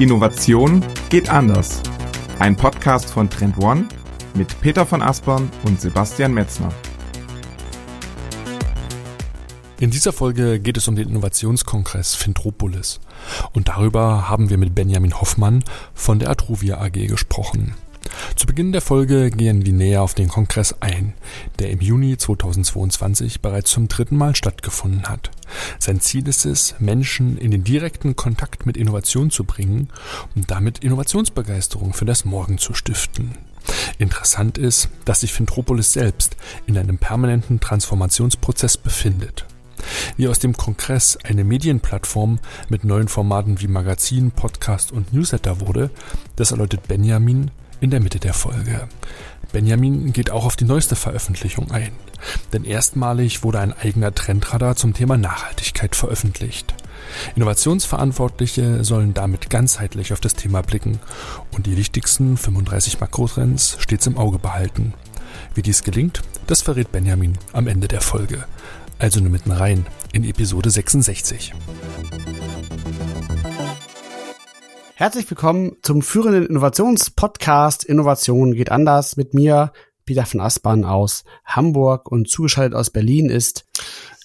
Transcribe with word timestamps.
Innovation 0.00 0.82
geht 1.10 1.28
anders. 1.28 1.82
Ein 2.38 2.56
Podcast 2.56 3.10
von 3.10 3.28
Trend 3.28 3.58
One 3.58 3.86
mit 4.32 4.58
Peter 4.62 4.86
von 4.86 5.02
Aspern 5.02 5.50
und 5.64 5.78
Sebastian 5.78 6.32
Metzner. 6.32 6.70
In 9.78 9.90
dieser 9.90 10.14
Folge 10.14 10.58
geht 10.58 10.78
es 10.78 10.88
um 10.88 10.96
den 10.96 11.10
Innovationskongress 11.10 12.14
Fintropolis. 12.14 13.00
Und 13.52 13.68
darüber 13.68 14.30
haben 14.30 14.48
wir 14.48 14.56
mit 14.56 14.74
Benjamin 14.74 15.20
Hoffmann 15.20 15.62
von 15.92 16.18
der 16.18 16.30
Atruvia 16.30 16.80
AG 16.80 17.06
gesprochen. 17.06 17.74
Zu 18.36 18.46
Beginn 18.46 18.72
der 18.72 18.80
Folge 18.80 19.30
gehen 19.30 19.66
wir 19.66 19.72
näher 19.74 20.00
auf 20.00 20.14
den 20.14 20.28
Kongress 20.28 20.76
ein, 20.80 21.12
der 21.58 21.68
im 21.68 21.80
Juni 21.80 22.16
2022 22.16 23.42
bereits 23.42 23.70
zum 23.70 23.88
dritten 23.88 24.16
Mal 24.16 24.34
stattgefunden 24.34 25.10
hat. 25.10 25.30
Sein 25.78 26.00
Ziel 26.00 26.28
ist 26.28 26.44
es, 26.44 26.74
Menschen 26.78 27.36
in 27.38 27.50
den 27.50 27.64
direkten 27.64 28.16
Kontakt 28.16 28.66
mit 28.66 28.76
Innovation 28.76 29.30
zu 29.30 29.44
bringen 29.44 29.88
und 30.34 30.50
damit 30.50 30.78
Innovationsbegeisterung 30.78 31.92
für 31.92 32.04
das 32.04 32.24
Morgen 32.24 32.58
zu 32.58 32.74
stiften. 32.74 33.36
Interessant 33.98 34.58
ist, 34.58 34.88
dass 35.04 35.20
sich 35.20 35.32
Fintropolis 35.32 35.92
selbst 35.92 36.36
in 36.66 36.78
einem 36.78 36.98
permanenten 36.98 37.60
Transformationsprozess 37.60 38.76
befindet. 38.76 39.46
Wie 40.16 40.28
aus 40.28 40.38
dem 40.38 40.56
Kongress 40.56 41.18
eine 41.24 41.44
Medienplattform 41.44 42.38
mit 42.68 42.84
neuen 42.84 43.08
Formaten 43.08 43.60
wie 43.60 43.68
Magazin, 43.68 44.30
Podcast 44.30 44.92
und 44.92 45.12
Newsletter 45.12 45.60
wurde, 45.60 45.90
das 46.36 46.50
erläutert 46.50 46.86
Benjamin 46.88 47.50
in 47.80 47.90
der 47.90 48.00
Mitte 48.00 48.18
der 48.18 48.34
Folge. 48.34 48.88
Benjamin 49.52 50.12
geht 50.12 50.30
auch 50.30 50.44
auf 50.44 50.56
die 50.56 50.64
neueste 50.64 50.96
Veröffentlichung 50.96 51.70
ein, 51.70 51.92
denn 52.52 52.64
erstmalig 52.64 53.42
wurde 53.42 53.60
ein 53.60 53.72
eigener 53.72 54.14
Trendradar 54.14 54.76
zum 54.76 54.94
Thema 54.94 55.16
Nachhaltigkeit 55.16 55.96
veröffentlicht. 55.96 56.74
Innovationsverantwortliche 57.34 58.84
sollen 58.84 59.14
damit 59.14 59.50
ganzheitlich 59.50 60.12
auf 60.12 60.20
das 60.20 60.34
Thema 60.34 60.62
blicken 60.62 61.00
und 61.50 61.66
die 61.66 61.76
wichtigsten 61.76 62.36
35 62.36 63.00
Makrotrends 63.00 63.76
stets 63.80 64.06
im 64.06 64.18
Auge 64.18 64.38
behalten. 64.38 64.94
Wie 65.54 65.62
dies 65.62 65.82
gelingt, 65.82 66.22
das 66.46 66.62
verrät 66.62 66.92
Benjamin 66.92 67.38
am 67.52 67.66
Ende 67.66 67.88
der 67.88 68.00
Folge. 68.00 68.44
Also 68.98 69.20
nur 69.20 69.30
mitten 69.30 69.50
rein 69.50 69.86
in 70.12 70.24
Episode 70.24 70.70
66. 70.70 71.54
Herzlich 75.00 75.30
willkommen 75.30 75.78
zum 75.80 76.02
führenden 76.02 76.44
Innovationspodcast 76.44 77.84
Innovation 77.84 78.52
geht 78.52 78.70
anders 78.70 79.16
mit 79.16 79.32
mir, 79.32 79.72
Peter 80.04 80.26
von 80.26 80.42
Aspern 80.42 80.84
aus 80.84 81.24
Hamburg 81.46 82.12
und 82.12 82.28
zugeschaltet 82.28 82.74
aus 82.74 82.90
Berlin 82.90 83.30
ist 83.30 83.64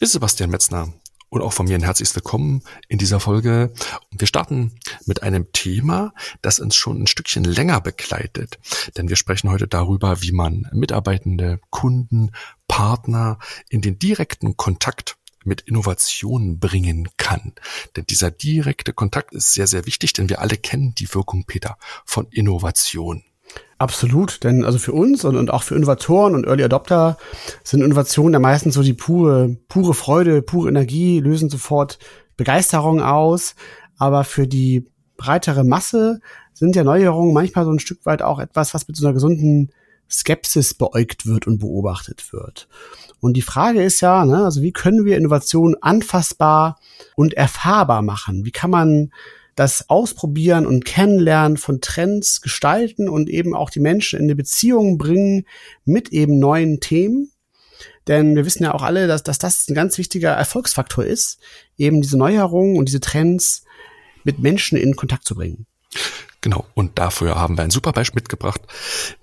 ist 0.02 0.12
Sebastian 0.12 0.50
Metzner. 0.50 0.92
Und 1.30 1.42
auch 1.42 1.53
von 1.53 1.66
mir 1.66 1.76
ein 1.76 1.84
herzliches 1.84 2.14
Willkommen 2.14 2.62
in 2.90 2.98
dieser 2.98 3.22
Folge. 3.22 3.72
Wir 4.12 4.28
starten 4.28 4.73
mit 5.06 5.23
einem 5.23 5.50
Thema, 5.53 6.14
das 6.42 6.59
uns 6.59 6.76
schon 6.76 7.02
ein 7.02 7.08
Stückchen 7.08 7.46
länger 7.46 7.80
begleitet. 7.80 8.59
Denn 8.98 9.08
wir 9.08 9.16
sprechen 9.16 9.52
heute 9.52 9.70
darüber, 9.70 10.22
wie 10.23 10.34
man 10.34 10.68
Mitarbeitende, 10.73 11.62
Kunden, 11.70 12.31
Partner 12.68 13.40
in 13.70 13.80
den 13.80 13.98
direkten 13.98 14.58
Kontakt 14.58 15.16
mit 15.46 15.62
Innovationen 15.62 16.60
bringen 16.60 17.10
kann. 17.18 17.54
Denn 17.96 18.06
dieser 18.10 18.32
direkte 18.32 18.94
Kontakt 18.94 19.34
ist 19.34 19.54
sehr, 19.54 19.68
sehr 19.68 19.86
wichtig, 19.86 20.14
denn 20.14 20.30
wir 20.30 20.42
alle 20.42 20.58
kennen 20.58 20.96
die 20.96 21.14
Wirkung, 21.14 21.46
Peter, 21.46 21.78
von 22.06 22.28
Innovation. 22.32 23.24
Absolut, 23.78 24.44
denn 24.44 24.64
also 24.64 24.80
für 24.80 24.94
uns 24.94 25.26
und, 25.26 25.36
und 25.36 25.52
auch 25.52 25.64
für 25.64 25.76
Innovatoren 25.76 26.34
und 26.34 26.48
Early 26.48 26.64
Adopter 26.64 27.18
sind 27.64 27.82
Innovationen 27.82 28.34
ja 28.34 28.40
meistens 28.40 28.76
so 28.76 28.82
die 28.82 28.94
pure, 28.94 29.58
pure 29.68 29.94
Freude, 29.94 30.42
pure 30.42 30.70
Energie, 30.70 31.20
lösen 31.20 31.50
sofort 31.50 32.00
Begeisterung 32.38 33.02
aus. 33.02 33.56
Aber 33.98 34.24
für 34.24 34.48
die 34.48 34.88
breitere 35.18 35.64
Masse 35.64 36.22
sind 36.54 36.76
ja 36.76 36.84
Neuerungen 36.84 37.34
manchmal 37.34 37.66
so 37.66 37.72
ein 37.72 37.80
Stück 37.80 38.06
weit 38.06 38.22
auch 38.22 38.40
etwas, 38.40 38.74
was 38.74 38.88
mit 38.88 38.96
so 38.96 39.06
einer 39.06 39.14
gesunden 39.14 39.72
Skepsis 40.10 40.74
beäugt 40.74 41.26
wird 41.26 41.48
und 41.48 41.60
beobachtet 41.60 42.32
wird. 42.32 42.68
Und 43.20 43.34
die 43.36 43.42
Frage 43.42 43.84
ist 43.84 44.02
ja, 44.02 44.26
ne, 44.26 44.46
also 44.46 44.62
wie 44.62 44.72
können 44.72 45.06
wir 45.06 45.18
Innovation 45.18 45.76
anfassbar 45.82 46.80
und 47.16 47.34
erfahrbar 47.34 48.02
machen? 48.02 48.46
Wie 48.46 48.52
kann 48.52 48.70
man 48.70 49.12
das 49.56 49.90
Ausprobieren 49.90 50.66
und 50.66 50.86
Kennenlernen 50.86 51.58
von 51.58 51.82
Trends 51.82 52.42
gestalten 52.42 53.08
und 53.08 53.30
eben 53.30 53.56
auch 53.56 53.70
die 53.70 53.80
Menschen 53.80 54.20
in 54.20 54.26
eine 54.26 54.36
Beziehung 54.36 54.98
bringen 54.98 55.46
mit 55.86 56.10
eben 56.10 56.40
neuen 56.40 56.80
Themen? 56.82 57.32
Denn 58.08 58.36
wir 58.36 58.46
wissen 58.46 58.64
ja 58.64 58.74
auch 58.74 58.84
alle, 58.84 59.08
dass, 59.08 59.24
dass 59.24 59.40
das 59.40 59.68
ein 59.68 59.74
ganz 59.74 59.98
wichtiger 59.98 60.32
Erfolgsfaktor 60.32 61.04
ist, 61.06 61.40
eben 61.78 62.02
diese 62.02 62.18
Neuerungen 62.18 62.78
und 62.78 62.88
diese 62.88 63.00
Trends 63.00 63.64
mit 64.24 64.40
Menschen 64.40 64.78
in 64.78 64.96
Kontakt 64.96 65.26
zu 65.26 65.36
bringen. 65.36 65.66
Genau, 66.45 66.63
und 66.75 67.00
dafür 67.00 67.41
haben 67.41 67.57
wir 67.57 67.63
ein 67.63 67.72
super 67.72 67.91
Beispiel 67.91 68.22
mitgebracht, 68.22 68.61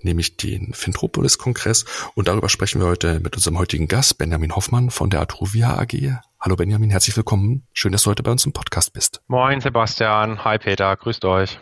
nämlich 0.01 0.39
den 0.39 0.75
Fintropolis-Kongress. 0.75 1.85
Und 2.17 2.27
darüber 2.27 2.49
sprechen 2.49 2.81
wir 2.81 2.89
heute 2.89 3.21
mit 3.21 3.37
unserem 3.37 3.61
heutigen 3.61 3.87
Gast, 3.87 4.19
Benjamin 4.19 4.57
Hoffmann 4.57 4.91
von 4.91 5.09
der 5.09 5.21
Atruvia 5.21 5.79
AG. 5.79 6.17
Hallo 6.41 6.57
Benjamin, 6.57 6.91
herzlich 6.91 7.17
willkommen. 7.17 7.63
Schön, 7.73 7.93
dass 7.93 8.03
du 8.03 8.11
heute 8.11 8.25
bei 8.25 8.33
uns 8.33 8.45
im 8.45 8.53
Podcast 8.53 8.93
bist. 8.93 9.23
Moin 9.29 9.61
Sebastian, 9.61 10.45
hi 10.45 10.59
Peter, 10.59 10.97
grüßt 10.97 11.25
euch. 11.25 11.61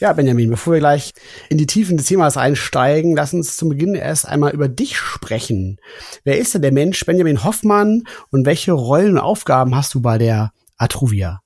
Ja, 0.00 0.14
Benjamin, 0.14 0.48
bevor 0.48 0.72
wir 0.72 0.80
gleich 0.80 1.12
in 1.50 1.58
die 1.58 1.66
Tiefen 1.66 1.98
des 1.98 2.06
Themas 2.06 2.38
einsteigen, 2.38 3.14
lass 3.14 3.34
uns 3.34 3.58
zum 3.58 3.68
Beginn 3.68 3.94
erst 3.94 4.26
einmal 4.26 4.54
über 4.54 4.68
dich 4.68 4.96
sprechen. 4.96 5.80
Wer 6.24 6.38
ist 6.38 6.54
denn 6.54 6.62
der 6.62 6.72
Mensch 6.72 7.04
Benjamin 7.04 7.44
Hoffmann 7.44 8.04
und 8.30 8.46
welche 8.46 8.72
Rollen 8.72 9.12
und 9.12 9.18
Aufgaben 9.18 9.76
hast 9.76 9.92
du 9.92 10.00
bei 10.00 10.16
der 10.16 10.52
Atruvia? 10.78 11.41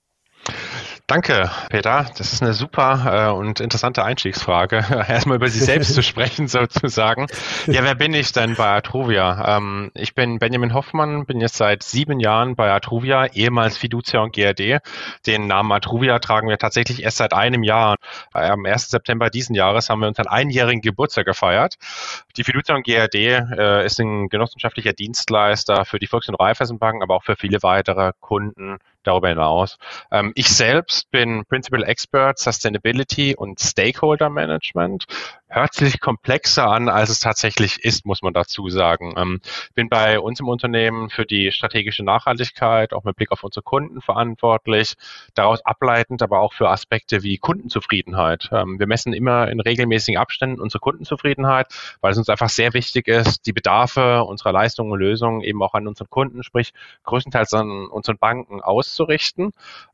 Danke, 1.09 1.49
Peter. 1.71 2.07
Das 2.19 2.33
ist 2.33 2.43
eine 2.43 2.53
super 2.53 3.29
äh, 3.29 3.31
und 3.31 3.61
interessante 3.61 4.03
Einstiegsfrage. 4.03 4.79
Erstmal 5.09 5.37
über 5.37 5.47
Sie 5.47 5.61
selbst 5.61 5.95
zu 5.95 6.03
sprechen, 6.03 6.49
sozusagen. 6.49 7.29
Ja, 7.69 7.85
wer 7.85 7.95
bin 7.95 8.13
ich 8.13 8.33
denn 8.33 8.57
bei 8.57 8.75
Atruvia? 8.75 9.57
Ähm, 9.57 9.93
ich 9.95 10.17
bin 10.17 10.41
Benjamin 10.41 10.75
Hoffmann, 10.75 11.25
bin 11.25 11.41
jetzt 11.41 11.59
seit 11.59 11.85
sieben 11.85 12.19
Jahren 12.19 12.57
bei 12.57 12.73
Atruvia, 12.73 13.27
ehemals 13.27 13.79
Fiducia 13.79 14.21
und 14.21 14.35
GRD. 14.35 14.81
Den 15.29 15.47
Namen 15.47 15.71
Atruvia 15.71 16.19
tragen 16.19 16.49
wir 16.49 16.59
tatsächlich 16.59 17.05
erst 17.05 17.19
seit 17.19 17.33
einem 17.33 17.63
Jahr. 17.63 17.95
Am 18.33 18.67
1. 18.67 18.91
September 18.91 19.31
diesen 19.31 19.55
Jahres 19.55 19.89
haben 19.89 20.01
wir 20.01 20.09
unseren 20.09 20.27
einjährigen 20.27 20.81
Geburtstag 20.81 21.27
gefeiert. 21.27 21.77
Die 22.37 22.43
Fiducia 22.43 22.75
und 22.75 22.85
GRD 22.85 23.15
äh, 23.15 23.87
ist 23.87 24.01
ein 24.01 24.29
genossenschaftlicher 24.29 24.93
Dienstleister 24.93 25.85
für 25.85 26.01
die 26.01 26.09
Volks- 26.09 26.29
und 26.29 26.35
Raiffeisenbanken, 26.35 27.05
aber 27.05 27.15
auch 27.15 27.23
für 27.23 27.37
viele 27.37 27.63
weitere 27.63 28.11
Kunden 28.19 28.79
darüber 29.07 29.29
hinaus. 29.29 29.79
Ähm, 30.11 30.33
ich 30.35 30.49
selbst 30.49 31.11
bin 31.11 31.45
Principal 31.47 31.85
Expert 31.85 32.39
Sustainability 32.39 33.35
und 33.37 33.61
Stakeholder 33.61 34.31
Management 34.31 35.05
hört 35.49 35.75
sich 35.75 36.01
komplexer 36.01 36.69
an, 36.69 36.89
als 36.89 37.09
es 37.09 37.21
tatsächlich 37.21 37.85
ist, 37.85 38.05
muss 38.05 38.23
man 38.23 38.35
dazu 38.35 38.69
sagen. 38.69 39.15
Ähm, 39.17 39.41
bin 39.75 39.89
bei 39.89 40.19
uns 40.19 40.41
im 40.41 40.49
Unternehmen 40.49 41.09
für 41.11 41.25
die 41.25 41.53
strategische 41.53 42.05
Nachhaltigkeit, 42.05 42.93
auch 42.93 43.05
mit 43.05 43.17
Blick 43.17 43.33
auf 43.33 43.45
unsere 43.45 43.63
Kunden 43.63 44.01
verantwortlich, 44.01 44.95
daraus 45.35 45.65
ableitend 45.65 46.23
aber 46.23 46.41
auch 46.41 46.53
für 46.53 46.69
Aspekte 46.69 47.23
wie 47.23 47.39
Kundenzufriedenheit. 47.39 48.49
Ähm, 48.53 48.79
wir 48.79 48.87
messen 48.87 49.13
immer 49.13 49.49
in 49.49 49.61
regelmäßigen 49.61 50.21
Abständen 50.21 50.61
unsere 50.61 50.81
Kundenzufriedenheit, 50.81 51.69
weil 52.01 52.13
es 52.13 52.19
uns 52.19 52.29
einfach 52.29 52.49
sehr 52.49 52.75
wichtig 52.75 53.09
ist, 53.09 53.47
die 53.47 53.53
Bedarfe 53.53 54.25
unserer 54.25 54.53
Leistungen 54.53 54.91
und 54.93 54.99
Lösungen 54.99 55.43
eben 55.43 55.63
auch 55.63 55.75
an 55.75 55.87
unseren 55.87 56.11
Kunden, 56.11 56.43
sprich 56.43 56.73
größtenteils 57.05 57.55
an 57.55 57.87
unseren 57.87 58.19
Banken 58.19 58.61
auszurichten. 58.61 59.53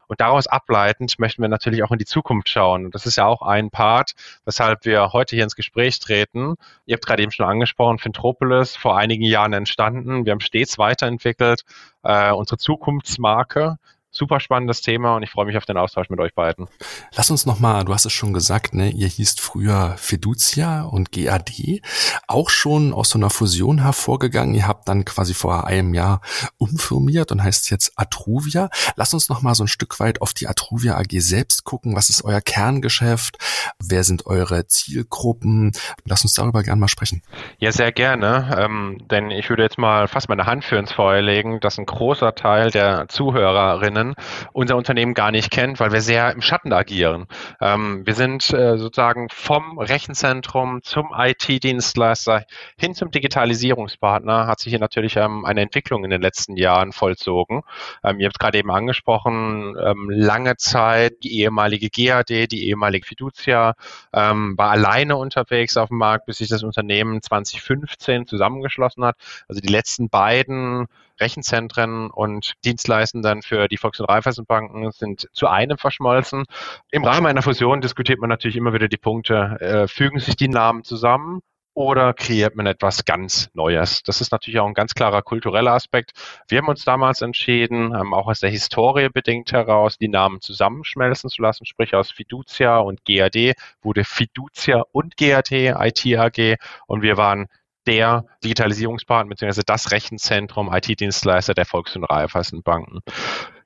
Und 0.09 0.21
daraus 0.21 0.47
ableitend 0.47 1.19
möchten 1.19 1.43
wir 1.43 1.49
natürlich 1.49 1.83
auch 1.83 1.91
in 1.91 1.99
die 1.99 2.05
Zukunft 2.05 2.49
schauen. 2.49 2.85
Und 2.85 2.95
das 2.95 3.07
ist 3.07 3.17
ja 3.17 3.27
auch 3.27 3.43
ein 3.43 3.71
Part, 3.71 4.13
weshalb 4.45 4.85
wir 4.85 5.13
heute 5.13 5.37
hier 5.37 5.45
ins 5.45 5.57
Gespräch 5.57 5.99
treten. 6.01 6.55
Ihr 6.87 6.95
habt 6.95 7.07
gerade 7.07 7.23
eben 7.23 7.33
schon 7.33 7.47
angesprochen, 7.47 7.99
Fintropolis, 7.99 8.77
vor 8.77 8.97
einigen 8.97 9.25
Jahren 9.25 9.53
entstanden. 9.53 10.25
Wir 10.25 10.33
haben 10.33 10.41
stets 10.41 10.79
weiterentwickelt, 10.79 11.62
äh, 12.03 12.33
unsere 12.33 12.59
Zukunftsmarke 12.59 13.79
super 14.12 14.41
spannendes 14.41 14.82
Thema 14.82 15.17
und 15.17 15.23
ich 15.23 15.31
freue 15.31 15.47
mich 15.47 15.56
auf 15.56 15.64
den 15.64 15.79
Austausch 15.79 16.11
mit 16.11 16.20
euch 16.20 16.35
beiden. 16.35 16.69
Lass 17.17 17.31
uns 17.31 17.47
nochmal, 17.47 17.85
du 17.85 17.94
hast 17.94 18.05
es 18.05 18.12
schon 18.12 18.35
gesagt, 18.35 18.75
ne, 18.75 18.91
ihr 18.91 19.09
hießt 19.09 19.41
früher 19.41 19.97
Fiducia 19.97 20.82
und 20.82 21.12
GAD, 21.12 21.81
auch 22.29 22.50
schon 22.50 22.93
aus 22.93 23.09
so 23.11 23.19
einer 23.19 23.31
Fusion 23.31 23.82
hervorgegangen. 23.82 24.55
Ihr 24.55 24.69
habt 24.69 24.87
dann 24.88 25.06
quasi 25.06 25.32
vor 25.32 25.67
einem 25.67 25.94
Jahr 25.94 26.20
umfirmiert 26.59 27.32
und 27.32 27.43
heißt 27.43 27.70
jetzt 27.70 27.93
Atruvia. 27.97 28.69
Lass 28.97 29.14
uns 29.14 29.31
nochmal 29.31 29.55
so 29.55 29.64
ein 29.64 29.69
Stück 29.69 29.99
weit 29.99 30.20
auf 30.20 30.35
die 30.35 30.47
Atruvia 30.47 30.99
AG 30.99 31.20
selbst 31.20 31.64
gucken. 31.64 31.97
Was 31.97 32.11
ist 32.11 32.23
euer 32.23 32.43
Kerngeschäft? 32.43 33.38
Wer 33.82 34.05
sind 34.05 34.26
eure 34.26 34.67
Zielgruppen? 34.67 35.73
Lass 36.05 36.23
uns 36.23 36.35
darüber 36.35 36.62
gerne 36.62 36.81
mal 36.81 36.88
sprechen. 36.88 37.23
Ja, 37.59 37.73
sehr 37.73 37.93
gerne, 37.93 38.59
ähm, 38.59 38.99
denn 39.11 39.31
ich 39.31 39.49
würde 39.49 39.62
jetzt 39.62 39.79
mal 39.79 40.06
fast 40.06 40.29
meine 40.29 40.44
Hand 40.44 40.64
für 40.64 40.76
ins 40.76 40.93
Feuer 40.93 41.23
legen, 41.23 41.61
dass 41.61 41.79
ein 41.79 41.87
großer 41.87 42.35
Teil 42.35 42.70
der 42.70 43.09
Zuhörerinnen 43.09 44.01
kennen, 44.02 44.14
unser 44.52 44.76
Unternehmen 44.76 45.14
gar 45.14 45.31
nicht 45.31 45.50
kennt, 45.50 45.81
weil 45.81 45.93
wir 45.93 46.00
sehr 46.00 46.32
im 46.32 46.43
Schatten 46.43 46.72
agieren. 46.72 47.26
Ähm, 47.60 48.02
wir 48.04 48.14
sind 48.14 48.52
äh, 48.52 48.76
sozusagen 48.76 49.28
vom 49.31 49.78
Rechenzentrum 49.78 50.82
zum 50.82 51.10
IT-Dienstleister 51.16 52.44
hin 52.76 52.94
zum 52.94 53.10
Digitalisierungspartner 53.10 54.46
hat 54.46 54.60
sich 54.60 54.70
hier 54.70 54.81
natürlich 54.81 55.16
ähm, 55.16 55.44
eine 55.44 55.60
Entwicklung 55.60 56.04
in 56.04 56.10
den 56.10 56.22
letzten 56.22 56.56
Jahren 56.56 56.93
vollzogen. 56.93 57.62
Ähm, 58.02 58.19
ihr 58.20 58.26
habt 58.26 58.38
gerade 58.38 58.58
eben 58.58 58.70
angesprochen, 58.70 59.76
ähm, 59.82 60.10
lange 60.10 60.56
Zeit 60.56 61.22
die 61.22 61.40
ehemalige 61.40 61.88
GAD, 61.90 62.50
die 62.50 62.69
ehemalige 62.69 63.06
Fiducia, 63.06 63.75
ähm, 64.12 64.54
war 64.56 64.70
alleine 64.70 65.16
unterwegs 65.16 65.76
auf 65.76 65.88
dem 65.88 65.99
Markt, 65.99 66.26
bis 66.26 66.38
sich 66.38 66.49
das 66.49 66.62
Unternehmen 66.62 67.22
2015 67.22 68.26
zusammengeschlossen 68.26 69.04
hat. 69.04 69.16
Also 69.49 69.60
die 69.60 69.72
letzten 69.72 70.08
beiden 70.08 70.88
Rechenzentren 71.23 72.11
und 72.11 72.55
Dienstleistenden 72.65 73.43
für 73.43 73.69
die 73.69 73.77
Volks- 73.77 74.01
und 74.01 74.09
Raiffeisenbanken 74.09 74.91
sind 74.91 75.29
zu 75.33 75.47
einem 75.47 75.79
verschmolzen. 75.79 76.45
Im 76.91 77.05
Rahmen 77.05 77.27
einer 77.27 77.43
Fusion 77.43 77.81
diskutiert 77.81 78.19
man 78.19 78.29
natürlich 78.29 78.57
immer 78.57 78.73
wieder 78.73 78.89
die 78.89 78.97
Punkte, 78.97 79.57
äh, 79.61 79.89
fügen 79.89 80.19
sich 80.19 80.37
die 80.37 80.49
Namen 80.49 80.85
zusammen 80.85 81.41
oder 81.75 82.13
kreiert 82.13 82.55
man 82.55 82.67
etwas 82.67 83.05
ganz 83.05 83.49
Neues? 83.55 84.03
Das 84.03 84.21
ist 84.21 84.33
natürlich 84.33 84.61
auch 84.61 84.67
ein 84.67 84.75
ganz 84.75 84.95
klarer 84.95 85.23
kultureller 85.23 85.73
Aspekt. 85.73 86.13
Wir 86.49 86.59
haben 86.59 86.69
uns 86.69 86.85
damals 86.85 87.23
entschieden, 87.23 87.95
ähm, 87.95 88.13
auch 88.13 88.27
aus 88.27 88.41
der 88.41 88.51
Historie 88.51 89.09
bedingt 89.09 89.53
heraus, 89.53 89.97
die 89.97 90.09
Namen 90.09 90.41
zusammenschmelzen 90.41 91.31
zu 91.31 91.41
lassen, 91.41 91.65
sprich 91.65 91.95
aus 91.95 92.11
Fiducia 92.11 92.79
und 92.79 93.05
GAD 93.05 93.55
wurde 93.81 94.05
Fiducia 94.05 94.85
und 94.93 95.17
GAD 95.17 95.53
IT 95.53 96.07
AG 96.19 96.57
und 96.87 97.03
wir 97.03 97.17
waren 97.17 97.47
der 97.87 98.25
Digitalisierungspartner 98.44 99.34
bzw. 99.34 99.62
das 99.67 99.90
Rechenzentrum 99.90 100.73
IT-Dienstleister 100.73 101.55
der 101.55 101.67
Volks- 101.67 101.96
und 101.96 102.05
Raiffeisenbanken. 102.05 103.00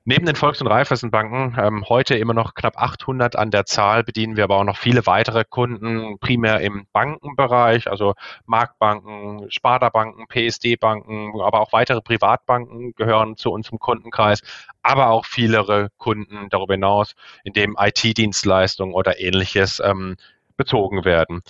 Neben 0.09 0.25
den 0.25 0.37
Volks- 0.37 0.61
und 0.61 0.67
Raiffeisenbanken, 0.67 1.57
ähm, 1.61 1.83
heute 1.89 2.15
immer 2.15 2.33
noch 2.33 2.53
knapp 2.53 2.77
800 2.77 3.35
an 3.35 3.51
der 3.51 3.65
Zahl, 3.65 4.05
bedienen 4.05 4.37
wir 4.37 4.45
aber 4.45 4.55
auch 4.55 4.63
noch 4.63 4.77
viele 4.77 5.05
weitere 5.05 5.43
Kunden, 5.43 6.17
primär 6.19 6.61
im 6.61 6.87
Bankenbereich, 6.93 7.91
also 7.91 8.13
Marktbanken, 8.45 9.51
Sparda-Banken, 9.51 10.27
PSD-Banken, 10.29 11.33
aber 11.41 11.59
auch 11.59 11.73
weitere 11.73 11.99
Privatbanken 11.99 12.95
gehören 12.95 13.35
zu 13.35 13.51
unserem 13.51 13.79
Kundenkreis, 13.79 14.39
aber 14.81 15.09
auch 15.09 15.25
viele 15.25 15.89
Kunden 15.97 16.47
darüber 16.51 16.75
hinaus, 16.75 17.13
in 17.43 17.51
dem 17.51 17.75
IT-Dienstleistungen 17.77 18.93
oder 18.93 19.19
ähnliches 19.19 19.81
ähm, 19.83 20.15
bezogen 20.55 21.03
werden. 21.03 21.41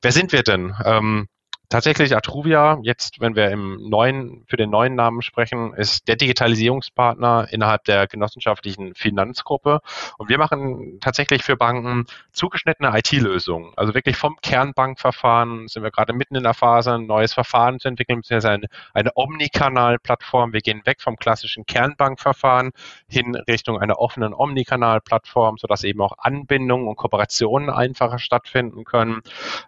Wer 0.00 0.12
sind 0.12 0.32
wir 0.32 0.42
denn? 0.42 0.74
Ähm, 0.86 1.28
Tatsächlich 1.68 2.16
Atruvia, 2.16 2.78
jetzt, 2.82 3.20
wenn 3.20 3.34
wir 3.34 3.50
im 3.50 3.88
neuen, 3.88 4.44
für 4.46 4.56
den 4.56 4.70
neuen 4.70 4.94
Namen 4.94 5.20
sprechen, 5.20 5.74
ist 5.74 6.06
der 6.06 6.14
Digitalisierungspartner 6.14 7.48
innerhalb 7.50 7.82
der 7.84 8.06
genossenschaftlichen 8.06 8.94
Finanzgruppe. 8.94 9.80
Und 10.16 10.28
wir 10.28 10.38
machen 10.38 10.98
tatsächlich 11.00 11.42
für 11.42 11.56
Banken 11.56 12.06
zugeschnittene 12.30 12.96
IT-Lösungen. 12.96 13.72
Also 13.74 13.94
wirklich 13.94 14.16
vom 14.16 14.36
Kernbankverfahren 14.40 15.66
sind 15.66 15.82
wir 15.82 15.90
gerade 15.90 16.12
mitten 16.12 16.36
in 16.36 16.44
der 16.44 16.54
Phase, 16.54 16.94
ein 16.94 17.06
neues 17.06 17.34
Verfahren 17.34 17.80
zu 17.80 17.88
entwickeln, 17.88 18.20
beziehungsweise 18.20 18.50
eine, 18.50 18.66
eine 18.94 19.10
Omnikanal-Plattform. 19.16 20.52
Wir 20.52 20.60
gehen 20.60 20.82
weg 20.84 21.02
vom 21.02 21.16
klassischen 21.16 21.66
Kernbankverfahren 21.66 22.70
hin 23.08 23.34
Richtung 23.34 23.80
einer 23.80 23.98
offenen 23.98 24.34
Omnikanal-Plattform, 24.34 25.58
sodass 25.58 25.82
eben 25.82 26.00
auch 26.00 26.12
Anbindungen 26.18 26.86
und 26.86 26.94
Kooperationen 26.94 27.70
einfacher 27.70 28.20
stattfinden 28.20 28.84
können. 28.84 29.22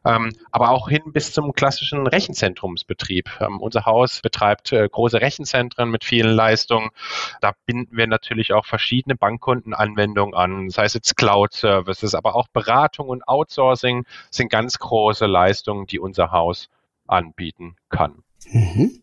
Ähm, 0.05 0.33
aber 0.53 0.71
auch 0.71 0.89
hin 0.89 1.03
bis 1.13 1.33
zum 1.33 1.53
klassischen 1.53 1.88
klassischen 1.89 2.07
Rechenzentrumsbetrieb. 2.07 3.31
Ähm, 3.41 3.61
unser 3.61 3.87
Haus 3.87 4.21
betreibt 4.21 4.73
äh, 4.73 4.89
große 4.89 5.21
Rechenzentren 5.21 5.91
mit 5.91 6.05
vielen 6.05 6.31
Leistungen. 6.31 6.91
Da 7.41 7.53
binden 7.67 7.97
wir 7.97 8.07
natürlich 8.07 8.53
auch 8.53 8.67
verschiedene 8.67 9.17
Bankkundenanwendungen 9.17 10.35
an, 10.35 10.71
sei 10.71 10.85
es 10.85 10.95
jetzt 10.95 11.17
Cloud-Services, 11.17 12.15
aber 12.15 12.35
auch 12.35 12.49
Beratung 12.49 13.09
und 13.09 13.27
Outsourcing 13.27 14.05
sind 14.31 14.51
ganz 14.51 14.79
große 14.79 15.27
Leistungen, 15.27 15.87
die 15.87 15.99
unser 15.99 16.31
Haus 16.31 16.69
anbieten 17.07 17.77
kann. 17.89 18.23
Mhm. 18.51 19.01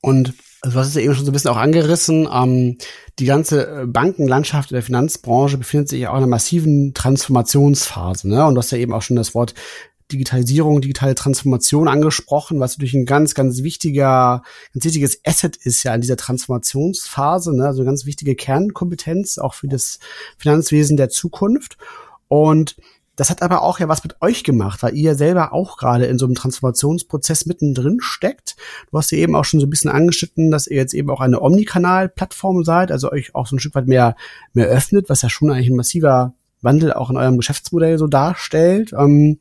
Und 0.00 0.34
also 0.62 0.78
was 0.78 0.88
ist 0.88 0.96
ja 0.96 1.02
eben 1.02 1.14
schon 1.14 1.24
so 1.24 1.30
ein 1.30 1.32
bisschen 1.32 1.50
auch 1.50 1.56
angerissen. 1.56 2.28
Ähm, 2.32 2.78
die 3.18 3.24
ganze 3.24 3.82
äh, 3.82 3.86
Bankenlandschaft 3.86 4.70
der 4.70 4.82
Finanzbranche 4.82 5.58
befindet 5.58 5.88
sich 5.88 6.00
ja 6.00 6.10
auch 6.10 6.14
in 6.14 6.18
einer 6.18 6.28
massiven 6.28 6.94
Transformationsphase. 6.94 8.28
Ne? 8.28 8.46
Und 8.46 8.54
du 8.54 8.60
hast 8.60 8.70
ja 8.70 8.78
eben 8.78 8.92
auch 8.92 9.02
schon 9.02 9.16
das 9.16 9.34
Wort 9.34 9.54
Digitalisierung, 10.12 10.80
digitale 10.80 11.14
Transformation 11.14 11.88
angesprochen, 11.88 12.60
was 12.60 12.76
natürlich 12.76 12.94
ein 12.94 13.06
ganz, 13.06 13.34
ganz 13.34 13.62
wichtiger, 13.62 14.42
ganz 14.72 14.84
wichtiges 14.84 15.20
Asset 15.24 15.56
ist 15.56 15.82
ja 15.82 15.94
in 15.94 16.00
dieser 16.00 16.16
Transformationsphase, 16.16 17.56
ne? 17.56 17.66
also 17.66 17.80
eine 17.80 17.86
ganz 17.86 18.06
wichtige 18.06 18.34
Kernkompetenz 18.34 19.38
auch 19.38 19.54
für 19.54 19.68
das 19.68 19.98
Finanzwesen 20.38 20.96
der 20.96 21.08
Zukunft. 21.08 21.76
Und 22.28 22.76
das 23.16 23.28
hat 23.28 23.42
aber 23.42 23.62
auch 23.62 23.78
ja 23.78 23.88
was 23.88 24.04
mit 24.04 24.16
euch 24.22 24.42
gemacht, 24.42 24.82
weil 24.82 24.94
ihr 24.96 25.14
selber 25.14 25.52
auch 25.52 25.76
gerade 25.76 26.06
in 26.06 26.18
so 26.18 26.24
einem 26.24 26.34
Transformationsprozess 26.34 27.44
mittendrin 27.44 27.98
steckt. 28.00 28.56
Du 28.90 28.96
hast 28.96 29.12
ja 29.12 29.18
eben 29.18 29.36
auch 29.36 29.44
schon 29.44 29.60
so 29.60 29.66
ein 29.66 29.70
bisschen 29.70 29.90
angeschnitten, 29.90 30.50
dass 30.50 30.66
ihr 30.66 30.76
jetzt 30.76 30.94
eben 30.94 31.10
auch 31.10 31.20
eine 31.20 31.42
Omnikanal-Plattform 31.42 32.64
seid, 32.64 32.90
also 32.90 33.12
euch 33.12 33.34
auch 33.34 33.46
so 33.46 33.56
ein 33.56 33.58
Stück 33.58 33.74
weit 33.74 33.86
mehr, 33.86 34.16
mehr 34.54 34.66
öffnet, 34.66 35.10
was 35.10 35.22
ja 35.22 35.28
schon 35.28 35.50
eigentlich 35.50 35.68
ein 35.68 35.76
massiver 35.76 36.34
Wandel 36.62 36.92
auch 36.92 37.10
in 37.10 37.16
eurem 37.16 37.36
Geschäftsmodell 37.36 37.98
so 37.98 38.06
darstellt. 38.06 38.92
Ähm, 38.92 39.38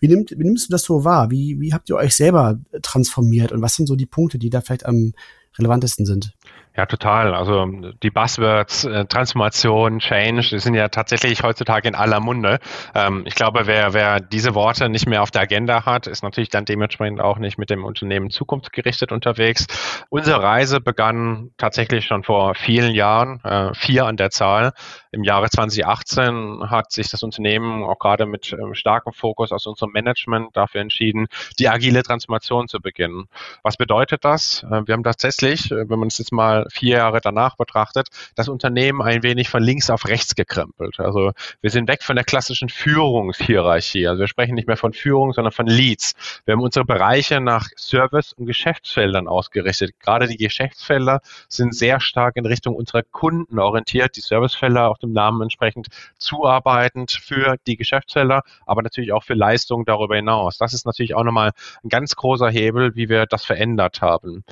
wie, 0.00 0.08
nimmt, 0.08 0.32
wie 0.32 0.44
nimmst 0.44 0.68
du 0.68 0.72
das 0.72 0.82
so 0.82 1.04
wahr? 1.04 1.30
Wie, 1.30 1.60
wie 1.60 1.72
habt 1.72 1.88
ihr 1.88 1.96
euch 1.96 2.14
selber 2.14 2.58
transformiert 2.82 3.52
und 3.52 3.62
was 3.62 3.74
sind 3.74 3.86
so 3.86 3.96
die 3.96 4.06
Punkte, 4.06 4.38
die 4.38 4.50
da 4.50 4.60
vielleicht 4.60 4.86
am 4.86 5.14
relevantesten 5.58 6.04
sind? 6.04 6.34
Ja, 6.76 6.86
total. 6.86 7.36
Also 7.36 7.66
die 8.02 8.10
Buzzwords 8.10 8.84
äh, 8.84 9.04
Transformation, 9.04 10.00
Change, 10.00 10.48
die 10.50 10.58
sind 10.58 10.74
ja 10.74 10.88
tatsächlich 10.88 11.44
heutzutage 11.44 11.86
in 11.86 11.94
aller 11.94 12.18
Munde. 12.18 12.58
Ähm, 12.96 13.22
ich 13.26 13.36
glaube, 13.36 13.68
wer, 13.68 13.94
wer 13.94 14.18
diese 14.18 14.56
Worte 14.56 14.88
nicht 14.88 15.06
mehr 15.06 15.22
auf 15.22 15.30
der 15.30 15.42
Agenda 15.42 15.86
hat, 15.86 16.08
ist 16.08 16.24
natürlich 16.24 16.48
dann 16.48 16.64
dementsprechend 16.64 17.20
auch 17.20 17.38
nicht 17.38 17.58
mit 17.58 17.70
dem 17.70 17.84
Unternehmen 17.84 18.28
zukunftsgerichtet 18.30 19.12
unterwegs. 19.12 19.68
Unsere 20.08 20.42
Reise 20.42 20.80
begann 20.80 21.52
tatsächlich 21.58 22.06
schon 22.06 22.24
vor 22.24 22.56
vielen 22.56 22.92
Jahren, 22.92 23.40
äh, 23.44 23.72
vier 23.74 24.06
an 24.06 24.16
der 24.16 24.30
Zahl. 24.30 24.72
Im 25.12 25.22
Jahre 25.22 25.48
2018 25.48 26.70
hat 26.70 26.90
sich 26.90 27.08
das 27.08 27.22
Unternehmen 27.22 27.84
auch 27.84 28.00
gerade 28.00 28.26
mit 28.26 28.52
ähm, 28.52 28.74
starkem 28.74 29.12
Fokus 29.12 29.52
aus 29.52 29.64
unserem 29.66 29.92
Management 29.92 30.56
dafür 30.56 30.80
entschieden, 30.80 31.28
die 31.60 31.68
agile 31.68 32.02
Transformation 32.02 32.66
zu 32.66 32.80
beginnen. 32.80 33.28
Was 33.62 33.76
bedeutet 33.76 34.24
das? 34.24 34.64
Äh, 34.64 34.88
wir 34.88 34.94
haben 34.94 35.04
tatsächlich, 35.04 35.70
äh, 35.70 35.88
wenn 35.88 36.00
man 36.00 36.08
es 36.08 36.18
jetzt 36.18 36.32
mal 36.32 36.63
vier 36.70 36.98
Jahre 36.98 37.20
danach 37.20 37.56
betrachtet, 37.56 38.08
das 38.34 38.48
Unternehmen 38.48 39.02
ein 39.02 39.22
wenig 39.22 39.48
von 39.48 39.62
links 39.62 39.90
auf 39.90 40.06
rechts 40.06 40.34
gekrempelt. 40.34 41.00
Also 41.00 41.32
wir 41.60 41.70
sind 41.70 41.88
weg 41.88 42.02
von 42.02 42.16
der 42.16 42.24
klassischen 42.24 42.68
Führungshierarchie. 42.68 44.06
Also 44.06 44.20
wir 44.20 44.28
sprechen 44.28 44.54
nicht 44.54 44.68
mehr 44.68 44.76
von 44.76 44.92
Führung, 44.92 45.32
sondern 45.32 45.52
von 45.52 45.66
Leads. 45.66 46.14
Wir 46.44 46.52
haben 46.52 46.62
unsere 46.62 46.84
Bereiche 46.84 47.40
nach 47.40 47.68
Service- 47.76 48.32
und 48.32 48.46
Geschäftsfeldern 48.46 49.28
ausgerichtet. 49.28 49.98
Gerade 50.00 50.26
die 50.26 50.36
Geschäftsfelder 50.36 51.20
sind 51.48 51.74
sehr 51.74 52.00
stark 52.00 52.36
in 52.36 52.46
Richtung 52.46 52.74
unserer 52.74 53.02
Kunden 53.02 53.58
orientiert. 53.58 54.16
Die 54.16 54.20
Servicefelder 54.20 54.88
auch 54.88 54.98
dem 54.98 55.12
Namen 55.12 55.42
entsprechend 55.42 55.88
zuarbeitend 56.18 57.12
für 57.12 57.56
die 57.66 57.76
Geschäftsfelder, 57.76 58.42
aber 58.66 58.82
natürlich 58.82 59.12
auch 59.12 59.24
für 59.24 59.34
Leistungen 59.34 59.84
darüber 59.84 60.16
hinaus. 60.16 60.58
Das 60.58 60.72
ist 60.72 60.86
natürlich 60.86 61.14
auch 61.14 61.24
nochmal 61.24 61.52
ein 61.82 61.88
ganz 61.88 62.16
großer 62.16 62.50
Hebel, 62.50 62.94
wie 62.94 63.08
wir 63.08 63.26
das 63.26 63.44
verändert 63.44 64.00
haben. 64.00 64.44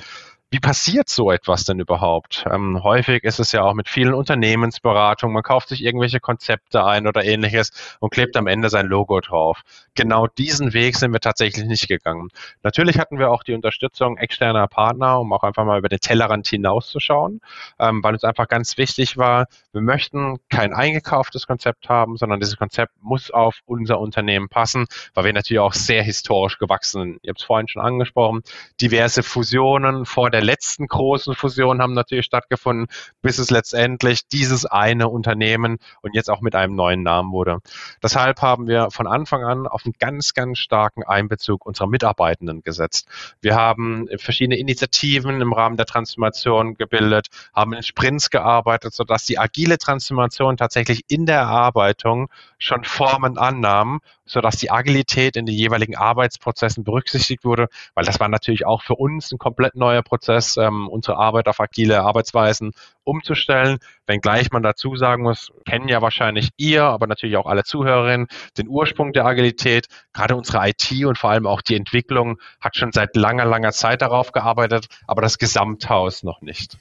Wie 0.53 0.59
passiert 0.59 1.09
so 1.09 1.31
etwas 1.31 1.63
denn 1.63 1.79
überhaupt? 1.79 2.45
Ähm, 2.47 2.83
häufig 2.83 3.23
ist 3.23 3.39
es 3.39 3.53
ja 3.53 3.63
auch 3.63 3.73
mit 3.73 3.89
vielen 3.89 4.13
Unternehmensberatungen. 4.13 5.33
Man 5.33 5.41
kauft 5.41 5.69
sich 5.69 5.83
irgendwelche 5.83 6.19
Konzepte 6.19 6.85
ein 6.85 7.07
oder 7.07 7.23
ähnliches 7.23 7.71
und 7.99 8.11
klebt 8.11 8.37
am 8.37 8.45
Ende 8.45 8.69
sein 8.69 8.85
Logo 8.85 9.19
drauf. 9.19 9.63
Genau 9.95 10.27
diesen 10.27 10.73
Weg 10.73 10.95
sind 10.95 11.11
wir 11.11 11.21
tatsächlich 11.21 11.65
nicht 11.65 11.87
gegangen. 11.87 12.29
Natürlich 12.61 12.99
hatten 12.99 13.17
wir 13.17 13.31
auch 13.31 13.41
die 13.41 13.55
Unterstützung 13.55 14.17
externer 14.17 14.67
Partner, 14.67 15.19
um 15.19 15.33
auch 15.33 15.41
einfach 15.41 15.65
mal 15.65 15.79
über 15.79 15.89
den 15.89 15.99
Tellerrand 15.99 16.45
hinauszuschauen, 16.45 17.41
ähm, 17.79 18.03
weil 18.03 18.13
uns 18.13 18.23
einfach 18.23 18.47
ganz 18.47 18.77
wichtig 18.77 19.17
war, 19.17 19.47
wir 19.71 19.81
möchten 19.81 20.37
kein 20.49 20.71
eingekauftes 20.71 21.47
Konzept 21.47 21.89
haben, 21.89 22.15
sondern 22.15 22.39
dieses 22.39 22.57
Konzept 22.57 22.93
muss 23.01 23.31
auf 23.31 23.61
unser 23.65 23.99
Unternehmen 23.99 24.49
passen, 24.49 24.85
weil 25.15 25.25
wir 25.25 25.33
natürlich 25.33 25.61
auch 25.61 25.73
sehr 25.73 26.03
historisch 26.03 26.59
gewachsen 26.59 27.01
sind. 27.01 27.19
Ihr 27.23 27.29
habt 27.29 27.39
es 27.39 27.45
vorhin 27.47 27.67
schon 27.67 27.81
angesprochen, 27.81 28.43
diverse 28.79 29.23
Fusionen 29.23 30.05
vor 30.05 30.29
der 30.29 30.42
letzten 30.43 30.87
großen 30.87 31.35
Fusionen 31.35 31.81
haben 31.81 31.93
natürlich 31.93 32.25
stattgefunden, 32.25 32.87
bis 33.21 33.37
es 33.37 33.49
letztendlich 33.51 34.27
dieses 34.27 34.65
eine 34.65 35.09
Unternehmen 35.09 35.77
und 36.01 36.15
jetzt 36.15 36.29
auch 36.29 36.41
mit 36.41 36.55
einem 36.55 36.75
neuen 36.75 37.03
Namen 37.03 37.31
wurde. 37.31 37.59
Deshalb 38.01 38.41
haben 38.41 38.67
wir 38.67 38.89
von 38.91 39.07
Anfang 39.07 39.43
an 39.43 39.67
auf 39.67 39.85
einen 39.85 39.93
ganz, 39.99 40.33
ganz 40.33 40.59
starken 40.59 41.03
Einbezug 41.03 41.65
unserer 41.65 41.87
Mitarbeitenden 41.87 42.61
gesetzt. 42.63 43.07
Wir 43.41 43.55
haben 43.55 44.07
verschiedene 44.17 44.57
Initiativen 44.57 45.41
im 45.41 45.53
Rahmen 45.53 45.77
der 45.77 45.85
Transformation 45.85 46.75
gebildet, 46.75 47.27
haben 47.53 47.73
in 47.73 47.83
Sprints 47.83 48.29
gearbeitet, 48.29 48.93
sodass 48.93 49.25
die 49.25 49.39
agile 49.39 49.77
Transformation 49.77 50.57
tatsächlich 50.57 51.03
in 51.07 51.25
der 51.25 51.37
Erarbeitung 51.37 52.29
schon 52.57 52.83
Formen 52.83 53.37
annahm, 53.37 53.99
sodass 54.25 54.57
die 54.57 54.71
Agilität 54.71 55.35
in 55.35 55.45
den 55.45 55.55
jeweiligen 55.55 55.95
Arbeitsprozessen 55.95 56.83
berücksichtigt 56.83 57.43
wurde, 57.43 57.67
weil 57.93 58.05
das 58.05 58.19
war 58.19 58.29
natürlich 58.29 58.65
auch 58.65 58.81
für 58.81 58.95
uns 58.95 59.31
ein 59.31 59.37
komplett 59.37 59.75
neuer 59.75 60.01
Prozess, 60.01 60.32
ähm, 60.57 60.87
unsere 60.87 61.17
Arbeit 61.17 61.47
auf 61.47 61.59
agile 61.59 62.01
Arbeitsweisen 62.01 62.73
umzustellen, 63.03 63.77
wenngleich 64.07 64.51
man 64.51 64.63
dazu 64.63 64.95
sagen 64.95 65.23
muss, 65.23 65.51
kennen 65.65 65.87
ja 65.87 66.01
wahrscheinlich 66.01 66.49
ihr, 66.57 66.83
aber 66.83 67.07
natürlich 67.07 67.37
auch 67.37 67.45
alle 67.45 67.63
Zuhörerinnen 67.63 68.27
den 68.57 68.67
Ursprung 68.67 69.13
der 69.13 69.25
Agilität. 69.25 69.87
Gerade 70.13 70.35
unsere 70.35 70.67
IT 70.67 71.05
und 71.05 71.17
vor 71.17 71.31
allem 71.31 71.47
auch 71.47 71.61
die 71.61 71.75
Entwicklung 71.75 72.39
hat 72.59 72.75
schon 72.75 72.91
seit 72.91 73.15
langer, 73.15 73.45
langer 73.45 73.71
Zeit 73.71 74.01
darauf 74.01 74.31
gearbeitet, 74.31 74.87
aber 75.07 75.21
das 75.21 75.37
Gesamthaus 75.37 76.23
noch 76.23 76.41
nicht. 76.41 76.77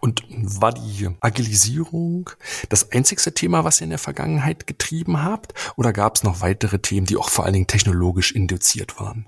Und 0.00 0.22
war 0.28 0.72
die 0.72 1.08
Agilisierung 1.20 2.30
das 2.68 2.92
einzigste 2.92 3.32
Thema, 3.32 3.64
was 3.64 3.80
ihr 3.80 3.84
in 3.84 3.90
der 3.90 3.98
Vergangenheit 3.98 4.66
getrieben 4.66 5.22
habt? 5.22 5.54
Oder 5.76 5.92
gab 5.92 6.16
es 6.16 6.24
noch 6.24 6.40
weitere 6.40 6.78
Themen, 6.78 7.06
die 7.06 7.16
auch 7.16 7.28
vor 7.28 7.44
allen 7.44 7.54
Dingen 7.54 7.66
technologisch 7.66 8.32
induziert 8.32 9.00
waren? 9.00 9.26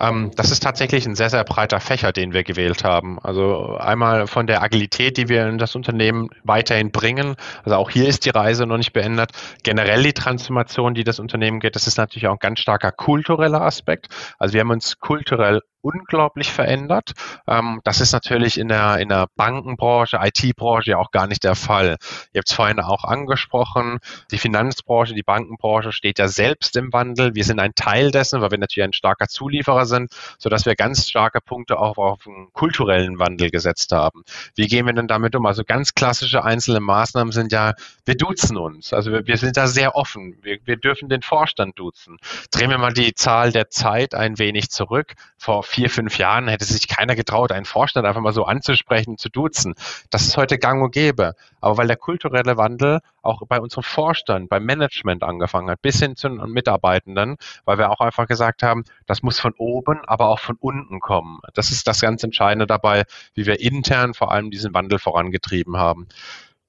Ähm, 0.00 0.30
das 0.36 0.50
ist 0.50 0.62
tatsächlich 0.62 1.06
ein 1.06 1.14
sehr, 1.14 1.30
sehr 1.30 1.44
breiter 1.44 1.80
Fächer, 1.80 2.12
den 2.12 2.32
wir 2.32 2.44
gewählt 2.44 2.84
haben. 2.84 3.18
Also 3.18 3.76
einmal 3.76 4.26
von 4.26 4.46
der 4.46 4.62
Agilität, 4.62 5.16
die 5.16 5.28
wir 5.28 5.46
in 5.46 5.58
das 5.58 5.74
Unternehmen 5.82 6.28
weiterhin 6.44 6.92
bringen. 6.92 7.34
Also 7.64 7.76
auch 7.76 7.90
hier 7.90 8.06
ist 8.08 8.24
die 8.24 8.30
Reise 8.30 8.66
noch 8.66 8.76
nicht 8.76 8.92
beendet. 8.92 9.32
Generell 9.64 10.02
die 10.04 10.12
Transformation, 10.12 10.94
die 10.94 11.02
das 11.02 11.18
Unternehmen 11.18 11.58
geht, 11.58 11.74
das 11.74 11.88
ist 11.88 11.98
natürlich 11.98 12.28
auch 12.28 12.34
ein 12.34 12.38
ganz 12.38 12.60
starker 12.60 12.92
kultureller 12.92 13.62
Aspekt. 13.62 14.06
Also 14.38 14.54
wir 14.54 14.60
haben 14.60 14.70
uns 14.70 14.98
kulturell 15.00 15.60
unglaublich 15.82 16.52
verändert. 16.52 17.12
Ähm, 17.46 17.80
das 17.84 18.00
ist 18.00 18.12
natürlich 18.12 18.58
in 18.58 18.68
der, 18.68 18.98
in 18.98 19.08
der 19.08 19.26
Bankenbranche, 19.36 20.18
IT-Branche 20.22 20.92
ja 20.92 20.98
auch 20.98 21.10
gar 21.10 21.26
nicht 21.26 21.44
der 21.44 21.54
Fall. 21.54 21.96
Ihr 22.32 22.38
habt 22.38 22.48
es 22.48 22.54
vorhin 22.54 22.80
auch 22.80 23.04
angesprochen, 23.04 23.98
die 24.30 24.38
Finanzbranche, 24.38 25.14
die 25.14 25.22
Bankenbranche 25.22 25.92
steht 25.92 26.18
ja 26.18 26.28
selbst 26.28 26.76
im 26.76 26.92
Wandel. 26.92 27.34
Wir 27.34 27.44
sind 27.44 27.58
ein 27.58 27.74
Teil 27.74 28.10
dessen, 28.10 28.40
weil 28.40 28.50
wir 28.50 28.58
natürlich 28.58 28.88
ein 28.88 28.92
starker 28.92 29.28
Zulieferer 29.28 29.86
sind, 29.86 30.12
sodass 30.38 30.64
wir 30.64 30.74
ganz 30.76 31.08
starke 31.08 31.40
Punkte 31.40 31.78
auch 31.78 31.98
auf 31.98 32.26
einen 32.26 32.52
kulturellen 32.52 33.18
Wandel 33.18 33.50
gesetzt 33.50 33.92
haben. 33.92 34.22
Wie 34.54 34.68
gehen 34.68 34.86
wir 34.86 34.92
denn 34.92 35.08
damit 35.08 35.34
um? 35.34 35.46
Also 35.46 35.64
ganz 35.64 35.94
klassische 35.94 36.44
einzelne 36.44 36.80
Maßnahmen 36.80 37.32
sind 37.32 37.52
ja, 37.52 37.74
wir 38.04 38.16
duzen 38.16 38.56
uns. 38.56 38.92
Also 38.92 39.12
wir, 39.12 39.26
wir 39.26 39.36
sind 39.36 39.56
da 39.56 39.66
sehr 39.66 39.96
offen. 39.96 40.38
Wir, 40.42 40.58
wir 40.64 40.76
dürfen 40.76 41.08
den 41.08 41.22
Vorstand 41.22 41.78
duzen. 41.78 42.18
Drehen 42.50 42.70
wir 42.70 42.78
mal 42.78 42.92
die 42.92 43.14
Zahl 43.14 43.52
der 43.52 43.68
Zeit 43.70 44.14
ein 44.14 44.38
wenig 44.38 44.70
zurück. 44.70 45.14
Vor 45.36 45.64
vier, 45.72 45.88
fünf 45.88 46.18
Jahren 46.18 46.48
hätte 46.48 46.66
sich 46.66 46.86
keiner 46.86 47.16
getraut, 47.16 47.50
einen 47.50 47.64
Vorstand 47.64 48.06
einfach 48.06 48.20
mal 48.20 48.34
so 48.34 48.44
anzusprechen, 48.44 49.16
zu 49.16 49.30
duzen. 49.30 49.74
Das 50.10 50.22
ist 50.22 50.36
heute 50.36 50.58
gang 50.58 50.82
und 50.82 50.92
gäbe. 50.92 51.34
Aber 51.62 51.78
weil 51.78 51.86
der 51.86 51.96
kulturelle 51.96 52.58
Wandel 52.58 53.00
auch 53.22 53.40
bei 53.46 53.58
unserem 53.58 53.82
Vorstand, 53.82 54.50
beim 54.50 54.64
Management 54.64 55.22
angefangen 55.22 55.70
hat, 55.70 55.80
bis 55.80 55.98
hin 55.98 56.14
zu 56.14 56.28
den 56.28 56.38
Mitarbeitenden, 56.50 57.36
weil 57.64 57.78
wir 57.78 57.90
auch 57.90 58.00
einfach 58.00 58.26
gesagt 58.26 58.62
haben, 58.62 58.84
das 59.06 59.22
muss 59.22 59.40
von 59.40 59.54
oben, 59.56 60.00
aber 60.06 60.28
auch 60.28 60.40
von 60.40 60.56
unten 60.60 61.00
kommen. 61.00 61.40
Das 61.54 61.70
ist 61.70 61.86
das 61.88 62.02
ganz 62.02 62.22
Entscheidende 62.22 62.66
dabei, 62.66 63.04
wie 63.32 63.46
wir 63.46 63.60
intern 63.60 64.12
vor 64.12 64.30
allem 64.30 64.50
diesen 64.50 64.74
Wandel 64.74 64.98
vorangetrieben 64.98 65.78
haben. 65.78 66.06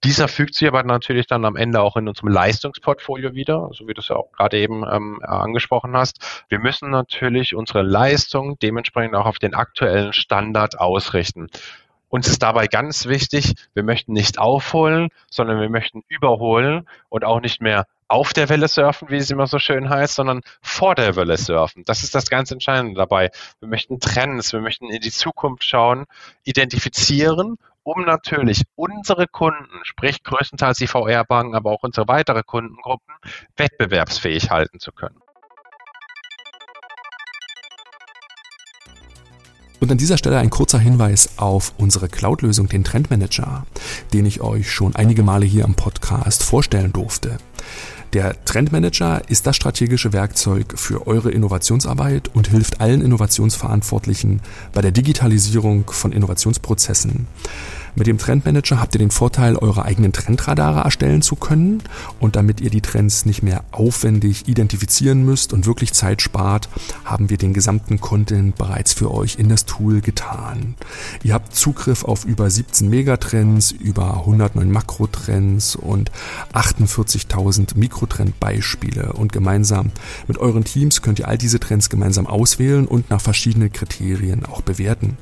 Dieser 0.03 0.27
fügt 0.27 0.55
sich 0.55 0.67
aber 0.67 0.83
natürlich 0.83 1.27
dann 1.27 1.45
am 1.45 1.55
Ende 1.55 1.81
auch 1.81 1.95
in 1.95 2.07
unserem 2.07 2.29
Leistungsportfolio 2.29 3.33
wieder, 3.33 3.69
so 3.72 3.88
wie 3.88 3.93
du 3.93 4.01
es 4.01 4.10
ja 4.10 4.17
auch 4.17 4.31
gerade 4.33 4.57
eben 4.60 4.83
ähm, 4.89 5.19
angesprochen 5.24 5.95
hast. 5.95 6.45
Wir 6.50 6.60
müssen 6.60 6.89
natürlich 6.89 7.55
unsere 7.55 7.83
Leistung 7.83 8.60
dementsprechend 8.60 9.15
auch 9.15 9.25
auf 9.25 9.39
den 9.39 9.53
aktuellen 9.53 10.12
Standard 10.12 10.79
ausrichten. 10.79 11.48
Uns 12.10 12.27
ist 12.27 12.43
dabei 12.43 12.67
ganz 12.67 13.07
wichtig, 13.07 13.55
wir 13.74 13.83
möchten 13.83 14.13
nicht 14.13 14.38
aufholen, 14.38 15.10
sondern 15.31 15.60
wir 15.60 15.69
möchten 15.69 16.03
überholen 16.10 16.88
und 17.10 17.24
auch 17.24 17.41
nicht 17.41 17.62
mehr 17.62 17.88
auf 18.07 18.33
der 18.33 18.50
Welle 18.50 18.67
surfen, 18.67 19.10
wie 19.10 19.17
es 19.17 19.31
immer 19.31 19.48
so 19.48 19.57
schön 19.57 19.89
heißt, 19.89 20.13
sondern 20.13 20.41
vor 20.62 20.93
der 20.93 21.15
Welle 21.15 21.38
surfen. 21.38 21.83
Das 21.86 22.03
ist 22.03 22.13
das 22.13 22.29
ganz 22.29 22.51
Entscheidende 22.51 22.95
dabei. 22.95 23.31
Wir 23.60 23.67
möchten 23.67 24.00
Trends, 24.00 24.53
wir 24.53 24.60
möchten 24.60 24.91
in 24.91 25.01
die 25.01 25.12
Zukunft 25.12 25.63
schauen, 25.63 26.05
identifizieren 26.43 27.57
um 27.84 28.04
natürlich 28.06 28.63
unsere 28.75 29.28
Kunden, 29.28 29.84
sprich 29.84 30.24
größtenteils 30.24 30.78
die 30.78 30.88
VR-Banken, 30.88 31.56
aber 31.56 31.72
auch 31.72 31.84
unsere 31.84 32.08
weitere 32.08 32.44
Kundengruppen, 32.44 33.13
wettbewerbsfähig 33.58 34.50
halten 34.50 34.80
zu 34.80 34.92
können. 34.92 35.20
Und 39.80 39.92
an 39.92 39.98
dieser 39.98 40.18
Stelle 40.18 40.38
ein 40.38 40.50
kurzer 40.50 40.80
Hinweis 40.80 41.38
auf 41.38 41.74
unsere 41.78 42.08
Cloud-Lösung, 42.08 42.70
den 42.70 42.86
Trendmanager, 42.86 43.66
den 44.13 44.25
ich 44.25 44.40
euch 44.40 44.72
schon 44.72 44.96
einige 44.96 45.24
Male 45.24 45.46
hier 45.46 45.66
am 45.66 45.75
Podcast 45.75 46.42
vorstellen 46.42 46.94
durfte. 46.94 47.38
Der 48.13 48.43
Trendmanager 48.46 49.22
ist 49.27 49.48
das 49.48 49.55
strategische 49.55 50.13
Werkzeug 50.13 50.74
für 50.75 51.08
eure 51.08 51.32
Innovationsarbeit 51.32 52.29
und 52.34 52.48
hilft 52.48 52.79
allen 52.79 53.01
Innovationsverantwortlichen 53.01 54.41
bei 54.72 54.82
der 54.82 54.91
Digitalisierung 54.91 55.89
von 55.89 56.12
Innovationsprozessen. 56.12 57.27
Mit 57.95 58.07
dem 58.07 58.17
Trendmanager 58.17 58.79
habt 58.79 58.95
ihr 58.95 59.00
den 59.00 59.12
Vorteil, 59.12 59.55
eure 59.55 59.85
eigenen 59.85 60.13
Trendradare 60.13 60.81
erstellen 60.81 61.21
zu 61.21 61.35
können 61.35 61.83
und 62.19 62.35
damit 62.35 62.59
ihr 62.59 62.71
die 62.71 62.81
Trends 62.81 63.25
nicht 63.25 63.43
mehr 63.43 63.63
aufwendig 63.71 64.47
identifizieren 64.47 65.23
müsst 65.23 65.53
und 65.53 65.67
wirklich 65.67 65.93
Zeit 65.93 66.23
spart, 66.23 66.69
haben 67.05 67.29
wir 67.29 67.38
den 67.38 67.53
gesamten 67.53 68.01
Content 68.01 68.55
bereits 68.55 68.93
für 68.93 69.12
euch 69.12 69.38
in 69.38 69.47
das 69.47 69.65
Tool 69.65 70.01
getan. 70.01 70.73
Ihr 71.21 71.35
habt 71.35 71.55
Zugriff 71.55 72.03
auf 72.03 72.25
über 72.25 72.50
17 72.50 72.89
Megatrends, 72.89 73.71
über 73.71 74.15
109 74.21 74.71
Makrotrends 74.71 75.75
und 75.75 76.09
48.000 76.53 77.77
Mikrotrendbeispiele 77.77 79.13
und 79.13 79.31
gemeinsam 79.31 79.91
mit 80.27 80.39
euren 80.39 80.63
Teams 80.63 81.03
könnt 81.03 81.19
ihr 81.19 81.27
all 81.27 81.38
diese 81.38 81.59
Trends 81.59 81.89
gemeinsam 81.89 82.25
auswählen 82.25 82.88
und 82.88 83.12
nach 83.12 83.21
verschiedenen 83.21 83.71
Kriterien 83.71 84.47
auch 84.47 84.62
bewerten. 84.62 85.15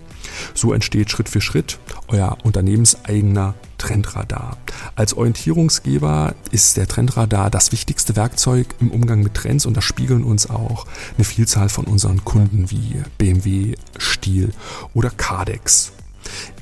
So 0.54 0.74
entsteht 0.74 1.12
Schritt 1.12 1.30
für 1.30 1.42
Schritt 1.42 1.80
euer 2.08 2.38
unternehmenseigener 2.44 3.56
Trendradar. 3.78 4.58
Als 4.96 5.14
Orientierungsgeber 5.16 6.36
ist 6.52 6.78
der 6.78 6.88
Trendradar 6.88 7.50
das 7.50 7.72
wichtigste 7.72 8.16
Werkzeug 8.16 8.68
im 8.80 8.92
Umgang 8.92 9.24
mit 9.24 9.34
Trends 9.34 9.66
und 9.66 9.76
das 9.76 9.84
spiegeln 9.84 10.24
uns 10.24 10.50
auch 10.50 10.86
eine 11.16 11.24
Vielzahl 11.24 11.70
von 11.70 11.86
unseren 11.86 12.24
Kunden 12.24 12.70
wie 12.70 13.02
BMW, 13.18 13.76
Stiel 13.98 14.52
oder 14.94 15.10
Cardex. 15.10 15.94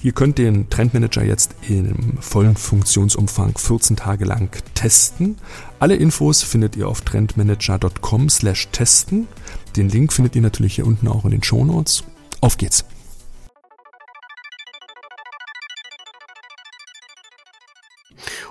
Ihr 0.01 0.13
könnt 0.13 0.38
den 0.38 0.69
Trendmanager 0.69 1.23
jetzt 1.23 1.55
im 1.67 2.17
vollen 2.21 2.55
Funktionsumfang 2.55 3.57
14 3.57 3.97
Tage 3.97 4.25
lang 4.25 4.49
testen. 4.73 5.38
Alle 5.79 5.95
Infos 5.95 6.41
findet 6.41 6.75
ihr 6.75 6.88
auf 6.88 7.01
trendmanager.com 7.01 8.29
slash 8.29 8.69
testen. 8.71 9.27
Den 9.75 9.89
Link 9.89 10.13
findet 10.13 10.35
ihr 10.35 10.41
natürlich 10.41 10.75
hier 10.75 10.88
unten 10.88 11.07
auch 11.07 11.25
in 11.25 11.31
den 11.31 11.43
Shownotes. 11.43 12.03
Auf 12.41 12.57
geht's! 12.57 12.85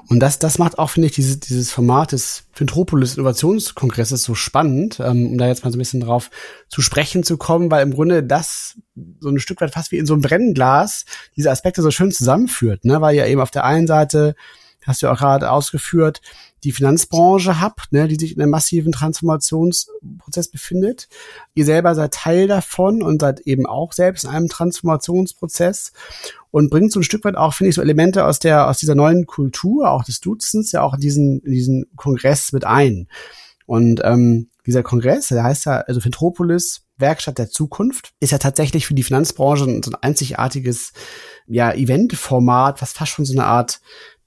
Und 0.08 0.20
das, 0.20 0.38
das 0.38 0.58
macht 0.58 0.78
auch, 0.78 0.88
finde 0.90 1.08
ich, 1.08 1.14
dieses, 1.14 1.38
dieses 1.38 1.70
Format 1.70 2.12
des 2.12 2.44
Fintropolis 2.52 3.14
Innovationskongresses 3.14 4.22
so 4.22 4.34
spannend, 4.34 5.00
ähm, 5.00 5.32
um 5.32 5.38
da 5.38 5.46
jetzt 5.46 5.64
mal 5.64 5.70
so 5.70 5.76
ein 5.76 5.80
bisschen 5.80 6.00
drauf 6.00 6.30
zu 6.68 6.80
sprechen 6.80 7.24
zu 7.24 7.36
kommen, 7.36 7.70
weil 7.70 7.82
im 7.82 7.92
Grunde 7.92 8.22
das 8.22 8.78
so 9.20 9.28
ein 9.28 9.38
Stück 9.38 9.60
weit 9.60 9.72
fast 9.72 9.92
wie 9.92 9.98
in 9.98 10.06
so 10.06 10.14
einem 10.14 10.22
Brennglas 10.22 11.04
diese 11.36 11.50
Aspekte 11.50 11.82
so 11.82 11.90
schön 11.90 12.10
zusammenführt, 12.10 12.84
ne? 12.86 13.00
weil 13.02 13.16
ja 13.16 13.26
eben 13.26 13.40
auf 13.40 13.50
der 13.50 13.64
einen 13.64 13.86
Seite 13.86 14.34
hast 14.86 15.02
du 15.02 15.06
ja 15.06 15.12
auch 15.12 15.18
gerade 15.18 15.50
ausgeführt, 15.50 16.22
die 16.64 16.72
Finanzbranche 16.72 17.60
habt, 17.60 17.92
ne, 17.92 18.08
die 18.08 18.16
sich 18.16 18.34
in 18.34 18.42
einem 18.42 18.50
massiven 18.50 18.92
Transformationsprozess 18.92 20.50
befindet. 20.50 21.08
Ihr 21.54 21.64
selber 21.64 21.94
seid 21.94 22.14
Teil 22.14 22.48
davon 22.48 23.02
und 23.02 23.20
seid 23.20 23.40
eben 23.40 23.66
auch 23.66 23.92
selbst 23.92 24.24
in 24.24 24.30
einem 24.30 24.48
Transformationsprozess 24.48 25.92
und 26.50 26.70
bringt 26.70 26.92
so 26.92 27.00
ein 27.00 27.04
Stück 27.04 27.24
weit 27.24 27.36
auch, 27.36 27.54
finde 27.54 27.70
ich, 27.70 27.76
so 27.76 27.82
Elemente 27.82 28.24
aus 28.24 28.38
der, 28.38 28.68
aus 28.68 28.78
dieser 28.78 28.94
neuen 28.94 29.26
Kultur, 29.26 29.90
auch 29.90 30.04
des 30.04 30.20
Dutzens, 30.20 30.72
ja 30.72 30.82
auch 30.82 30.94
in 30.94 31.00
diesen, 31.00 31.40
in 31.40 31.52
diesen 31.52 31.86
Kongress 31.96 32.52
mit 32.52 32.64
ein. 32.64 33.08
Und 33.66 34.00
ähm, 34.04 34.48
dieser 34.66 34.82
Kongress, 34.82 35.28
der 35.28 35.44
heißt 35.44 35.66
ja, 35.66 35.80
also 35.80 36.00
Fintropolis, 36.00 36.82
Werkstatt 36.96 37.38
der 37.38 37.50
Zukunft, 37.50 38.12
ist 38.18 38.32
ja 38.32 38.38
tatsächlich 38.38 38.86
für 38.86 38.94
die 38.94 39.02
Finanzbranche 39.02 39.64
so 39.64 39.90
ein 39.90 39.96
einzigartiges 40.00 40.92
ja, 41.46 41.72
Eventformat, 41.72 42.82
was 42.82 42.92
fast 42.92 43.12
schon 43.12 43.24
so 43.24 43.32
eine 43.32 43.44
Art 43.44 43.80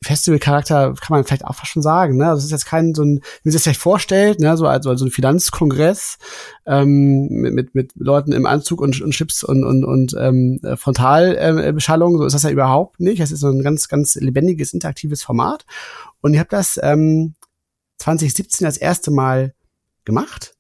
Festivalcharakter 0.04 0.96
kann 1.00 1.16
man 1.16 1.24
vielleicht 1.24 1.46
auch 1.46 1.54
fast 1.54 1.72
schon 1.72 1.84
sagen. 1.84 2.18
Ne? 2.18 2.28
Also 2.28 2.40
es 2.40 2.46
ist 2.46 2.52
jetzt 2.52 2.66
kein 2.66 2.96
so 2.96 3.04
ein, 3.04 3.18
wie 3.18 3.20
man 3.20 3.52
sich 3.52 3.54
das 3.54 3.64
vielleicht 3.64 3.80
vorstellt, 3.80 4.40
ne? 4.40 4.58
so 4.58 4.66
also, 4.66 4.90
also 4.90 5.06
ein 5.06 5.12
Finanzkongress 5.12 6.18
ähm, 6.66 7.28
mit, 7.28 7.54
mit, 7.54 7.76
mit 7.76 7.92
Leuten 7.96 8.32
im 8.32 8.48
Anzug 8.48 8.82
und, 8.82 9.00
und 9.00 9.12
Chips 9.12 9.44
und, 9.44 9.64
und, 9.64 9.86
und 9.86 10.16
ähm, 10.18 10.60
Frontalbeschallung. 10.76 12.18
so 12.18 12.26
ist 12.26 12.34
das 12.34 12.44
ja 12.44 12.50
überhaupt 12.50 13.00
nicht. 13.00 13.20
Es 13.20 13.32
ist 13.32 13.42
so 13.42 13.50
ein 13.50 13.62
ganz, 13.62 13.88
ganz 13.90 14.16
lebendiges, 14.16 14.74
interaktives 14.74 15.22
Format. 15.22 15.66
Und 16.22 16.34
ich 16.34 16.40
habe 16.40 16.50
das 16.50 16.80
ähm, 16.82 17.36
2017 18.00 18.66
das 18.66 18.78
erste 18.78 19.12
Mal 19.12 19.54
gemacht. 20.04 20.56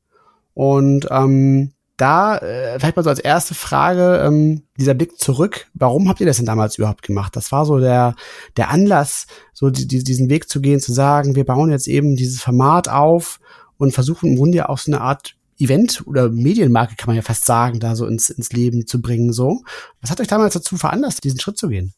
Und 0.54 1.08
ähm, 1.10 1.74
da 2.02 2.38
äh, 2.38 2.80
vielleicht 2.80 2.96
mal 2.96 3.04
so 3.04 3.10
als 3.10 3.20
erste 3.20 3.54
Frage 3.54 4.24
ähm, 4.26 4.64
dieser 4.80 4.96
Blick 4.96 5.20
zurück. 5.20 5.68
Warum 5.74 6.10
habt 6.10 6.20
ihr 6.20 6.26
das 6.26 6.38
denn 6.38 6.46
damals 6.46 6.78
überhaupt 6.78 7.04
gemacht? 7.04 7.36
Das 7.36 7.52
war 7.52 7.66
so 7.66 7.80
der 7.80 8.16
der 8.58 8.70
Anlass, 8.70 9.28
so 9.54 9.70
die, 9.70 9.88
die, 9.88 10.04
diesen 10.04 10.30
Weg 10.30 10.50
zu 10.50 10.62
gehen, 10.62 10.80
zu 10.80 10.94
sagen, 10.94 11.36
wir 11.36 11.46
bauen 11.46 11.70
jetzt 11.70 11.88
eben 11.88 12.16
dieses 12.16 12.42
Format 12.42 12.90
auf 12.90 13.40
und 13.78 13.94
versuchen 13.94 14.32
im 14.32 14.36
Grunde 14.36 14.58
ja 14.58 14.70
auch 14.70 14.80
so 14.80 14.92
eine 14.92 15.02
Art 15.02 15.36
Event 15.60 16.04
oder 16.08 16.30
Medienmarke 16.30 16.96
kann 16.96 17.08
man 17.08 17.16
ja 17.16 17.22
fast 17.22 17.46
sagen, 17.46 17.80
da 17.80 17.96
so 17.96 18.08
ins, 18.08 18.32
ins 18.32 18.52
Leben 18.52 18.88
zu 18.88 19.02
bringen. 19.02 19.32
So, 19.32 19.62
was 20.02 20.10
hat 20.10 20.20
euch 20.20 20.28
damals 20.28 20.56
dazu 20.56 20.78
veranlasst, 20.78 21.24
diesen 21.24 21.40
Schritt 21.40 21.58
zu 21.60 21.70
gehen? 21.70 21.94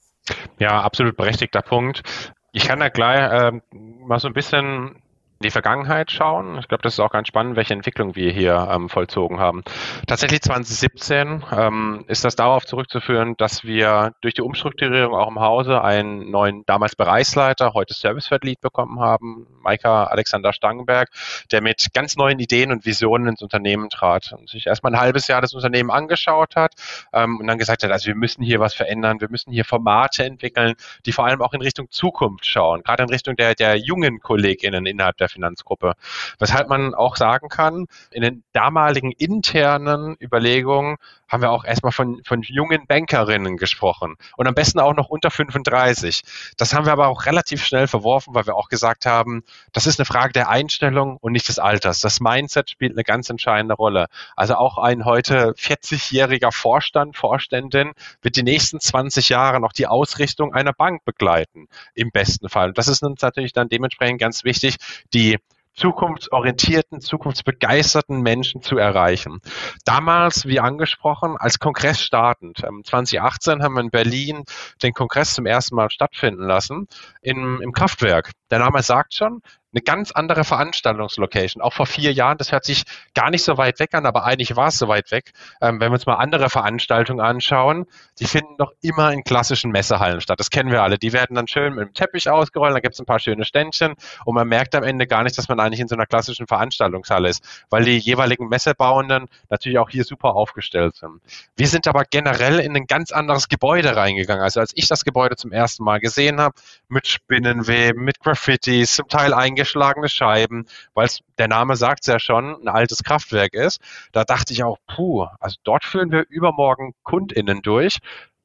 Ja, 0.59 0.81
absolut 0.81 1.15
berechtigter 1.15 1.61
Punkt. 1.61 2.03
Ich 2.51 2.65
kann 2.67 2.79
da 2.79 2.89
gleich 2.89 3.19
äh, 3.19 3.51
mal 3.71 4.19
so 4.19 4.27
ein 4.27 4.33
bisschen 4.33 4.95
die 5.43 5.51
Vergangenheit 5.51 6.11
schauen. 6.11 6.57
Ich 6.59 6.67
glaube, 6.67 6.81
das 6.81 6.93
ist 6.93 6.99
auch 6.99 7.11
ganz 7.11 7.27
spannend, 7.27 7.55
welche 7.55 7.73
Entwicklung 7.73 8.15
wir 8.15 8.31
hier 8.31 8.67
ähm, 8.71 8.89
vollzogen 8.89 9.39
haben. 9.39 9.63
Tatsächlich 10.07 10.41
2017 10.41 11.43
ähm, 11.51 12.05
ist 12.07 12.25
das 12.25 12.35
darauf 12.35 12.65
zurückzuführen, 12.65 13.35
dass 13.37 13.63
wir 13.63 14.13
durch 14.21 14.33
die 14.33 14.41
Umstrukturierung 14.41 15.13
auch 15.13 15.27
im 15.27 15.39
Hause 15.39 15.83
einen 15.83 16.31
neuen, 16.31 16.65
damals 16.65 16.95
Bereichsleiter, 16.95 17.73
heute 17.73 17.93
Service-Lead 17.93 18.61
bekommen 18.61 18.99
haben, 18.99 19.47
Maika 19.61 20.05
Alexander 20.05 20.53
Stangenberg, 20.53 21.09
der 21.51 21.61
mit 21.61 21.93
ganz 21.93 22.15
neuen 22.15 22.39
Ideen 22.39 22.71
und 22.71 22.85
Visionen 22.85 23.27
ins 23.27 23.41
Unternehmen 23.41 23.89
trat 23.89 24.33
und 24.33 24.49
sich 24.49 24.67
erstmal 24.67 24.93
ein 24.93 24.99
halbes 24.99 25.27
Jahr 25.27 25.41
das 25.41 25.53
Unternehmen 25.53 25.91
angeschaut 25.91 26.55
hat 26.55 26.73
ähm, 27.13 27.39
und 27.39 27.47
dann 27.47 27.57
gesagt 27.57 27.83
hat, 27.83 27.91
also 27.91 28.07
wir 28.07 28.15
müssen 28.15 28.43
hier 28.43 28.59
was 28.59 28.73
verändern, 28.73 29.21
wir 29.21 29.29
müssen 29.29 29.51
hier 29.51 29.65
Formate 29.65 30.23
entwickeln, 30.23 30.75
die 31.05 31.11
vor 31.11 31.25
allem 31.25 31.41
auch 31.41 31.53
in 31.53 31.61
Richtung 31.61 31.89
Zukunft 31.91 32.45
schauen, 32.45 32.81
gerade 32.83 33.03
in 33.03 33.09
Richtung 33.09 33.35
der, 33.35 33.55
der 33.55 33.77
jungen 33.77 34.19
KollegInnen 34.19 34.85
innerhalb 34.85 35.17
der 35.17 35.29
Finanzgruppe. 35.33 35.93
Weshalb 36.39 36.69
man 36.69 36.93
auch 36.93 37.15
sagen 37.17 37.49
kann, 37.49 37.87
in 38.11 38.21
den 38.21 38.43
damaligen 38.53 39.11
internen 39.11 40.15
Überlegungen 40.21 40.97
haben 41.27 41.41
wir 41.41 41.51
auch 41.51 41.65
erstmal 41.65 41.91
von, 41.91 42.21
von 42.23 42.43
jungen 42.43 42.85
Bankerinnen 42.85 43.57
gesprochen 43.57 44.15
und 44.37 44.47
am 44.47 44.53
besten 44.53 44.79
auch 44.79 44.93
noch 44.93 45.09
unter 45.09 45.31
35. 45.31 46.21
Das 46.57 46.73
haben 46.73 46.85
wir 46.85 46.93
aber 46.93 47.07
auch 47.07 47.25
relativ 47.25 47.65
schnell 47.65 47.87
verworfen, 47.87 48.35
weil 48.35 48.45
wir 48.45 48.55
auch 48.55 48.69
gesagt 48.69 49.07
haben, 49.07 49.43
das 49.71 49.87
ist 49.87 49.99
eine 49.99 50.05
Frage 50.05 50.33
der 50.33 50.49
Einstellung 50.49 51.17
und 51.17 51.31
nicht 51.31 51.47
des 51.47 51.57
Alters. 51.57 51.99
Das 52.01 52.19
Mindset 52.19 52.69
spielt 52.69 52.91
eine 52.93 53.03
ganz 53.03 53.29
entscheidende 53.31 53.73
Rolle. 53.73 54.07
Also 54.35 54.55
auch 54.55 54.77
ein 54.77 55.05
heute 55.05 55.53
40-jähriger 55.53 56.51
Vorstand, 56.51 57.17
Vorständin 57.17 57.93
wird 58.21 58.35
die 58.35 58.43
nächsten 58.43 58.79
20 58.79 59.29
Jahre 59.29 59.59
noch 59.59 59.73
die 59.73 59.87
Ausrichtung 59.87 60.53
einer 60.53 60.73
Bank 60.73 61.03
begleiten, 61.03 61.67
im 61.95 62.11
besten 62.11 62.47
Fall. 62.47 62.69
Und 62.69 62.77
das 62.77 62.87
ist 62.87 63.01
uns 63.01 63.21
natürlich 63.21 63.53
dann 63.53 63.69
dementsprechend 63.69 64.19
ganz 64.19 64.43
wichtig, 64.43 64.75
die 65.13 65.37
zukunftsorientierten, 65.75 67.01
zukunftsbegeisterten 67.01 68.21
Menschen 68.21 68.61
zu 68.61 68.77
erreichen. 68.77 69.39
Damals, 69.85 70.45
wie 70.45 70.59
angesprochen, 70.59 71.35
als 71.37 71.59
Kongress 71.59 72.01
startend. 72.01 72.59
2018 72.59 73.53
ähm, 73.53 73.63
haben 73.63 73.73
wir 73.73 73.81
in 73.81 73.89
Berlin 73.89 74.43
den 74.81 74.93
Kongress 74.93 75.33
zum 75.33 75.45
ersten 75.45 75.75
Mal 75.75 75.89
stattfinden 75.89 76.43
lassen 76.43 76.87
im, 77.21 77.59
im 77.61 77.73
Kraftwerk. 77.73 78.31
Der 78.53 78.59
Name 78.59 78.83
sagt 78.83 79.15
schon, 79.15 79.41
eine 79.73 79.81
ganz 79.81 80.11
andere 80.11 80.43
Veranstaltungslocation. 80.43 81.61
Auch 81.61 81.73
vor 81.73 81.87
vier 81.87 82.13
Jahren, 82.13 82.37
das 82.37 82.51
hört 82.51 82.63
sich 82.63 82.83
gar 83.15 83.31
nicht 83.31 83.43
so 83.43 83.57
weit 83.57 83.79
weg 83.79 83.93
an, 83.93 84.05
aber 84.05 84.23
eigentlich 84.23 84.55
war 84.55 84.67
es 84.67 84.77
so 84.77 84.87
weit 84.87 85.11
weg. 85.11 85.31
Ähm, 85.61 85.79
wenn 85.79 85.89
wir 85.89 85.95
uns 85.95 86.05
mal 86.05 86.15
andere 86.15 86.49
Veranstaltungen 86.49 87.19
anschauen, 87.19 87.85
die 88.19 88.25
finden 88.25 88.55
doch 88.57 88.71
immer 88.81 89.11
in 89.11 89.23
klassischen 89.23 89.71
Messehallen 89.71 90.21
statt. 90.21 90.39
Das 90.39 90.51
kennen 90.51 90.71
wir 90.71 90.83
alle. 90.83 90.99
Die 90.99 91.11
werden 91.11 91.35
dann 91.35 91.47
schön 91.47 91.73
mit 91.73 91.87
dem 91.87 91.93
Teppich 91.93 92.29
ausgerollt, 92.29 92.75
da 92.75 92.79
gibt 92.79 92.93
es 92.93 92.99
ein 92.99 93.05
paar 93.05 93.19
schöne 93.19 93.45
Ständchen 93.45 93.95
und 94.25 94.35
man 94.35 94.47
merkt 94.47 94.75
am 94.75 94.83
Ende 94.83 95.07
gar 95.07 95.23
nicht, 95.23 95.37
dass 95.37 95.49
man 95.49 95.59
eigentlich 95.59 95.79
in 95.79 95.87
so 95.87 95.95
einer 95.95 96.05
klassischen 96.05 96.45
Veranstaltungshalle 96.45 97.29
ist, 97.29 97.43
weil 97.69 97.83
die 97.83 97.97
jeweiligen 97.97 98.47
Messebauenden 98.49 99.27
natürlich 99.49 99.79
auch 99.79 99.89
hier 99.89 100.03
super 100.03 100.35
aufgestellt 100.35 100.95
sind. 100.95 101.21
Wir 101.55 101.67
sind 101.67 101.87
aber 101.87 102.03
generell 102.07 102.59
in 102.59 102.75
ein 102.75 102.85
ganz 102.85 103.11
anderes 103.11 103.47
Gebäude 103.47 103.95
reingegangen. 103.95 104.43
Also 104.43 104.59
als 104.59 104.71
ich 104.75 104.87
das 104.87 105.03
Gebäude 105.03 105.35
zum 105.35 105.51
ersten 105.51 105.83
Mal 105.83 105.99
gesehen 105.99 106.39
habe, 106.39 106.55
mit 106.89 107.07
Spinnenweben, 107.07 108.03
mit 108.03 108.19
Graffitis, 108.43 108.95
zum 108.95 109.07
Teil 109.07 109.33
eingeschlagen, 109.33 109.53
eingeschlagene 109.63 110.09
Scheiben, 110.09 110.65
weil 110.93 111.07
der 111.37 111.47
Name 111.47 111.75
sagt 111.75 112.01
es 112.01 112.07
ja 112.07 112.19
schon, 112.19 112.61
ein 112.61 112.67
altes 112.67 113.03
Kraftwerk 113.03 113.53
ist. 113.53 113.79
Da 114.11 114.23
dachte 114.23 114.53
ich 114.53 114.63
auch, 114.63 114.77
puh, 114.87 115.27
also 115.39 115.57
dort 115.63 115.83
führen 115.85 116.11
wir 116.11 116.25
übermorgen 116.29 116.93
KundInnen 117.03 117.61
durch. 117.61 117.99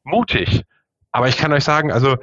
Mutig. 0.04 0.62
Aber 1.12 1.28
ich 1.28 1.36
kann 1.36 1.52
euch 1.52 1.64
sagen, 1.64 1.90
also 1.92 2.16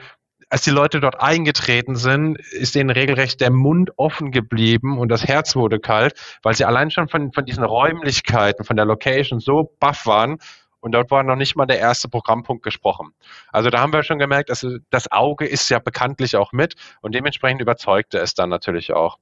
als 0.50 0.62
die 0.62 0.72
Leute 0.72 1.00
dort 1.00 1.20
eingetreten 1.20 1.96
sind, 1.96 2.40
ist 2.52 2.76
denen 2.76 2.92
regelrecht 2.92 3.42
der 3.42 3.52
Mund 3.52 3.92
offen 3.98 4.32
geblieben 4.32 5.00
und 5.00 5.10
das 5.10 5.26
Herz 5.26 5.56
wurde 5.56 5.80
kalt, 5.80 6.14
weil 6.44 6.54
sie 6.54 6.66
allein 6.66 6.92
schon 6.92 7.10
von, 7.10 7.34
von 7.34 7.46
diesen 7.46 7.64
Räumlichkeiten, 7.64 8.64
von 8.64 8.76
der 8.76 8.86
Location 8.86 9.40
so 9.40 9.76
baff 9.80 10.06
waren 10.06 10.38
und 10.86 10.92
dort 10.92 11.10
war 11.10 11.24
noch 11.24 11.36
nicht 11.36 11.56
mal 11.56 11.66
der 11.66 11.80
erste 11.80 12.08
Programmpunkt 12.08 12.62
gesprochen. 12.62 13.16
Also 13.52 13.72
da 13.72 13.80
haben 13.80 13.92
wir 13.92 14.04
schon 14.04 14.20
gemerkt, 14.20 14.52
also 14.52 14.78
das 14.92 15.12
Auge 15.12 15.48
ist 15.48 15.68
ja 15.70 15.80
bekanntlich 15.80 16.36
auch 16.36 16.52
mit 16.52 16.76
und 17.02 17.16
dementsprechend 17.16 17.60
überzeugte 17.60 18.20
es 18.20 18.36
dann 18.36 18.52
natürlich 18.52 18.94
auch. 18.94 19.18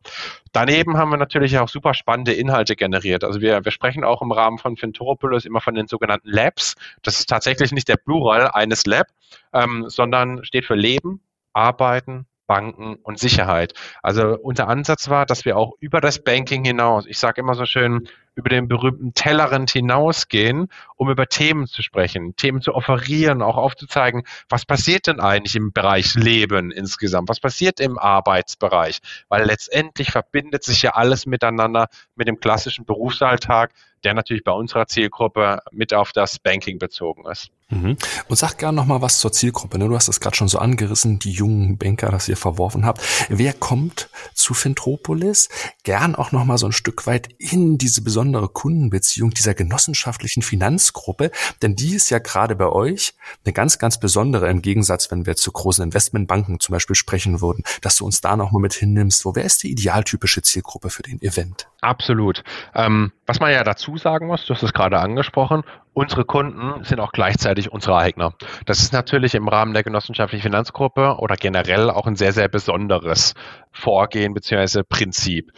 Daneben 0.51 0.97
haben 0.97 1.09
wir 1.09 1.15
natürlich 1.15 1.57
auch 1.57 1.69
super 1.69 1.93
spannende 1.93 2.33
Inhalte 2.33 2.75
generiert. 2.75 3.23
Also 3.23 3.39
wir, 3.39 3.63
wir 3.63 3.71
sprechen 3.71 4.03
auch 4.03 4.21
im 4.21 4.33
Rahmen 4.33 4.57
von 4.57 4.75
Fintoropoulos 4.75 5.45
immer 5.45 5.61
von 5.61 5.73
den 5.73 5.87
sogenannten 5.87 6.27
Labs. 6.27 6.75
Das 7.01 7.17
ist 7.17 7.29
tatsächlich 7.29 7.71
nicht 7.71 7.87
der 7.87 7.95
Plural 7.95 8.51
eines 8.51 8.85
Lab, 8.85 9.07
ähm, 9.53 9.85
sondern 9.87 10.43
steht 10.43 10.65
für 10.65 10.75
Leben, 10.75 11.21
Arbeiten, 11.53 12.25
Banken 12.53 12.97
und 13.01 13.17
Sicherheit. 13.17 13.73
Also 14.03 14.37
unser 14.39 14.67
Ansatz 14.67 15.09
war, 15.09 15.25
dass 15.25 15.43
wir 15.43 15.57
auch 15.57 15.73
über 15.79 16.01
das 16.01 16.23
Banking 16.23 16.63
hinaus, 16.63 17.07
ich 17.07 17.17
sage 17.17 17.41
immer 17.41 17.55
so 17.55 17.65
schön, 17.65 18.07
über 18.35 18.47
den 18.47 18.67
berühmten 18.67 19.15
Tellerrand 19.15 19.71
hinausgehen, 19.71 20.67
um 20.95 21.09
über 21.09 21.25
Themen 21.25 21.65
zu 21.65 21.81
sprechen, 21.81 22.35
Themen 22.35 22.61
zu 22.61 22.75
offerieren, 22.75 23.41
auch 23.41 23.57
aufzuzeigen, 23.57 24.21
was 24.49 24.67
passiert 24.67 25.07
denn 25.07 25.19
eigentlich 25.19 25.55
im 25.55 25.71
Bereich 25.71 26.13
Leben 26.13 26.69
insgesamt, 26.69 27.27
was 27.27 27.39
passiert 27.39 27.79
im 27.79 27.97
Arbeitsbereich, 27.97 28.99
weil 29.29 29.45
letztendlich 29.45 30.11
verbindet 30.11 30.63
sich 30.63 30.83
ja 30.83 30.91
alles 30.91 31.25
miteinander 31.25 31.87
mit 32.13 32.27
dem 32.27 32.39
klassischen 32.39 32.85
Berufsalltag, 32.85 33.71
der 34.03 34.13
natürlich 34.13 34.43
bei 34.43 34.51
unserer 34.51 34.87
Zielgruppe 34.87 35.59
mit 35.71 35.93
auf 35.93 36.11
das 36.11 36.39
Banking 36.39 36.79
bezogen 36.79 37.25
ist. 37.29 37.51
Mhm. 37.73 37.97
Und 38.27 38.35
sag 38.35 38.57
gerne 38.57 38.75
noch 38.75 38.85
mal 38.85 39.01
was 39.01 39.19
zur 39.19 39.31
Zielgruppe. 39.31 39.79
Ne? 39.79 39.87
Du 39.87 39.95
hast 39.95 40.07
es 40.07 40.19
gerade 40.19 40.35
schon 40.35 40.47
so 40.47 40.59
angerissen, 40.59 41.19
die 41.19 41.31
jungen 41.31 41.77
Banker, 41.77 42.11
das 42.11 42.27
ihr 42.27 42.37
verworfen 42.37 42.85
habt. 42.85 43.01
Wer 43.29 43.53
kommt 43.53 44.09
zu 44.33 44.53
Fintropolis? 44.53 45.49
Gern 45.83 46.15
auch 46.15 46.31
noch 46.31 46.45
mal 46.45 46.57
so 46.57 46.67
ein 46.67 46.71
Stück 46.71 47.07
weit 47.07 47.29
in 47.37 47.77
diese 47.77 48.01
besondere 48.01 48.49
Kundenbeziehung 48.49 49.31
dieser 49.31 49.53
genossenschaftlichen 49.53 50.43
Finanzgruppe, 50.43 51.31
denn 51.61 51.75
die 51.75 51.95
ist 51.95 52.09
ja 52.09 52.19
gerade 52.19 52.55
bei 52.55 52.67
euch 52.67 53.13
eine 53.45 53.53
ganz, 53.53 53.79
ganz 53.79 53.99
besondere 53.99 54.49
im 54.49 54.61
Gegensatz, 54.61 55.09
wenn 55.09 55.25
wir 55.25 55.35
zu 55.35 55.51
großen 55.51 55.83
Investmentbanken 55.83 56.59
zum 56.59 56.73
Beispiel 56.73 56.95
sprechen 56.95 57.41
würden, 57.41 57.63
dass 57.81 57.97
du 57.97 58.05
uns 58.05 58.21
da 58.21 58.35
noch 58.35 58.51
mal 58.51 58.59
mit 58.59 58.73
hinnimmst. 58.73 59.25
Wo 59.25 59.35
wer 59.35 59.45
ist 59.45 59.63
die 59.63 59.71
idealtypische 59.71 60.41
Zielgruppe 60.41 60.89
für 60.89 61.03
den 61.03 61.21
Event? 61.21 61.67
Absolut. 61.81 62.43
Ähm, 62.75 63.11
was 63.25 63.39
man 63.39 63.51
ja 63.51 63.63
dazu 63.63 63.92
sagen 63.97 64.27
muss, 64.27 64.45
du 64.45 64.53
hast 64.53 64.63
es 64.63 64.73
gerade 64.73 64.99
angesprochen, 64.99 65.63
unsere 65.93 66.25
Kunden 66.25 66.83
sind 66.83 66.99
auch 66.99 67.11
gleichzeitig 67.11 67.71
unsere 67.71 67.97
Eigner. 67.97 68.33
Das 68.65 68.79
ist 68.81 68.93
natürlich 68.93 69.35
im 69.35 69.47
Rahmen 69.47 69.73
der 69.73 69.83
genossenschaftlichen 69.83 70.43
Finanzgruppe 70.43 71.17
oder 71.19 71.35
generell 71.35 71.89
auch 71.89 72.07
ein 72.07 72.15
sehr, 72.15 72.33
sehr 72.33 72.47
besonderes 72.47 73.33
Vorgehen 73.71 74.33
bzw. 74.33 74.83
Prinzip. 74.83 75.51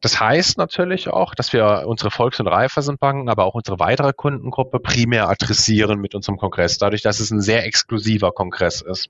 Das 0.00 0.18
heißt 0.18 0.56
natürlich 0.56 1.08
auch, 1.08 1.34
dass 1.34 1.52
wir 1.52 1.84
unsere 1.86 2.10
Volks- 2.10 2.40
und 2.40 2.46
Raiffeisenbanken, 2.46 3.28
aber 3.28 3.44
auch 3.44 3.54
unsere 3.54 3.78
weitere 3.78 4.14
Kundengruppe 4.14 4.80
primär 4.80 5.28
adressieren 5.28 6.00
mit 6.00 6.14
unserem 6.14 6.38
Kongress, 6.38 6.78
dadurch, 6.78 7.02
dass 7.02 7.20
es 7.20 7.30
ein 7.30 7.42
sehr 7.42 7.66
exklusiver 7.66 8.32
Kongress 8.32 8.80
ist. 8.80 9.08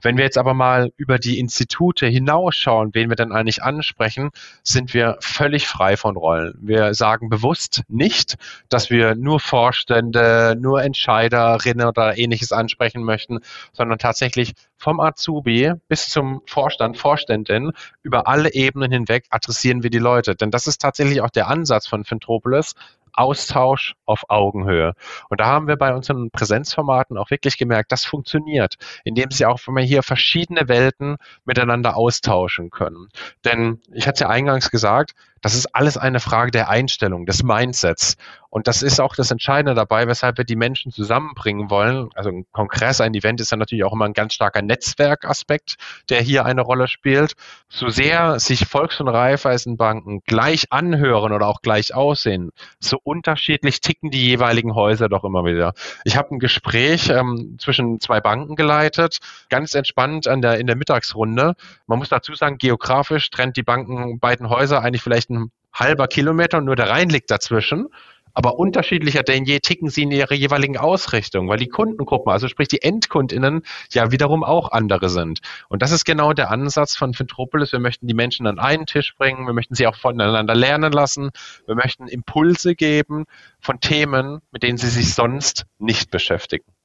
Wenn 0.00 0.16
wir 0.16 0.24
jetzt 0.24 0.38
aber 0.38 0.54
mal 0.54 0.92
über 0.96 1.18
die 1.18 1.40
Institute 1.40 2.06
hinausschauen, 2.06 2.90
wen 2.92 3.08
wir 3.08 3.16
denn 3.16 3.32
eigentlich 3.32 3.64
ansprechen, 3.64 4.30
sind 4.62 4.94
wir 4.94 5.16
völlig 5.20 5.66
frei 5.66 5.96
von 5.96 6.16
Rollen. 6.16 6.56
Wir 6.60 6.94
sagen 6.94 7.28
bewusst 7.30 7.82
nicht, 7.88 8.36
dass 8.68 8.90
wir 8.90 9.16
nur 9.16 9.40
Vorstände, 9.40 10.07
nur 10.10 10.82
Entscheiderinnen 10.82 11.86
oder 11.86 12.18
ähnliches 12.18 12.52
ansprechen 12.52 13.02
möchten, 13.02 13.40
sondern 13.72 13.98
tatsächlich 13.98 14.54
vom 14.76 15.00
Azubi 15.00 15.72
bis 15.88 16.08
zum 16.08 16.42
Vorstand, 16.46 16.96
Vorständin, 16.96 17.72
über 18.02 18.28
alle 18.28 18.52
Ebenen 18.52 18.92
hinweg 18.92 19.26
adressieren 19.30 19.82
wir 19.82 19.90
die 19.90 19.98
Leute. 19.98 20.34
Denn 20.34 20.50
das 20.50 20.66
ist 20.66 20.78
tatsächlich 20.78 21.20
auch 21.20 21.30
der 21.30 21.48
Ansatz 21.48 21.86
von 21.86 22.04
Fintropolis, 22.04 22.74
Austausch 23.12 23.96
auf 24.04 24.24
Augenhöhe. 24.28 24.94
Und 25.28 25.40
da 25.40 25.46
haben 25.46 25.66
wir 25.66 25.76
bei 25.76 25.92
unseren 25.92 26.30
Präsenzformaten 26.30 27.18
auch 27.18 27.30
wirklich 27.30 27.58
gemerkt, 27.58 27.90
das 27.90 28.04
funktioniert, 28.04 28.76
indem 29.02 29.32
sie 29.32 29.44
auch, 29.44 29.58
wenn 29.66 29.74
wir 29.74 29.82
hier 29.82 30.04
verschiedene 30.04 30.68
Welten 30.68 31.16
miteinander 31.44 31.96
austauschen 31.96 32.70
können. 32.70 33.08
Denn 33.44 33.80
ich 33.92 34.06
hatte 34.06 34.24
ja 34.24 34.30
eingangs 34.30 34.70
gesagt, 34.70 35.14
das 35.40 35.54
ist 35.54 35.74
alles 35.74 35.96
eine 35.96 36.20
Frage 36.20 36.50
der 36.50 36.68
Einstellung, 36.68 37.26
des 37.26 37.42
Mindsets. 37.42 38.16
Und 38.50 38.66
das 38.66 38.82
ist 38.82 38.98
auch 38.98 39.14
das 39.14 39.30
Entscheidende 39.30 39.74
dabei, 39.74 40.06
weshalb 40.06 40.38
wir 40.38 40.44
die 40.44 40.56
Menschen 40.56 40.90
zusammenbringen 40.90 41.68
wollen. 41.68 42.08
Also 42.14 42.30
ein 42.30 42.46
Kongress, 42.52 43.00
ein 43.02 43.14
Event 43.14 43.40
ist 43.42 43.50
ja 43.50 43.58
natürlich 43.58 43.84
auch 43.84 43.92
immer 43.92 44.06
ein 44.06 44.14
ganz 44.14 44.32
starker 44.32 44.62
Netzwerkaspekt, 44.62 45.76
der 46.08 46.22
hier 46.22 46.46
eine 46.46 46.62
Rolle 46.62 46.88
spielt. 46.88 47.34
So 47.68 47.90
sehr 47.90 48.40
sich 48.40 48.66
Volks- 48.66 49.00
und 49.00 49.08
Raiffeisenbanken 49.08 50.22
gleich 50.24 50.72
anhören 50.72 51.32
oder 51.32 51.46
auch 51.46 51.60
gleich 51.60 51.94
aussehen, 51.94 52.50
so 52.80 52.98
unterschiedlich 53.02 53.82
ticken 53.82 54.10
die 54.10 54.26
jeweiligen 54.26 54.74
Häuser 54.74 55.10
doch 55.10 55.24
immer 55.24 55.44
wieder. 55.44 55.74
Ich 56.04 56.16
habe 56.16 56.34
ein 56.34 56.38
Gespräch 56.38 57.10
ähm, 57.10 57.56
zwischen 57.58 58.00
zwei 58.00 58.20
Banken 58.22 58.56
geleitet, 58.56 59.18
ganz 59.50 59.74
entspannt 59.74 60.26
an 60.26 60.40
der, 60.40 60.58
in 60.58 60.66
der 60.66 60.76
Mittagsrunde. 60.76 61.54
Man 61.86 61.98
muss 61.98 62.08
dazu 62.08 62.34
sagen, 62.34 62.56
geografisch 62.56 63.28
trennt 63.30 63.58
die 63.58 63.62
Banken 63.62 64.18
beiden 64.20 64.48
Häuser 64.48 64.82
eigentlich 64.82 65.02
vielleicht 65.02 65.27
ein 65.30 65.50
halber 65.72 66.08
Kilometer 66.08 66.58
und 66.58 66.64
nur 66.64 66.76
der 66.76 66.90
Rhein 66.90 67.08
liegt 67.08 67.30
dazwischen. 67.30 67.88
aber 68.38 68.56
unterschiedlicher 68.56 69.24
denn 69.24 69.44
je 69.44 69.58
ticken 69.58 69.90
sie 69.90 70.02
in 70.02 70.12
ihrer 70.12 70.34
jeweiligen 70.34 70.76
Ausrichtung, 70.76 71.48
weil 71.48 71.58
die 71.58 71.66
Kundengruppen, 71.68 72.32
also 72.32 72.46
sprich 72.46 72.68
die 72.68 72.82
Endkundinnen, 72.82 73.62
ja 73.90 74.12
wiederum 74.12 74.44
auch 74.44 74.70
andere 74.70 75.08
sind. 75.08 75.40
Und 75.68 75.82
das 75.82 75.90
ist 75.90 76.04
genau 76.04 76.32
der 76.32 76.50
Ansatz 76.52 76.96
von 76.96 77.14
Fintropolis. 77.14 77.72
Wir 77.72 77.80
möchten 77.80 78.06
die 78.06 78.14
Menschen 78.14 78.46
an 78.46 78.60
einen 78.60 78.86
Tisch 78.86 79.16
bringen, 79.16 79.46
wir 79.46 79.54
möchten 79.54 79.74
sie 79.74 79.88
auch 79.88 79.96
voneinander 79.96 80.54
lernen 80.54 80.92
lassen, 80.92 81.30
wir 81.66 81.74
möchten 81.74 82.06
Impulse 82.06 82.76
geben 82.76 83.24
von 83.60 83.80
Themen, 83.80 84.40
mit 84.52 84.62
denen 84.62 84.78
sie 84.78 84.88
sich 84.88 85.14
sonst 85.14 85.66
nicht 85.78 86.12
beschäftigen. 86.12 86.77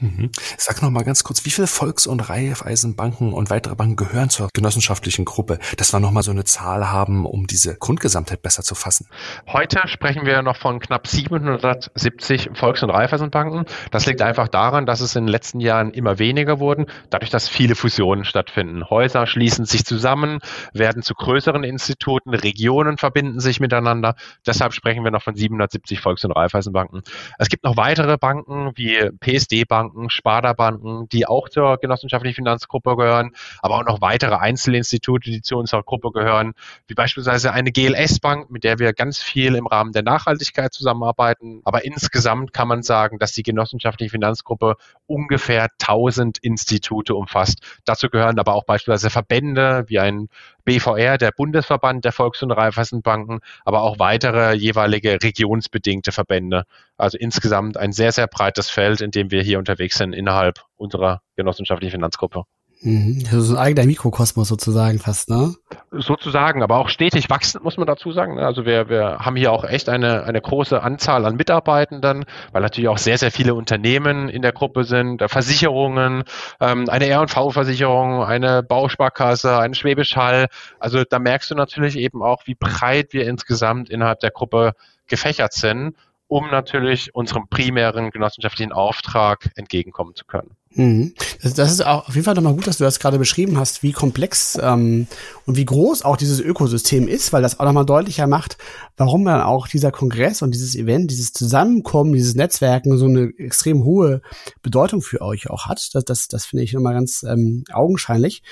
Mhm. 0.00 0.30
Sag 0.58 0.82
noch 0.82 0.90
mal 0.90 1.04
ganz 1.04 1.22
kurz, 1.22 1.44
wie 1.44 1.50
viele 1.50 1.68
Volks- 1.68 2.08
und 2.08 2.28
Raiffeisenbanken 2.28 3.32
und 3.32 3.48
weitere 3.48 3.76
Banken 3.76 3.94
gehören 3.94 4.28
zur 4.28 4.48
genossenschaftlichen 4.52 5.24
Gruppe, 5.24 5.60
dass 5.76 5.92
wir 5.92 6.00
noch 6.00 6.10
mal 6.10 6.24
so 6.24 6.32
eine 6.32 6.42
Zahl 6.42 6.90
haben, 6.90 7.24
um 7.24 7.46
diese 7.46 7.76
Grundgesamtheit 7.76 8.42
besser 8.42 8.64
zu 8.64 8.74
fassen? 8.74 9.06
Heute 9.46 9.86
sprechen 9.86 10.26
wir 10.26 10.42
noch 10.42 10.56
von 10.56 10.80
knapp 10.80 11.06
770 11.06 12.50
Volks- 12.54 12.82
und 12.82 12.90
Raiffeisenbanken. 12.90 13.66
Das 13.92 14.06
liegt 14.06 14.20
einfach 14.20 14.48
daran, 14.48 14.84
dass 14.84 15.00
es 15.00 15.14
in 15.14 15.26
den 15.26 15.30
letzten 15.30 15.60
Jahren 15.60 15.92
immer 15.92 16.18
weniger 16.18 16.58
wurden, 16.58 16.86
dadurch, 17.10 17.30
dass 17.30 17.48
viele 17.48 17.76
Fusionen 17.76 18.24
stattfinden. 18.24 18.90
Häuser 18.90 19.28
schließen 19.28 19.64
sich 19.64 19.84
zusammen, 19.84 20.40
werden 20.72 21.02
zu 21.02 21.14
größeren 21.14 21.62
Instituten, 21.62 22.30
Regionen 22.34 22.98
verbinden 22.98 23.38
sich 23.38 23.60
miteinander. 23.60 24.16
Deshalb 24.44 24.72
sprechen 24.72 25.04
wir 25.04 25.12
noch 25.12 25.22
von 25.22 25.36
770 25.36 26.00
Volks- 26.00 26.24
und 26.24 26.32
Raiffeisenbanken. 26.32 27.02
Es 27.38 27.48
gibt 27.48 27.62
noch 27.62 27.76
weitere 27.76 28.18
Banken 28.18 28.72
wie 28.74 29.10
PSD-Banken, 29.20 29.83
Banken, 29.84 30.10
Sparda-Banken, 30.10 31.08
die 31.08 31.26
auch 31.26 31.48
zur 31.48 31.78
genossenschaftlichen 31.78 32.36
Finanzgruppe 32.36 32.96
gehören, 32.96 33.32
aber 33.60 33.76
auch 33.76 33.84
noch 33.84 34.00
weitere 34.00 34.36
Einzelinstitute, 34.36 35.30
die 35.30 35.42
zu 35.42 35.56
unserer 35.56 35.82
Gruppe 35.82 36.10
gehören, 36.10 36.54
wie 36.86 36.94
beispielsweise 36.94 37.52
eine 37.52 37.70
GLS-Bank, 37.70 38.50
mit 38.50 38.64
der 38.64 38.78
wir 38.78 38.92
ganz 38.92 39.22
viel 39.22 39.54
im 39.54 39.66
Rahmen 39.66 39.92
der 39.92 40.02
Nachhaltigkeit 40.02 40.72
zusammenarbeiten. 40.72 41.60
Aber 41.64 41.84
insgesamt 41.84 42.52
kann 42.52 42.68
man 42.68 42.82
sagen, 42.82 43.18
dass 43.18 43.32
die 43.32 43.42
genossenschaftliche 43.42 44.10
Finanzgruppe 44.10 44.76
ungefähr 45.06 45.68
1000 45.80 46.38
Institute 46.38 47.14
umfasst. 47.14 47.58
Dazu 47.84 48.08
gehören 48.08 48.38
aber 48.38 48.54
auch 48.54 48.64
beispielsweise 48.64 49.10
Verbände 49.10 49.84
wie 49.88 49.98
ein 49.98 50.28
BVR, 50.64 51.18
der 51.18 51.30
Bundesverband 51.30 52.04
der 52.04 52.12
Volks- 52.12 52.42
und 52.42 52.50
Raiffeisenbanken, 52.50 53.40
aber 53.64 53.82
auch 53.82 53.98
weitere 53.98 54.54
jeweilige 54.54 55.22
regionsbedingte 55.22 56.10
Verbände. 56.10 56.64
Also 56.96 57.18
insgesamt 57.18 57.76
ein 57.76 57.92
sehr, 57.92 58.12
sehr 58.12 58.26
breites 58.26 58.70
Feld, 58.70 59.00
in 59.00 59.10
dem 59.10 59.30
wir 59.30 59.42
hier 59.42 59.58
unterwegs 59.58 59.73
sind 59.76 60.12
innerhalb 60.12 60.64
unserer 60.76 61.22
genossenschaftlichen 61.36 61.92
Finanzgruppe. 61.92 62.44
Mhm. 62.84 63.22
Das 63.24 63.32
ist 63.32 63.50
ein 63.50 63.56
eigener 63.56 63.86
Mikrokosmos 63.86 64.48
sozusagen 64.48 64.98
fast, 64.98 65.30
ne? 65.30 65.54
Sozusagen, 65.90 66.62
aber 66.62 66.76
auch 66.76 66.90
stetig 66.90 67.30
wachsend, 67.30 67.64
muss 67.64 67.78
man 67.78 67.86
dazu 67.86 68.12
sagen. 68.12 68.38
Also 68.38 68.66
wir, 68.66 68.90
wir 68.90 69.20
haben 69.20 69.36
hier 69.36 69.52
auch 69.52 69.64
echt 69.64 69.88
eine, 69.88 70.24
eine 70.24 70.40
große 70.40 70.82
Anzahl 70.82 71.24
an 71.24 71.36
Mitarbeitenden, 71.36 72.26
weil 72.52 72.60
natürlich 72.60 72.88
auch 72.88 72.98
sehr, 72.98 73.16
sehr 73.16 73.30
viele 73.30 73.54
Unternehmen 73.54 74.28
in 74.28 74.42
der 74.42 74.52
Gruppe 74.52 74.84
sind, 74.84 75.22
Versicherungen, 75.26 76.24
ähm, 76.60 76.90
eine 76.90 77.08
R&V-Versicherung, 77.08 78.22
eine 78.22 78.62
Bausparkasse, 78.62 79.58
eine 79.58 79.74
Schwäbisch 79.74 80.14
Hall. 80.16 80.48
Also 80.78 81.04
da 81.08 81.18
merkst 81.18 81.50
du 81.50 81.54
natürlich 81.54 81.96
eben 81.96 82.22
auch, 82.22 82.42
wie 82.46 82.54
breit 82.54 83.14
wir 83.14 83.26
insgesamt 83.26 83.88
innerhalb 83.88 84.20
der 84.20 84.30
Gruppe 84.30 84.72
gefächert 85.06 85.54
sind, 85.54 85.96
um 86.28 86.50
natürlich 86.50 87.14
unserem 87.14 87.48
primären 87.48 88.10
genossenschaftlichen 88.10 88.72
Auftrag 88.72 89.50
entgegenkommen 89.56 90.14
zu 90.14 90.24
können. 90.24 90.56
Mhm. 90.76 91.14
Das, 91.42 91.54
das, 91.54 91.70
ist 91.70 91.86
auch 91.86 92.08
auf 92.08 92.14
jeden 92.14 92.24
Fall 92.24 92.34
nochmal 92.34 92.54
gut, 92.54 92.66
dass 92.66 92.78
du 92.78 92.84
das 92.84 92.98
gerade 92.98 93.18
beschrieben 93.18 93.58
hast, 93.58 93.84
wie 93.84 93.92
komplex 93.92 94.58
ähm, 94.60 95.06
und 95.46 95.56
wie 95.56 95.64
groß 95.64 96.04
auch 96.04 96.16
dieses 96.16 96.40
Ökosystem 96.40 97.06
ist, 97.06 97.32
weil 97.32 97.42
das 97.42 97.60
auch 97.60 97.64
nochmal 97.64 97.86
deutlicher 97.86 98.26
macht, 98.26 98.58
warum 98.96 99.24
dann 99.24 99.40
auch 99.40 99.68
dieser 99.68 99.92
Kongress 99.92 100.42
und 100.42 100.52
dieses 100.52 100.74
Event, 100.74 101.10
dieses 101.12 101.32
Zusammenkommen, 101.32 102.12
dieses 102.12 102.34
Netzwerken 102.34 102.98
so 102.98 103.06
eine 103.06 103.30
extrem 103.38 103.84
hohe 103.84 104.20
Bedeutung 104.62 105.00
für 105.00 105.20
euch 105.20 105.48
auch 105.48 105.66
hat. 105.66 105.94
Das, 105.94 106.04
das, 106.04 106.26
das 106.26 106.46
finde 106.46 106.64
ich 106.64 106.72
nochmal 106.72 106.94
ganz 106.94 107.22
ähm, 107.22 107.64
augenscheinlich. 107.72 108.42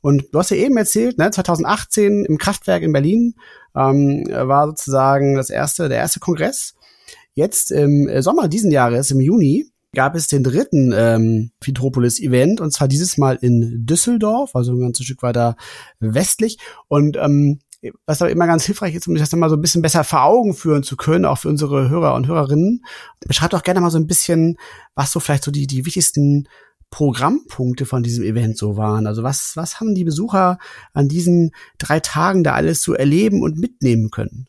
Und 0.00 0.26
du 0.32 0.38
hast 0.38 0.50
ja 0.50 0.58
eben 0.58 0.76
erzählt, 0.76 1.18
ne, 1.18 1.32
2018 1.32 2.26
im 2.26 2.38
Kraftwerk 2.38 2.82
in 2.82 2.92
Berlin 2.92 3.34
ähm, 3.74 4.24
war 4.30 4.68
sozusagen 4.68 5.34
das 5.34 5.50
erste, 5.50 5.88
der 5.88 5.98
erste 5.98 6.20
Kongress. 6.20 6.74
Jetzt 7.34 7.70
im 7.70 8.08
Sommer 8.22 8.48
diesen 8.48 8.70
Jahres, 8.70 9.10
im 9.10 9.20
Juni, 9.20 9.72
gab 9.94 10.14
es 10.14 10.26
den 10.26 10.42
dritten 10.42 10.92
ähm, 10.94 11.50
Fitropolis-Event 11.62 12.60
und 12.60 12.72
zwar 12.72 12.88
dieses 12.88 13.18
Mal 13.18 13.36
in 13.36 13.84
Düsseldorf, 13.84 14.54
also 14.54 14.72
ein 14.72 14.80
ganzes 14.80 15.04
Stück 15.04 15.22
weiter 15.22 15.56
westlich. 16.00 16.58
Und 16.88 17.16
ähm, 17.16 17.60
was 18.06 18.22
aber 18.22 18.30
immer 18.30 18.46
ganz 18.46 18.64
hilfreich 18.64 18.94
ist, 18.94 19.08
um 19.08 19.14
sich 19.14 19.22
das 19.22 19.36
mal 19.36 19.50
so 19.50 19.56
ein 19.56 19.60
bisschen 19.60 19.82
besser 19.82 20.04
vor 20.04 20.22
Augen 20.22 20.54
führen 20.54 20.82
zu 20.82 20.96
können, 20.96 21.24
auch 21.24 21.38
für 21.38 21.48
unsere 21.48 21.88
Hörer 21.88 22.14
und 22.14 22.26
Hörerinnen. 22.26 22.84
Beschreibt 23.26 23.52
doch 23.52 23.64
gerne 23.64 23.80
mal 23.80 23.90
so 23.90 23.98
ein 23.98 24.06
bisschen, 24.06 24.56
was 24.94 25.10
so 25.10 25.20
vielleicht 25.20 25.44
so 25.44 25.50
die, 25.50 25.66
die 25.66 25.84
wichtigsten 25.84 26.48
Programmpunkte 26.90 27.84
von 27.84 28.02
diesem 28.02 28.22
Event 28.22 28.56
so 28.56 28.76
waren. 28.76 29.06
Also 29.06 29.22
was, 29.22 29.52
was 29.56 29.80
haben 29.80 29.94
die 29.94 30.04
Besucher 30.04 30.58
an 30.92 31.08
diesen 31.08 31.50
drei 31.78 32.00
Tagen 32.00 32.44
da 32.44 32.52
alles 32.52 32.82
so 32.82 32.94
erleben 32.94 33.42
und 33.42 33.58
mitnehmen 33.58 34.10
können? 34.10 34.46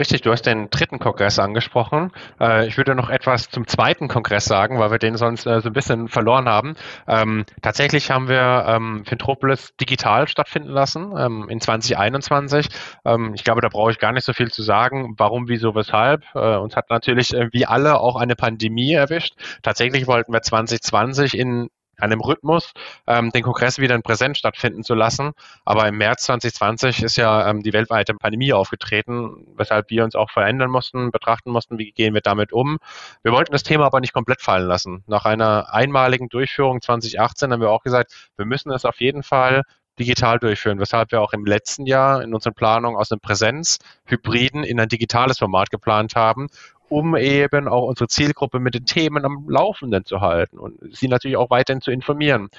Richtig, 0.00 0.22
du 0.22 0.32
hast 0.32 0.46
den 0.46 0.70
dritten 0.70 0.98
Kongress 0.98 1.38
angesprochen. 1.38 2.10
Äh, 2.40 2.66
ich 2.66 2.78
würde 2.78 2.94
noch 2.94 3.10
etwas 3.10 3.50
zum 3.50 3.66
zweiten 3.66 4.08
Kongress 4.08 4.46
sagen, 4.46 4.78
weil 4.78 4.90
wir 4.90 4.98
den 4.98 5.18
sonst 5.18 5.46
äh, 5.46 5.60
so 5.60 5.68
ein 5.68 5.74
bisschen 5.74 6.08
verloren 6.08 6.48
haben. 6.48 6.74
Ähm, 7.06 7.44
tatsächlich 7.60 8.10
haben 8.10 8.26
wir 8.26 8.64
ähm, 8.66 9.04
Fintropolis 9.04 9.76
digital 9.78 10.26
stattfinden 10.26 10.70
lassen 10.70 11.12
ähm, 11.18 11.46
in 11.50 11.60
2021. 11.60 12.68
Ähm, 13.04 13.34
ich 13.34 13.44
glaube, 13.44 13.60
da 13.60 13.68
brauche 13.68 13.90
ich 13.90 13.98
gar 13.98 14.12
nicht 14.12 14.24
so 14.24 14.32
viel 14.32 14.50
zu 14.50 14.62
sagen. 14.62 15.16
Warum, 15.18 15.48
wieso, 15.48 15.74
weshalb? 15.74 16.24
Äh, 16.34 16.56
uns 16.56 16.76
hat 16.76 16.88
natürlich 16.88 17.34
äh, 17.34 17.48
wie 17.52 17.66
alle 17.66 18.00
auch 18.00 18.16
eine 18.16 18.36
Pandemie 18.36 18.94
erwischt. 18.94 19.34
Tatsächlich 19.62 20.06
wollten 20.06 20.32
wir 20.32 20.40
2020 20.40 21.36
in 21.36 21.68
einem 22.02 22.20
Rhythmus, 22.20 22.72
ähm, 23.06 23.30
den 23.30 23.42
Kongress 23.42 23.78
wieder 23.78 23.94
in 23.94 24.02
Präsenz 24.02 24.38
stattfinden 24.38 24.82
zu 24.82 24.94
lassen. 24.94 25.32
Aber 25.64 25.86
im 25.88 25.98
März 25.98 26.24
2020 26.24 27.02
ist 27.02 27.16
ja 27.16 27.48
ähm, 27.48 27.62
die 27.62 27.72
weltweite 27.72 28.14
Pandemie 28.14 28.52
aufgetreten, 28.52 29.46
weshalb 29.56 29.90
wir 29.90 30.04
uns 30.04 30.14
auch 30.14 30.30
verändern 30.30 30.70
mussten, 30.70 31.10
betrachten 31.10 31.50
mussten, 31.50 31.78
wie 31.78 31.92
gehen 31.92 32.14
wir 32.14 32.20
damit 32.20 32.52
um. 32.52 32.78
Wir 33.22 33.32
wollten 33.32 33.52
das 33.52 33.62
Thema 33.62 33.86
aber 33.86 34.00
nicht 34.00 34.12
komplett 34.12 34.40
fallen 34.40 34.66
lassen. 34.66 35.04
Nach 35.06 35.24
einer 35.24 35.72
einmaligen 35.72 36.28
Durchführung 36.28 36.80
2018 36.80 37.52
haben 37.52 37.60
wir 37.60 37.70
auch 37.70 37.82
gesagt, 37.82 38.30
wir 38.36 38.46
müssen 38.46 38.70
es 38.70 38.84
auf 38.84 39.00
jeden 39.00 39.22
Fall 39.22 39.62
digital 39.98 40.38
durchführen, 40.38 40.80
weshalb 40.80 41.12
wir 41.12 41.20
auch 41.20 41.32
im 41.32 41.44
letzten 41.44 41.86
Jahr 41.86 42.22
in 42.22 42.34
unseren 42.34 42.54
Planungen 42.54 42.98
aus 42.98 43.12
einem 43.12 43.20
Präsenz-Hybriden 43.20 44.64
in 44.64 44.80
ein 44.80 44.88
digitales 44.88 45.38
Format 45.38 45.70
geplant 45.70 46.16
haben, 46.16 46.48
um 46.90 47.16
eben 47.16 47.68
auch 47.68 47.84
unsere 47.84 48.08
Zielgruppe 48.08 48.58
mit 48.58 48.74
den 48.74 48.84
Themen 48.84 49.24
am 49.24 49.48
Laufenden 49.48 50.04
zu 50.04 50.20
halten 50.20 50.58
und 50.58 50.78
sie 50.94 51.08
natürlich 51.08 51.36
auch 51.36 51.48
weiterhin 51.48 51.80
zu 51.80 51.92
informieren. 51.92 52.50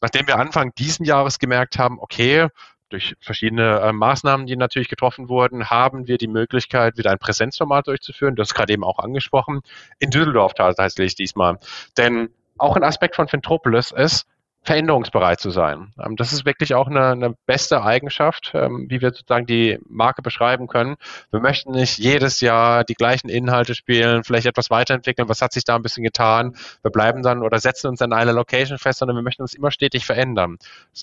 Nachdem 0.00 0.26
wir 0.26 0.38
Anfang 0.38 0.74
diesen 0.74 1.04
Jahres 1.04 1.38
gemerkt 1.38 1.78
haben, 1.78 1.98
okay, 2.00 2.48
durch 2.88 3.14
verschiedene 3.20 3.80
äh, 3.80 3.92
Maßnahmen, 3.92 4.46
die 4.46 4.56
natürlich 4.56 4.88
getroffen 4.88 5.28
wurden, 5.28 5.68
haben 5.68 6.06
wir 6.06 6.16
die 6.16 6.28
Möglichkeit, 6.28 6.96
wieder 6.96 7.10
ein 7.10 7.18
Präsenzformat 7.18 7.86
durchzuführen. 7.86 8.36
Das 8.36 8.48
ist 8.48 8.54
gerade 8.54 8.72
eben 8.72 8.84
auch 8.84 8.98
angesprochen. 8.98 9.60
In 9.98 10.10
Düsseldorf 10.10 10.54
tatsächlich 10.54 11.14
diesmal. 11.14 11.58
Denn 11.98 12.30
auch 12.56 12.76
ein 12.76 12.84
Aspekt 12.84 13.16
von 13.16 13.28
Fintropolis 13.28 13.90
ist, 13.90 14.26
veränderungsbereit 14.64 15.40
zu 15.40 15.50
sein. 15.50 15.92
Ähm, 16.02 16.16
das 16.16 16.32
ist 16.32 16.46
wirklich 16.46 16.74
auch 16.74 16.88
eine, 16.88 17.08
eine 17.08 17.34
beste 17.46 17.82
Eigenschaft, 17.82 18.52
ähm, 18.54 18.86
wie 18.88 19.00
wir 19.00 19.10
sozusagen 19.10 19.46
die 19.46 19.78
Marke 19.86 20.22
beschreiben 20.22 20.66
können. 20.66 20.96
Wir 21.30 21.40
möchten 21.40 21.72
nicht 21.72 21.98
jedes 21.98 22.40
Jahr 22.40 22.82
die 22.82 22.94
gleichen 22.94 23.28
Inhalte 23.28 23.74
spielen, 23.74 24.24
vielleicht 24.24 24.46
etwas 24.46 24.70
weiterentwickeln. 24.70 25.28
Was 25.28 25.42
hat 25.42 25.52
sich 25.52 25.64
da 25.64 25.76
ein 25.76 25.82
bisschen 25.82 26.02
getan? 26.02 26.56
Wir 26.82 26.90
bleiben 26.90 27.22
dann 27.22 27.42
oder 27.42 27.58
setzen 27.58 27.88
uns 27.88 28.00
an 28.00 28.12
einer 28.14 28.32
Location 28.32 28.78
fest, 28.78 29.00
sondern 29.00 29.16
wir 29.16 29.22
möchten 29.22 29.42
uns 29.42 29.54
immer 29.54 29.70
stetig 29.70 30.06
verändern. 30.06 30.56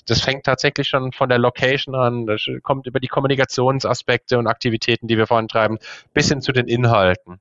Das 0.06 0.20
fängt 0.20 0.44
tatsächlich 0.44 0.88
schon 0.88 1.12
von 1.12 1.28
der 1.28 1.38
Location 1.38 1.94
an, 1.94 2.26
das 2.26 2.46
kommt 2.62 2.86
über 2.86 2.98
die 2.98 3.08
Kommunikationsaspekte 3.08 4.38
und 4.38 4.48
Aktivitäten, 4.48 5.06
die 5.06 5.16
wir 5.16 5.28
vorantreiben, 5.28 5.78
bis 6.12 6.28
hin 6.28 6.40
zu 6.40 6.52
den 6.52 6.66
Inhalten. 6.66 7.40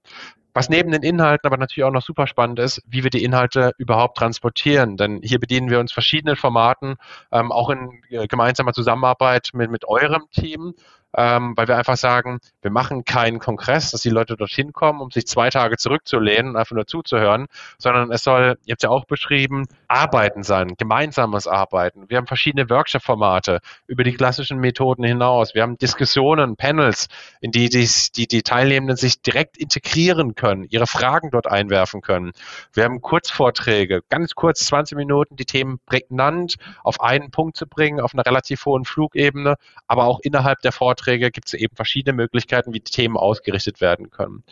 Was 0.53 0.69
neben 0.69 0.91
den 0.91 1.03
Inhalten 1.03 1.47
aber 1.47 1.57
natürlich 1.57 1.85
auch 1.85 1.91
noch 1.91 2.01
super 2.01 2.27
spannend 2.27 2.59
ist, 2.59 2.81
wie 2.85 3.03
wir 3.03 3.09
die 3.09 3.23
Inhalte 3.23 3.71
überhaupt 3.77 4.17
transportieren. 4.17 4.97
Denn 4.97 5.21
hier 5.23 5.39
bedienen 5.39 5.69
wir 5.69 5.79
uns 5.79 5.93
verschiedenen 5.93 6.35
Formaten, 6.35 6.95
ähm, 7.31 7.51
auch 7.51 7.69
in 7.69 8.01
äh, 8.09 8.27
gemeinsamer 8.27 8.73
Zusammenarbeit 8.73 9.51
mit, 9.53 9.71
mit 9.71 9.85
eurem 9.87 10.23
Team 10.31 10.73
ähm, 11.17 11.53
weil 11.57 11.67
wir 11.67 11.77
einfach 11.77 11.97
sagen, 11.97 12.39
wir 12.61 12.71
machen 12.71 13.03
keinen 13.03 13.39
Kongress, 13.39 13.91
dass 13.91 14.01
die 14.01 14.09
Leute 14.09 14.37
dorthin 14.37 14.71
kommen, 14.71 15.01
um 15.01 15.11
sich 15.11 15.27
zwei 15.27 15.49
Tage 15.49 15.77
zurückzulehnen 15.77 16.51
und 16.51 16.57
einfach 16.57 16.75
nur 16.75 16.87
zuzuhören, 16.87 17.47
sondern 17.77 18.11
es 18.11 18.23
soll, 18.23 18.57
ihr 18.65 18.73
habt 18.73 18.83
ja 18.83 18.89
auch 18.89 19.05
beschrieben, 19.05 19.67
Arbeiten 19.87 20.43
sein, 20.43 20.75
gemeinsames 20.77 21.47
Arbeiten. 21.47 22.09
Wir 22.09 22.17
haben 22.17 22.27
verschiedene 22.27 22.69
Workshop-Formate 22.69 23.59
über 23.87 24.03
die 24.03 24.13
klassischen 24.13 24.59
Methoden 24.59 25.03
hinaus. 25.03 25.53
Wir 25.53 25.63
haben 25.63 25.77
Diskussionen, 25.77 26.55
Panels, 26.55 27.07
in 27.41 27.51
die 27.51 27.69
die, 27.69 27.89
die, 28.15 28.27
die 28.27 28.41
Teilnehmenden 28.41 28.95
sich 28.95 29.21
direkt 29.21 29.57
integrieren 29.57 30.35
können, 30.35 30.65
ihre 30.69 30.87
Fragen 30.87 31.29
dort 31.31 31.47
einwerfen 31.47 32.01
können. 32.01 32.31
Wir 32.73 32.85
haben 32.85 33.01
Kurzvorträge, 33.01 34.01
ganz 34.09 34.33
kurz 34.35 34.65
20 34.65 34.97
Minuten, 34.97 35.35
die 35.35 35.45
Themen 35.45 35.79
prägnant 35.85 36.55
auf 36.83 37.01
einen 37.01 37.31
Punkt 37.31 37.57
zu 37.57 37.67
bringen, 37.67 37.99
auf 37.99 38.13
einer 38.13 38.25
relativ 38.25 38.65
hohen 38.65 38.85
Flugebene, 38.85 39.55
aber 39.87 40.05
auch 40.05 40.19
innerhalb 40.21 40.61
der 40.61 40.71
Vorträge 40.71 41.00
Vorträge 41.01 41.31
gibt 41.31 41.47
es 41.47 41.53
eben 41.55 41.75
verschiedene 41.75 42.13
Möglichkeiten, 42.13 42.73
wie 42.73 42.79
die 42.79 42.91
Themen 42.91 43.17
ausgerichtet 43.17 43.81
werden 43.81 44.11
können. 44.11 44.43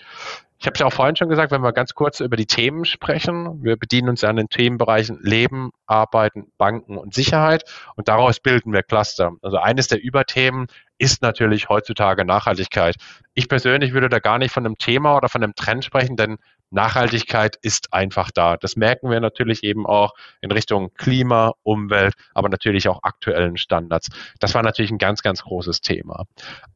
Ich 0.57 0.65
habe 0.65 0.73
es 0.73 0.79
ja 0.79 0.87
auch 0.87 0.93
vorhin 0.93 1.15
schon 1.15 1.29
gesagt, 1.29 1.51
wenn 1.51 1.61
wir 1.61 1.71
ganz 1.71 1.93
kurz 1.93 2.19
über 2.19 2.35
die 2.35 2.47
Themen 2.47 2.83
sprechen, 2.83 3.63
wir 3.63 3.77
bedienen 3.77 4.09
uns 4.09 4.23
an 4.23 4.35
den 4.35 4.49
Themenbereichen 4.49 5.19
Leben, 5.21 5.71
Arbeiten, 5.85 6.51
Banken 6.57 6.97
und 6.97 7.13
Sicherheit 7.13 7.63
und 7.95 8.09
daraus 8.09 8.39
bilden 8.41 8.73
wir 8.73 8.83
Cluster. 8.83 9.31
Also 9.41 9.57
eines 9.57 9.87
der 9.87 10.01
Überthemen 10.01 10.67
ist 10.97 11.21
natürlich 11.21 11.69
heutzutage 11.69 12.25
Nachhaltigkeit. 12.25 12.95
Ich 13.35 13.47
persönlich 13.47 13.93
würde 13.93 14.09
da 14.09 14.19
gar 14.19 14.37
nicht 14.37 14.51
von 14.51 14.65
einem 14.65 14.77
Thema 14.77 15.15
oder 15.15 15.29
von 15.29 15.43
einem 15.43 15.55
Trend 15.55 15.85
sprechen, 15.85 16.17
denn 16.17 16.37
Nachhaltigkeit 16.71 17.57
ist 17.61 17.93
einfach 17.93 18.31
da. 18.31 18.57
Das 18.57 18.75
merken 18.75 19.09
wir 19.09 19.19
natürlich 19.19 19.63
eben 19.63 19.85
auch 19.85 20.13
in 20.41 20.51
Richtung 20.51 20.93
Klima, 20.95 21.53
Umwelt, 21.63 22.13
aber 22.33 22.49
natürlich 22.49 22.87
auch 22.87 23.03
aktuellen 23.03 23.57
Standards. 23.57 24.09
Das 24.39 24.53
war 24.53 24.63
natürlich 24.63 24.91
ein 24.91 24.97
ganz, 24.97 25.21
ganz 25.21 25.43
großes 25.43 25.81
Thema. 25.81 26.25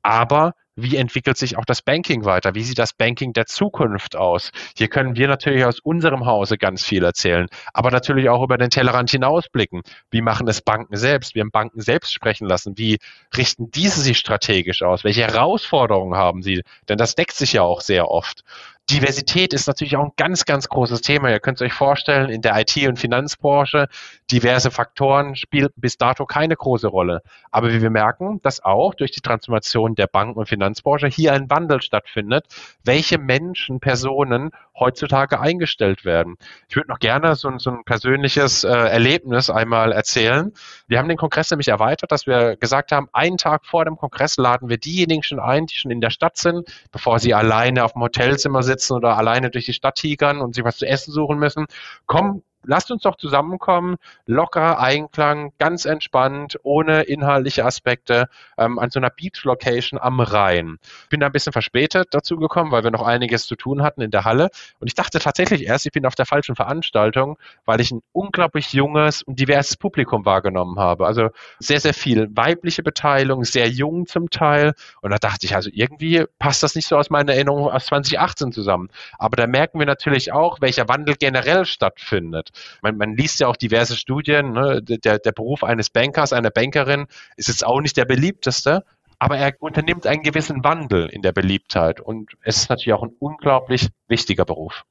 Aber 0.01 0.53
wie 0.75 0.97
entwickelt 0.97 1.37
sich 1.37 1.57
auch 1.57 1.65
das 1.65 1.81
Banking 1.81 2.25
weiter? 2.25 2.55
Wie 2.55 2.63
sieht 2.63 2.79
das 2.79 2.93
Banking 2.93 3.33
der 3.33 3.45
Zukunft 3.45 4.15
aus? 4.15 4.51
Hier 4.75 4.87
können 4.87 5.15
wir 5.15 5.27
natürlich 5.27 5.65
aus 5.65 5.79
unserem 5.79 6.25
Hause 6.25 6.57
ganz 6.57 6.83
viel 6.83 7.03
erzählen, 7.03 7.47
aber 7.73 7.91
natürlich 7.91 8.29
auch 8.29 8.43
über 8.43 8.57
den 8.57 8.69
Tellerrand 8.69 9.11
hinausblicken. 9.11 9.81
Wie 10.09 10.21
machen 10.21 10.47
es 10.47 10.61
Banken 10.61 10.97
selbst? 10.97 11.35
Wir 11.35 11.41
haben 11.41 11.51
Banken 11.51 11.81
selbst 11.81 12.13
sprechen 12.13 12.47
lassen. 12.47 12.77
Wie 12.77 12.97
richten 13.35 13.69
diese 13.71 14.01
sich 14.01 14.17
strategisch 14.17 14.81
aus? 14.81 15.03
Welche 15.03 15.21
Herausforderungen 15.21 16.15
haben 16.15 16.41
sie? 16.41 16.63
Denn 16.89 16.97
das 16.97 17.15
deckt 17.15 17.33
sich 17.33 17.53
ja 17.53 17.61
auch 17.61 17.81
sehr 17.81 18.09
oft. 18.09 18.43
Diversität 18.89 19.53
ist 19.53 19.67
natürlich 19.67 19.95
auch 19.95 20.03
ein 20.03 20.11
ganz, 20.17 20.43
ganz 20.43 20.67
großes 20.67 20.99
Thema. 20.99 21.29
Ihr 21.29 21.39
könnt 21.39 21.57
es 21.57 21.65
euch 21.65 21.73
vorstellen, 21.73 22.29
in 22.29 22.41
der 22.41 22.59
IT- 22.59 22.85
und 22.85 22.99
Finanzbranche, 22.99 23.87
diverse 24.29 24.71
Faktoren 24.71 25.37
spielten 25.37 25.79
bis 25.79 25.97
dato 25.97 26.25
keine 26.25 26.57
große 26.57 26.87
Rolle. 26.87 27.21
Aber 27.49 27.71
wie 27.71 27.81
wir 27.81 27.89
merken, 27.89 28.41
dass 28.43 28.61
auch 28.61 28.93
durch 28.93 29.11
die 29.11 29.21
Transformation 29.21 29.95
der 29.95 30.07
Banken- 30.07 30.37
und 30.37 30.49
Finanzbranche 30.49 30.62
hier 31.09 31.33
ein 31.33 31.49
Wandel 31.49 31.81
stattfindet, 31.81 32.45
welche 32.83 33.17
Menschen, 33.17 33.79
Personen 33.79 34.51
heutzutage 34.77 35.39
eingestellt 35.39 36.05
werden. 36.05 36.35
Ich 36.67 36.75
würde 36.75 36.89
noch 36.89 36.99
gerne 36.99 37.35
so, 37.35 37.57
so 37.57 37.71
ein 37.71 37.83
persönliches 37.85 38.63
äh, 38.63 38.69
Erlebnis 38.69 39.49
einmal 39.49 39.91
erzählen. 39.91 40.51
Wir 40.87 40.99
haben 40.99 41.07
den 41.07 41.17
Kongress 41.17 41.51
nämlich 41.51 41.67
erweitert, 41.67 42.11
dass 42.11 42.27
wir 42.27 42.57
gesagt 42.57 42.91
haben, 42.91 43.07
einen 43.13 43.37
Tag 43.37 43.65
vor 43.65 43.85
dem 43.85 43.97
Kongress 43.97 44.37
laden 44.37 44.69
wir 44.69 44.77
diejenigen 44.77 45.23
schon 45.23 45.39
ein, 45.39 45.67
die 45.67 45.75
schon 45.75 45.91
in 45.91 46.01
der 46.01 46.09
Stadt 46.09 46.37
sind, 46.37 46.69
bevor 46.91 47.19
sie 47.19 47.33
alleine 47.33 47.83
auf 47.83 47.93
dem 47.93 48.01
Hotelzimmer 48.01 48.63
sitzen 48.63 48.73
sitzen 48.73 48.93
oder 48.93 49.17
alleine 49.17 49.49
durch 49.49 49.65
die 49.65 49.73
Stadt 49.73 49.95
tigern 49.95 50.41
und 50.41 50.55
sich 50.55 50.63
was 50.63 50.77
zu 50.77 50.85
essen 50.85 51.11
suchen 51.11 51.37
müssen. 51.37 51.65
Komm, 52.05 52.43
lasst 52.65 52.91
uns 52.91 53.03
doch 53.03 53.17
zusammenkommen, 53.17 53.97
lockerer 54.25 54.79
Einklang, 54.79 55.53
ganz 55.59 55.85
entspannt, 55.85 56.59
ohne 56.63 57.03
inhaltliche 57.03 57.65
Aspekte, 57.65 58.29
ähm, 58.57 58.79
an 58.79 58.89
so 58.89 58.99
einer 58.99 59.09
Beach-Location 59.09 59.99
am 59.99 60.19
Rhein. 60.19 60.79
Bin 61.09 61.19
da 61.19 61.27
ein 61.27 61.31
bisschen 61.31 61.53
verspätet 61.53 62.09
dazu 62.11 62.37
gekommen, 62.37 62.71
weil 62.71 62.83
wir 62.83 62.91
noch 62.91 63.05
einiges 63.05 63.45
zu 63.45 63.55
tun 63.55 63.83
hatten 63.83 64.01
in 64.01 64.11
der 64.11 64.25
Halle. 64.25 64.49
Und 64.79 64.87
ich 64.87 64.95
dachte 64.95 65.19
tatsächlich 65.19 65.65
erst, 65.65 65.85
ich 65.85 65.91
bin 65.91 66.05
auf 66.05 66.15
der 66.15 66.25
falschen 66.25 66.55
Veranstaltung, 66.55 67.37
weil 67.65 67.81
ich 67.81 67.91
ein 67.91 68.01
unglaublich 68.11 68.73
junges 68.73 69.21
und 69.23 69.39
diverses 69.39 69.77
Publikum 69.77 70.25
wahrgenommen 70.25 70.79
habe. 70.79 71.05
Also 71.05 71.29
sehr, 71.59 71.79
sehr 71.79 71.93
viel 71.93 72.27
weibliche 72.35 72.83
Beteiligung, 72.83 73.43
sehr 73.43 73.69
jung 73.69 74.05
zum 74.05 74.29
Teil. 74.29 74.73
Und 75.01 75.11
da 75.11 75.17
dachte 75.17 75.45
ich, 75.45 75.55
also 75.55 75.69
irgendwie 75.71 76.25
passt 76.39 76.63
das 76.63 76.75
nicht 76.75 76.87
so 76.87 76.97
aus 76.97 77.09
meiner 77.09 77.33
Erinnerung 77.33 77.69
aus 77.69 77.85
2018 77.85 78.51
zusammen. 78.51 78.89
Aber 79.17 79.35
da 79.35 79.47
merken 79.47 79.79
wir 79.79 79.85
natürlich 79.85 80.31
auch, 80.31 80.61
welcher 80.61 80.87
Wandel 80.87 81.15
generell 81.15 81.65
stattfindet. 81.65 82.51
Man, 82.81 82.97
man 82.97 83.15
liest 83.15 83.39
ja 83.39 83.47
auch 83.47 83.55
diverse 83.55 83.97
Studien, 83.97 84.53
ne? 84.53 84.81
der, 84.81 85.19
der 85.19 85.31
Beruf 85.31 85.63
eines 85.63 85.89
Bankers, 85.89 86.33
einer 86.33 86.51
Bankerin 86.51 87.05
ist 87.37 87.47
jetzt 87.47 87.65
auch 87.65 87.81
nicht 87.81 87.97
der 87.97 88.05
beliebteste, 88.05 88.83
aber 89.19 89.37
er 89.37 89.53
unternimmt 89.59 90.05
einen 90.05 90.23
gewissen 90.23 90.63
Wandel 90.63 91.07
in 91.07 91.21
der 91.21 91.31
Beliebtheit 91.31 92.01
und 92.01 92.33
es 92.41 92.57
ist 92.57 92.69
natürlich 92.69 92.93
auch 92.93 93.03
ein 93.03 93.15
unglaublich 93.19 93.89
wichtiger 94.07 94.45
Beruf. 94.45 94.83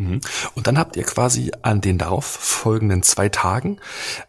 Mhm. 0.00 0.20
Und 0.54 0.66
dann 0.66 0.78
habt 0.78 0.96
ihr 0.96 1.04
quasi 1.04 1.52
an 1.60 1.82
den 1.82 1.98
darauf 1.98 2.24
folgenden 2.24 3.02
zwei 3.02 3.28
Tagen 3.28 3.78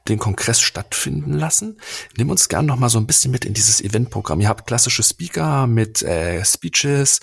den 0.09 0.19
Kongress 0.19 0.59
stattfinden 0.59 1.31
lassen. 1.31 1.79
Nimm 2.17 2.29
uns 2.29 2.49
gern 2.49 2.65
noch 2.65 2.75
mal 2.75 2.89
so 2.89 2.99
ein 2.99 3.07
bisschen 3.07 3.31
mit 3.31 3.45
in 3.45 3.53
dieses 3.53 3.79
Eventprogramm. 3.79 4.41
Ihr 4.41 4.49
habt 4.49 4.67
klassische 4.67 5.01
Speaker 5.01 5.67
mit 5.67 6.01
äh, 6.01 6.43
Speeches. 6.43 7.21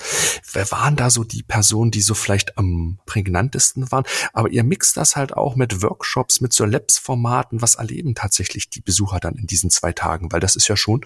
Wer 0.53 0.71
waren 0.71 0.97
da 0.97 1.11
so 1.11 1.25
die 1.25 1.43
Personen, 1.43 1.91
die 1.91 2.01
so 2.01 2.15
vielleicht 2.15 2.57
am 2.57 2.99
prägnantesten 3.05 3.93
waren? 3.93 4.05
Aber 4.33 4.49
ihr 4.49 4.65
mixt 4.65 4.97
das 4.97 5.15
halt 5.15 5.35
auch 5.35 5.55
mit 5.55 5.83
Workshops, 5.83 6.41
mit 6.41 6.55
so 6.55 6.65
Labs-Formaten. 6.65 7.61
Was 7.61 7.75
erleben 7.75 8.15
tatsächlich 8.15 8.71
die 8.71 8.81
Besucher 8.81 9.21
dann 9.21 9.35
in 9.35 9.47
diesen 9.47 9.69
zwei 9.69 9.93
Tagen? 9.93 10.33
Weil 10.33 10.41
das 10.41 10.57
ist 10.57 10.69
ja 10.69 10.77
schon 10.77 11.05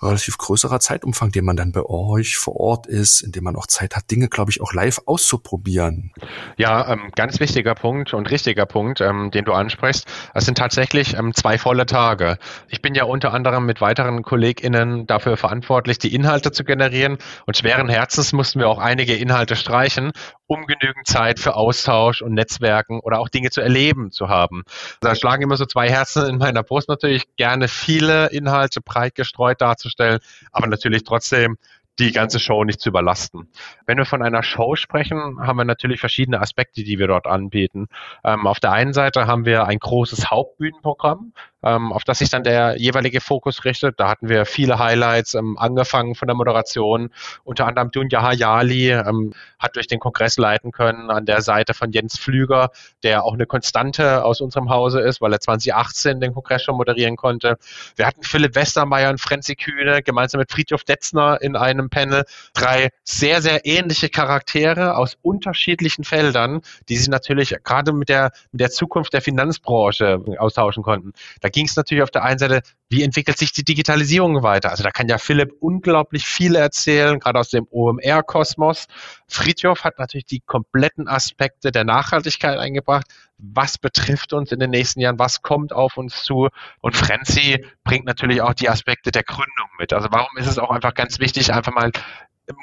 relativ 0.00 0.38
größerer 0.38 0.78
Zeitumfang, 0.78 1.32
den 1.32 1.44
man 1.44 1.56
dann 1.56 1.72
bei 1.72 1.82
euch 1.82 2.36
vor 2.36 2.54
Ort 2.56 2.86
ist, 2.86 3.22
in 3.22 3.32
dem 3.32 3.42
man 3.42 3.56
auch 3.56 3.66
Zeit 3.66 3.96
hat, 3.96 4.08
Dinge, 4.10 4.28
glaube 4.28 4.52
ich, 4.52 4.60
auch 4.60 4.72
live 4.72 5.00
auszuprobieren. 5.06 6.12
Ja, 6.60 6.92
ähm, 6.92 7.10
ganz 7.14 7.40
wichtiger 7.40 7.74
Punkt 7.74 8.12
und 8.12 8.30
richtiger 8.30 8.66
Punkt, 8.66 9.00
ähm, 9.00 9.30
den 9.30 9.46
du 9.46 9.54
ansprichst. 9.54 10.06
Es 10.34 10.44
sind 10.44 10.58
tatsächlich 10.58 11.16
ähm, 11.16 11.32
zwei 11.32 11.56
volle 11.56 11.86
Tage. 11.86 12.36
Ich 12.68 12.82
bin 12.82 12.94
ja 12.94 13.04
unter 13.04 13.32
anderem 13.32 13.64
mit 13.64 13.80
weiteren 13.80 14.20
KollegInnen 14.22 15.06
dafür 15.06 15.38
verantwortlich, 15.38 15.98
die 15.98 16.14
Inhalte 16.14 16.52
zu 16.52 16.62
generieren. 16.62 17.16
Und 17.46 17.56
schweren 17.56 17.88
Herzens 17.88 18.34
mussten 18.34 18.58
wir 18.58 18.68
auch 18.68 18.76
einige 18.76 19.16
Inhalte 19.16 19.56
streichen, 19.56 20.12
um 20.48 20.66
genügend 20.66 21.06
Zeit 21.06 21.38
für 21.38 21.54
Austausch 21.54 22.20
und 22.20 22.34
Netzwerken 22.34 23.00
oder 23.00 23.20
auch 23.20 23.30
Dinge 23.30 23.48
zu 23.48 23.62
erleben 23.62 24.10
zu 24.10 24.28
haben. 24.28 24.64
Da 25.00 25.14
schlagen 25.14 25.42
immer 25.42 25.56
so 25.56 25.64
zwei 25.64 25.88
Herzen 25.88 26.26
in 26.26 26.36
meiner 26.36 26.62
Brust 26.62 26.90
natürlich 26.90 27.24
gerne 27.36 27.68
viele 27.68 28.26
Inhalte 28.32 28.82
breit 28.82 29.14
gestreut 29.14 29.62
darzustellen, 29.62 30.18
aber 30.52 30.66
natürlich 30.66 31.04
trotzdem 31.04 31.56
die 32.00 32.12
ganze 32.12 32.40
Show 32.40 32.64
nicht 32.64 32.80
zu 32.80 32.88
überlasten. 32.88 33.48
Wenn 33.86 33.98
wir 33.98 34.06
von 34.06 34.22
einer 34.22 34.42
Show 34.42 34.74
sprechen, 34.74 35.38
haben 35.40 35.58
wir 35.58 35.64
natürlich 35.64 36.00
verschiedene 36.00 36.40
Aspekte, 36.40 36.82
die 36.82 36.98
wir 36.98 37.06
dort 37.06 37.26
anbieten. 37.26 37.88
Ähm, 38.24 38.46
auf 38.46 38.58
der 38.58 38.72
einen 38.72 38.92
Seite 38.92 39.26
haben 39.26 39.44
wir 39.44 39.66
ein 39.66 39.78
großes 39.78 40.30
Hauptbühnenprogramm, 40.30 41.32
ähm, 41.62 41.92
auf 41.92 42.04
das 42.04 42.18
sich 42.18 42.30
dann 42.30 42.42
der 42.42 42.78
jeweilige 42.78 43.20
Fokus 43.20 43.64
richtet. 43.64 44.00
Da 44.00 44.08
hatten 44.08 44.28
wir 44.28 44.46
viele 44.46 44.78
Highlights, 44.78 45.34
ähm, 45.34 45.58
angefangen 45.58 46.14
von 46.14 46.26
der 46.26 46.34
Moderation. 46.34 47.10
Unter 47.44 47.66
anderem 47.66 47.90
Dunja 47.90 48.22
Hayali 48.22 48.92
ähm, 48.92 49.34
hat 49.58 49.76
durch 49.76 49.86
den 49.86 50.00
Kongress 50.00 50.38
leiten 50.38 50.72
können 50.72 51.10
an 51.10 51.26
der 51.26 51.42
Seite 51.42 51.74
von 51.74 51.92
Jens 51.92 52.18
Flüger, 52.18 52.70
der 53.02 53.24
auch 53.24 53.34
eine 53.34 53.46
Konstante 53.46 54.24
aus 54.24 54.40
unserem 54.40 54.70
Hause 54.70 55.00
ist, 55.00 55.20
weil 55.20 55.32
er 55.32 55.40
2018 55.40 56.20
den 56.20 56.32
Kongress 56.32 56.62
schon 56.62 56.76
moderieren 56.76 57.16
konnte. 57.16 57.58
Wir 57.96 58.06
hatten 58.06 58.22
Philipp 58.22 58.54
Westermeier 58.54 59.10
und 59.10 59.20
Frenzy 59.20 59.54
Kühne 59.54 60.02
gemeinsam 60.02 60.38
mit 60.38 60.50
Friedhof 60.50 60.84
Detzner 60.84 61.38
in 61.42 61.56
einem 61.56 61.89
Panel. 61.90 62.24
Drei 62.54 62.90
sehr, 63.04 63.42
sehr 63.42 63.66
ähnliche 63.66 64.08
Charaktere 64.08 64.96
aus 64.96 65.16
unterschiedlichen 65.22 66.04
Feldern, 66.04 66.60
die 66.88 66.96
sich 66.96 67.08
natürlich 67.08 67.54
gerade 67.64 67.92
mit 67.92 68.08
der, 68.08 68.32
mit 68.52 68.60
der 68.60 68.70
Zukunft 68.70 69.12
der 69.12 69.22
Finanzbranche 69.22 70.22
austauschen 70.38 70.82
konnten. 70.82 71.12
Da 71.40 71.48
ging 71.48 71.66
es 71.66 71.76
natürlich 71.76 72.02
auf 72.02 72.10
der 72.10 72.24
einen 72.24 72.38
Seite, 72.38 72.62
wie 72.90 73.04
entwickelt 73.04 73.38
sich 73.38 73.52
die 73.52 73.64
Digitalisierung 73.64 74.42
weiter? 74.42 74.70
Also 74.70 74.82
da 74.82 74.90
kann 74.90 75.08
ja 75.08 75.18
Philipp 75.18 75.52
unglaublich 75.60 76.26
viel 76.26 76.56
erzählen, 76.56 77.20
gerade 77.20 77.38
aus 77.38 77.48
dem 77.48 77.68
OMR-Kosmos. 77.70 78.88
Friedhof 79.28 79.84
hat 79.84 80.00
natürlich 80.00 80.26
die 80.26 80.40
kompletten 80.40 81.06
Aspekte 81.06 81.70
der 81.70 81.84
Nachhaltigkeit 81.84 82.58
eingebracht. 82.58 83.06
Was 83.38 83.78
betrifft 83.78 84.32
uns 84.32 84.50
in 84.50 84.58
den 84.58 84.70
nächsten 84.70 85.00
Jahren? 85.00 85.20
Was 85.20 85.40
kommt 85.40 85.72
auf 85.72 85.96
uns 85.96 86.24
zu? 86.24 86.48
Und 86.80 86.96
Frenzy 86.96 87.64
bringt 87.84 88.06
natürlich 88.06 88.42
auch 88.42 88.54
die 88.54 88.68
Aspekte 88.68 89.12
der 89.12 89.22
Gründung 89.22 89.68
mit. 89.78 89.92
Also 89.92 90.08
warum 90.10 90.36
ist 90.36 90.48
es 90.48 90.58
auch 90.58 90.70
einfach 90.70 90.94
ganz 90.94 91.20
wichtig, 91.20 91.54
einfach 91.54 91.72
mal 91.72 91.92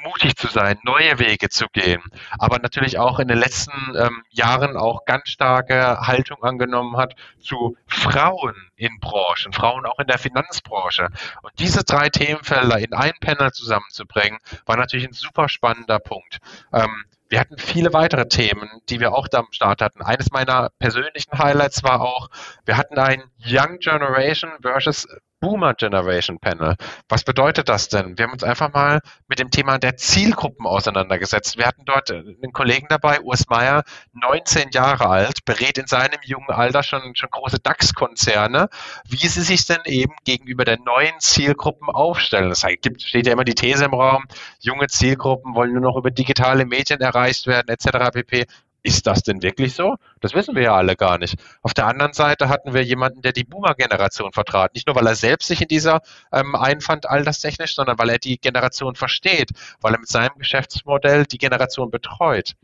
mutig 0.04 0.36
zu 0.36 0.48
sein, 0.48 0.78
neue 0.84 1.18
Wege 1.18 1.48
zu 1.48 1.64
gehen, 1.72 2.02
aber 2.38 2.58
natürlich 2.58 2.98
auch 2.98 3.18
in 3.20 3.28
den 3.28 3.38
letzten 3.38 3.72
ähm, 3.96 4.22
Jahren 4.28 4.76
auch 4.76 5.06
ganz 5.06 5.30
starke 5.30 6.00
Haltung 6.00 6.42
angenommen 6.42 6.98
hat 6.98 7.14
zu 7.40 7.74
Frauen 7.86 8.67
in 8.78 8.98
Branchen, 9.00 9.52
Frauen 9.52 9.84
auch 9.84 9.98
in 9.98 10.06
der 10.06 10.18
Finanzbranche. 10.18 11.08
Und 11.42 11.52
diese 11.58 11.84
drei 11.84 12.08
Themenfelder 12.08 12.78
in 12.78 12.94
ein 12.94 13.12
Panel 13.20 13.52
zusammenzubringen, 13.52 14.38
war 14.64 14.76
natürlich 14.76 15.06
ein 15.06 15.12
super 15.12 15.48
spannender 15.48 15.98
Punkt. 15.98 16.38
Ähm, 16.72 17.04
wir 17.28 17.40
hatten 17.40 17.58
viele 17.58 17.92
weitere 17.92 18.26
Themen, 18.26 18.70
die 18.88 19.00
wir 19.00 19.12
auch 19.12 19.28
da 19.28 19.40
am 19.40 19.48
Start 19.50 19.82
hatten. 19.82 20.00
Eines 20.00 20.30
meiner 20.30 20.70
persönlichen 20.78 21.38
Highlights 21.38 21.82
war 21.82 22.00
auch, 22.00 22.30
wir 22.64 22.78
hatten 22.78 22.98
ein 22.98 23.22
Young 23.44 23.78
Generation 23.80 24.50
versus 24.62 25.06
Boomer 25.40 25.74
Generation 25.74 26.38
Panel. 26.40 26.74
Was 27.08 27.22
bedeutet 27.22 27.68
das 27.68 27.88
denn? 27.88 28.18
Wir 28.18 28.24
haben 28.24 28.32
uns 28.32 28.42
einfach 28.42 28.72
mal 28.72 29.00
mit 29.28 29.38
dem 29.38 29.50
Thema 29.50 29.78
der 29.78 29.96
Zielgruppen 29.96 30.66
auseinandergesetzt. 30.66 31.56
Wir 31.56 31.66
hatten 31.66 31.84
dort 31.84 32.10
einen 32.10 32.52
Kollegen 32.52 32.86
dabei, 32.88 33.20
Urs 33.20 33.48
Meier, 33.48 33.84
19 34.14 34.70
Jahre 34.72 35.08
alt, 35.08 35.44
berät 35.44 35.78
in 35.78 35.86
seinem 35.86 36.18
jungen 36.24 36.50
Alter 36.50 36.82
schon, 36.82 37.14
schon 37.14 37.30
große 37.30 37.58
DAX-Konzerne, 37.60 38.68
wie 39.08 39.28
sie 39.28 39.42
sich 39.42 39.64
denn 39.66 39.80
eben 39.84 40.14
gegenüber 40.24 40.64
der 40.64 40.78
neuen 40.78 41.20
Zielgruppen 41.20 41.88
aufstellen. 41.88 42.48
Das 42.48 42.64
heißt, 42.64 42.78
steht 43.02 43.26
ja 43.26 43.32
immer 43.32 43.44
die 43.44 43.54
These 43.54 43.84
im 43.84 43.94
Raum, 43.94 44.24
junge 44.58 44.88
Zielgruppen 44.88 45.54
wollen 45.54 45.72
nur 45.72 45.82
noch 45.82 45.96
über 45.96 46.10
digitale 46.10 46.64
Medien 46.66 47.00
erreicht 47.00 47.46
werden, 47.46 47.68
etc. 47.68 48.10
pp. 48.12 48.46
Ist 48.82 49.06
das 49.06 49.22
denn 49.22 49.42
wirklich 49.42 49.74
so? 49.74 49.96
Das 50.20 50.34
wissen 50.34 50.54
wir 50.54 50.62
ja 50.62 50.74
alle 50.74 50.96
gar 50.96 51.18
nicht. 51.18 51.36
Auf 51.62 51.74
der 51.74 51.86
anderen 51.86 52.12
Seite 52.12 52.48
hatten 52.48 52.74
wir 52.74 52.82
jemanden, 52.82 53.22
der 53.22 53.32
die 53.32 53.44
Boomer-Generation 53.44 54.32
vertrat. 54.32 54.74
Nicht 54.74 54.86
nur, 54.86 54.96
weil 54.96 55.06
er 55.06 55.14
selbst 55.14 55.48
sich 55.48 55.60
in 55.60 55.68
dieser 55.68 56.00
ähm, 56.32 56.54
einfand 56.54 57.08
alterstechnisch, 57.08 57.74
sondern 57.74 57.98
weil 57.98 58.10
er 58.10 58.18
die 58.18 58.38
Generation 58.38 58.94
versteht, 58.94 59.50
weil 59.80 59.94
er 59.94 60.00
mit 60.00 60.08
seinem 60.08 60.38
Geschäftsmodell 60.38 61.24
die 61.24 61.38
Generation 61.38 61.90
betreut 61.90 62.54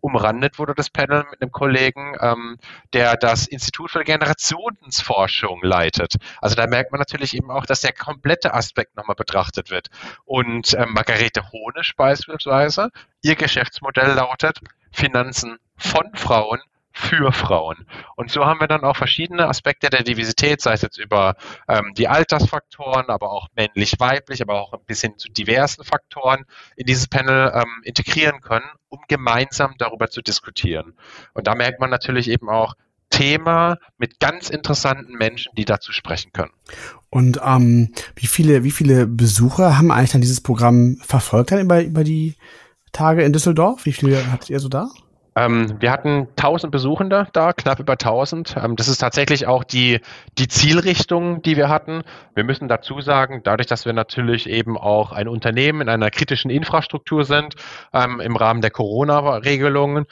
umrandet 0.00 0.58
wurde 0.58 0.74
das 0.74 0.90
Panel 0.90 1.24
mit 1.30 1.40
einem 1.40 1.52
Kollegen, 1.52 2.14
ähm, 2.20 2.58
der 2.92 3.16
das 3.16 3.46
Institut 3.46 3.90
für 3.90 4.04
Generationsforschung 4.04 5.60
leitet. 5.62 6.14
Also 6.40 6.54
da 6.54 6.66
merkt 6.66 6.92
man 6.92 6.98
natürlich 6.98 7.36
eben 7.36 7.50
auch, 7.50 7.66
dass 7.66 7.80
der 7.80 7.92
komplette 7.92 8.54
Aspekt 8.54 8.96
nochmal 8.96 9.16
betrachtet 9.16 9.70
wird. 9.70 9.88
Und 10.24 10.74
ähm, 10.74 10.92
Margarete 10.92 11.50
Honisch 11.52 11.94
beispielsweise, 11.96 12.90
ihr 13.22 13.36
Geschäftsmodell 13.36 14.12
lautet 14.14 14.60
Finanzen 14.90 15.58
von 15.76 16.14
Frauen 16.14 16.60
für 16.98 17.32
Frauen. 17.32 17.86
Und 18.16 18.30
so 18.30 18.44
haben 18.44 18.60
wir 18.60 18.66
dann 18.66 18.82
auch 18.82 18.96
verschiedene 18.96 19.46
Aspekte 19.46 19.88
der 19.88 20.02
Diversität, 20.02 20.60
sei 20.60 20.72
es 20.72 20.82
jetzt 20.82 20.98
über 20.98 21.36
ähm, 21.68 21.92
die 21.96 22.08
Altersfaktoren, 22.08 23.08
aber 23.08 23.30
auch 23.30 23.46
männlich-weiblich, 23.54 24.42
aber 24.42 24.60
auch 24.60 24.72
ein 24.72 24.84
bisschen 24.84 25.16
zu 25.16 25.28
diversen 25.28 25.84
Faktoren 25.84 26.44
in 26.74 26.86
dieses 26.86 27.06
Panel 27.06 27.52
ähm, 27.54 27.82
integrieren 27.84 28.40
können, 28.40 28.66
um 28.88 28.98
gemeinsam 29.06 29.74
darüber 29.78 30.10
zu 30.10 30.22
diskutieren. 30.22 30.94
Und 31.34 31.46
da 31.46 31.54
merkt 31.54 31.80
man 31.80 31.90
natürlich 31.90 32.28
eben 32.28 32.48
auch, 32.48 32.74
Thema 33.10 33.78
mit 33.96 34.20
ganz 34.20 34.50
interessanten 34.50 35.14
Menschen, 35.14 35.52
die 35.56 35.64
dazu 35.64 35.92
sprechen 35.92 36.30
können. 36.32 36.52
Und 37.08 37.40
ähm, 37.42 37.94
wie 38.16 38.26
viele, 38.26 38.64
wie 38.64 38.70
viele 38.70 39.06
Besucher 39.06 39.78
haben 39.78 39.90
eigentlich 39.90 40.10
dann 40.10 40.20
dieses 40.20 40.42
Programm 40.42 40.98
verfolgt 41.00 41.52
dann 41.52 41.60
über, 41.60 41.82
über 41.82 42.04
die 42.04 42.34
Tage 42.92 43.22
in 43.22 43.32
Düsseldorf? 43.32 43.86
Wie 43.86 43.94
viele 43.94 44.30
hattet 44.30 44.50
ihr 44.50 44.60
so 44.60 44.68
da? 44.68 44.90
Ähm, 45.38 45.80
wir 45.80 45.92
hatten 45.92 46.26
1000 46.36 46.72
Besuchende 46.72 47.28
da, 47.32 47.52
knapp 47.52 47.78
über 47.78 47.92
1000. 47.92 48.56
Ähm, 48.56 48.74
das 48.74 48.88
ist 48.88 48.98
tatsächlich 48.98 49.46
auch 49.46 49.62
die, 49.62 50.00
die 50.36 50.48
Zielrichtung, 50.48 51.42
die 51.42 51.56
wir 51.56 51.68
hatten. 51.68 52.02
Wir 52.34 52.42
müssen 52.42 52.66
dazu 52.66 53.00
sagen, 53.00 53.42
dadurch, 53.44 53.68
dass 53.68 53.86
wir 53.86 53.92
natürlich 53.92 54.48
eben 54.48 54.76
auch 54.76 55.12
ein 55.12 55.28
Unternehmen 55.28 55.82
in 55.82 55.88
einer 55.88 56.10
kritischen 56.10 56.50
Infrastruktur 56.50 57.24
sind, 57.24 57.54
ähm, 57.92 58.18
im 58.18 58.34
Rahmen 58.34 58.62
der 58.62 58.72
Corona-Regelungen, 58.72 60.06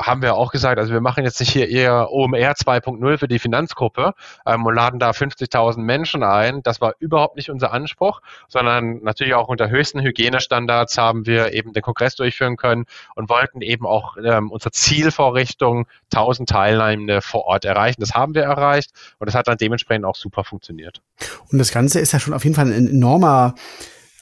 haben 0.00 0.22
wir 0.22 0.34
auch 0.34 0.52
gesagt, 0.52 0.78
also 0.78 0.92
wir 0.92 1.00
machen 1.00 1.24
jetzt 1.24 1.38
nicht 1.40 1.50
hier 1.50 1.68
eher 1.68 2.10
OMR 2.10 2.52
2.0 2.52 3.18
für 3.18 3.28
die 3.28 3.38
Finanzgruppe 3.38 4.14
ähm, 4.46 4.64
und 4.64 4.74
laden 4.74 4.98
da 4.98 5.10
50.000 5.10 5.78
Menschen 5.78 6.22
ein. 6.22 6.62
Das 6.62 6.80
war 6.80 6.94
überhaupt 6.98 7.36
nicht 7.36 7.50
unser 7.50 7.72
Anspruch, 7.72 8.20
sondern 8.48 9.02
natürlich 9.02 9.34
auch 9.34 9.48
unter 9.48 9.68
höchsten 9.68 10.00
Hygienestandards 10.00 10.96
haben 10.96 11.26
wir 11.26 11.52
eben 11.52 11.72
den 11.72 11.82
Kongress 11.82 12.14
durchführen 12.14 12.56
können 12.56 12.86
und 13.14 13.28
wollten 13.28 13.60
eben 13.60 13.86
auch 13.86 14.16
ähm, 14.16 14.50
unsere 14.50 14.70
Zielvorrichtung 14.70 15.86
1000 16.12 16.48
Teilnehmende 16.48 17.20
vor 17.20 17.44
Ort 17.44 17.64
erreichen. 17.64 18.00
Das 18.00 18.14
haben 18.14 18.34
wir 18.34 18.44
erreicht 18.44 18.92
und 19.18 19.26
das 19.26 19.34
hat 19.34 19.46
dann 19.46 19.58
dementsprechend 19.58 20.06
auch 20.06 20.16
super 20.16 20.44
funktioniert. 20.44 21.02
Und 21.50 21.58
das 21.58 21.70
Ganze 21.70 22.00
ist 22.00 22.12
ja 22.12 22.20
schon 22.20 22.32
auf 22.32 22.44
jeden 22.44 22.56
Fall 22.56 22.66
ein 22.66 22.88
enormer 22.88 23.54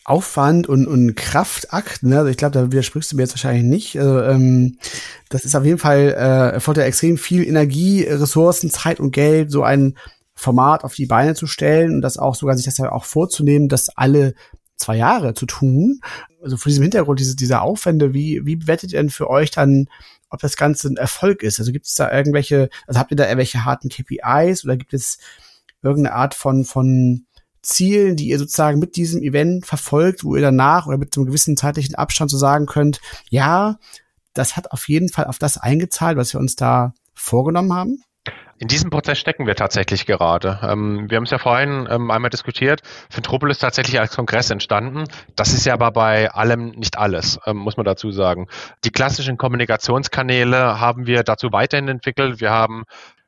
Aufwand 0.05 0.69
und, 0.69 0.87
und 0.87 1.17
Kraftakt, 1.17 2.03
ne? 2.03 2.19
Also 2.19 2.31
ich 2.31 2.37
glaube, 2.37 2.53
da 2.53 2.71
widersprichst 2.71 3.13
du 3.13 3.17
mir 3.17 3.23
jetzt 3.23 3.33
wahrscheinlich 3.33 3.65
nicht. 3.65 3.99
Also, 3.99 4.21
ähm, 4.23 4.79
das 5.31 5.45
ist 5.45 5.55
auf 5.55 5.65
jeden 5.65 5.79
Fall, 5.79 6.15
äh, 6.17 6.55
erfordert 6.55 6.85
extrem 6.85 7.17
viel 7.17 7.43
Energie, 7.47 8.03
Ressourcen, 8.03 8.71
Zeit 8.71 9.01
und 9.01 9.13
Geld, 9.13 9.51
so 9.51 9.63
ein 9.63 9.97
Format 10.35 10.85
auf 10.85 10.95
die 10.95 11.07
Beine 11.07 11.35
zu 11.35 11.47
stellen 11.47 11.95
und 11.95 12.03
das 12.03 12.19
auch 12.19 12.35
sogar 12.35 12.57
sich 12.57 12.67
das 12.67 12.77
ja 12.77 12.93
auch 12.93 13.05
vorzunehmen, 13.05 13.69
das 13.69 13.89
alle 13.97 14.35
zwei 14.77 14.97
Jahre 14.97 15.33
zu 15.35 15.47
tun. 15.47 16.01
Also 16.43 16.59
vor 16.59 16.69
diesem 16.69 16.83
Hintergrund, 16.83 17.21
diese, 17.21 17.37
diese 17.37 17.63
Aufwände, 17.63 18.13
wie, 18.13 18.45
wie 18.45 18.57
bewertet 18.57 18.93
ihr 18.93 19.01
denn 19.01 19.11
für 19.11 19.31
euch 19.31 19.51
dann, 19.51 19.87
ob 20.29 20.41
das 20.41 20.57
Ganze 20.57 20.89
ein 20.89 20.97
Erfolg 20.97 21.43
ist? 21.43 21.59
Also 21.59 21.73
gibt 21.73 21.87
es 21.87 21.95
da 21.95 22.13
irgendwelche, 22.13 22.69
also 22.87 23.01
habt 23.01 23.11
ihr 23.11 23.17
da 23.17 23.25
irgendwelche 23.25 23.65
harten 23.65 23.89
KPIs 23.89 24.65
oder 24.65 24.77
gibt 24.77 24.93
es 24.93 25.19
irgendeine 25.83 26.15
Art 26.15 26.35
von, 26.35 26.65
von 26.65 27.25
Zielen, 27.65 28.17
die 28.17 28.29
ihr 28.29 28.39
sozusagen 28.39 28.79
mit 28.79 28.97
diesem 28.97 29.23
Event 29.23 29.67
verfolgt, 29.67 30.25
wo 30.25 30.37
ihr 30.37 30.43
danach 30.43 30.87
oder 30.87 30.99
mit 30.99 31.17
einem 31.17 31.27
gewissen 31.27 31.57
zeitlichen 31.57 31.95
Abstand 31.95 32.31
so 32.31 32.39
sagen 32.39 32.67
könnt, 32.67 33.01
ja, 33.31 33.79
das 34.35 34.57
hat 34.57 34.73
auf 34.73 34.89
jeden 34.89 35.09
Fall 35.09 35.27
auf 35.27 35.39
das 35.39 35.59
eingezahlt, 35.59 36.17
was 36.17 36.33
wir 36.33 36.41
uns 36.41 36.57
da 36.57 36.93
vorgenommen 37.15 37.73
haben? 37.73 38.03
In 38.59 38.69
diesem 38.69 38.89
Prozess 38.89 39.19
stecken 39.19 39.47
wir 39.47 39.57
tatsächlich 39.57 40.07
gerade. 40.07 40.61
Ähm, 40.63 41.11
wir 41.11 41.17
haben 41.17 41.25
es 41.25 41.31
ja 41.31 41.39
vorhin 41.39 41.89
ähm, 41.91 42.11
einmal 42.11 42.31
diskutiert. 42.31 42.83
Fintropolis 43.11 43.57
ist 43.57 43.61
tatsächlich 43.61 43.99
als 43.99 44.15
Kongress 44.15 44.49
entstanden. 44.51 45.05
Das 45.35 45.53
ist 45.53 45.67
ja 45.67 45.75
aber 45.75 45.91
bei 45.91 46.31
allem 46.31 46.71
nicht 46.71 46.97
alles, 46.97 47.39
ähm, 47.47 47.57
muss 47.57 47.77
man 47.77 47.85
dazu 47.85 48.13
sagen. 48.13 48.47
Die 48.85 48.91
klassischen 48.91 49.39
Kommunikationskanäle 49.39 50.81
haben 50.81 51.07
wir 51.07 51.25
dazu 51.25 51.51
weiterhin 51.51 51.89
entwickelt. 51.89 52.41
Wir 52.41 52.53
haben 52.53 52.85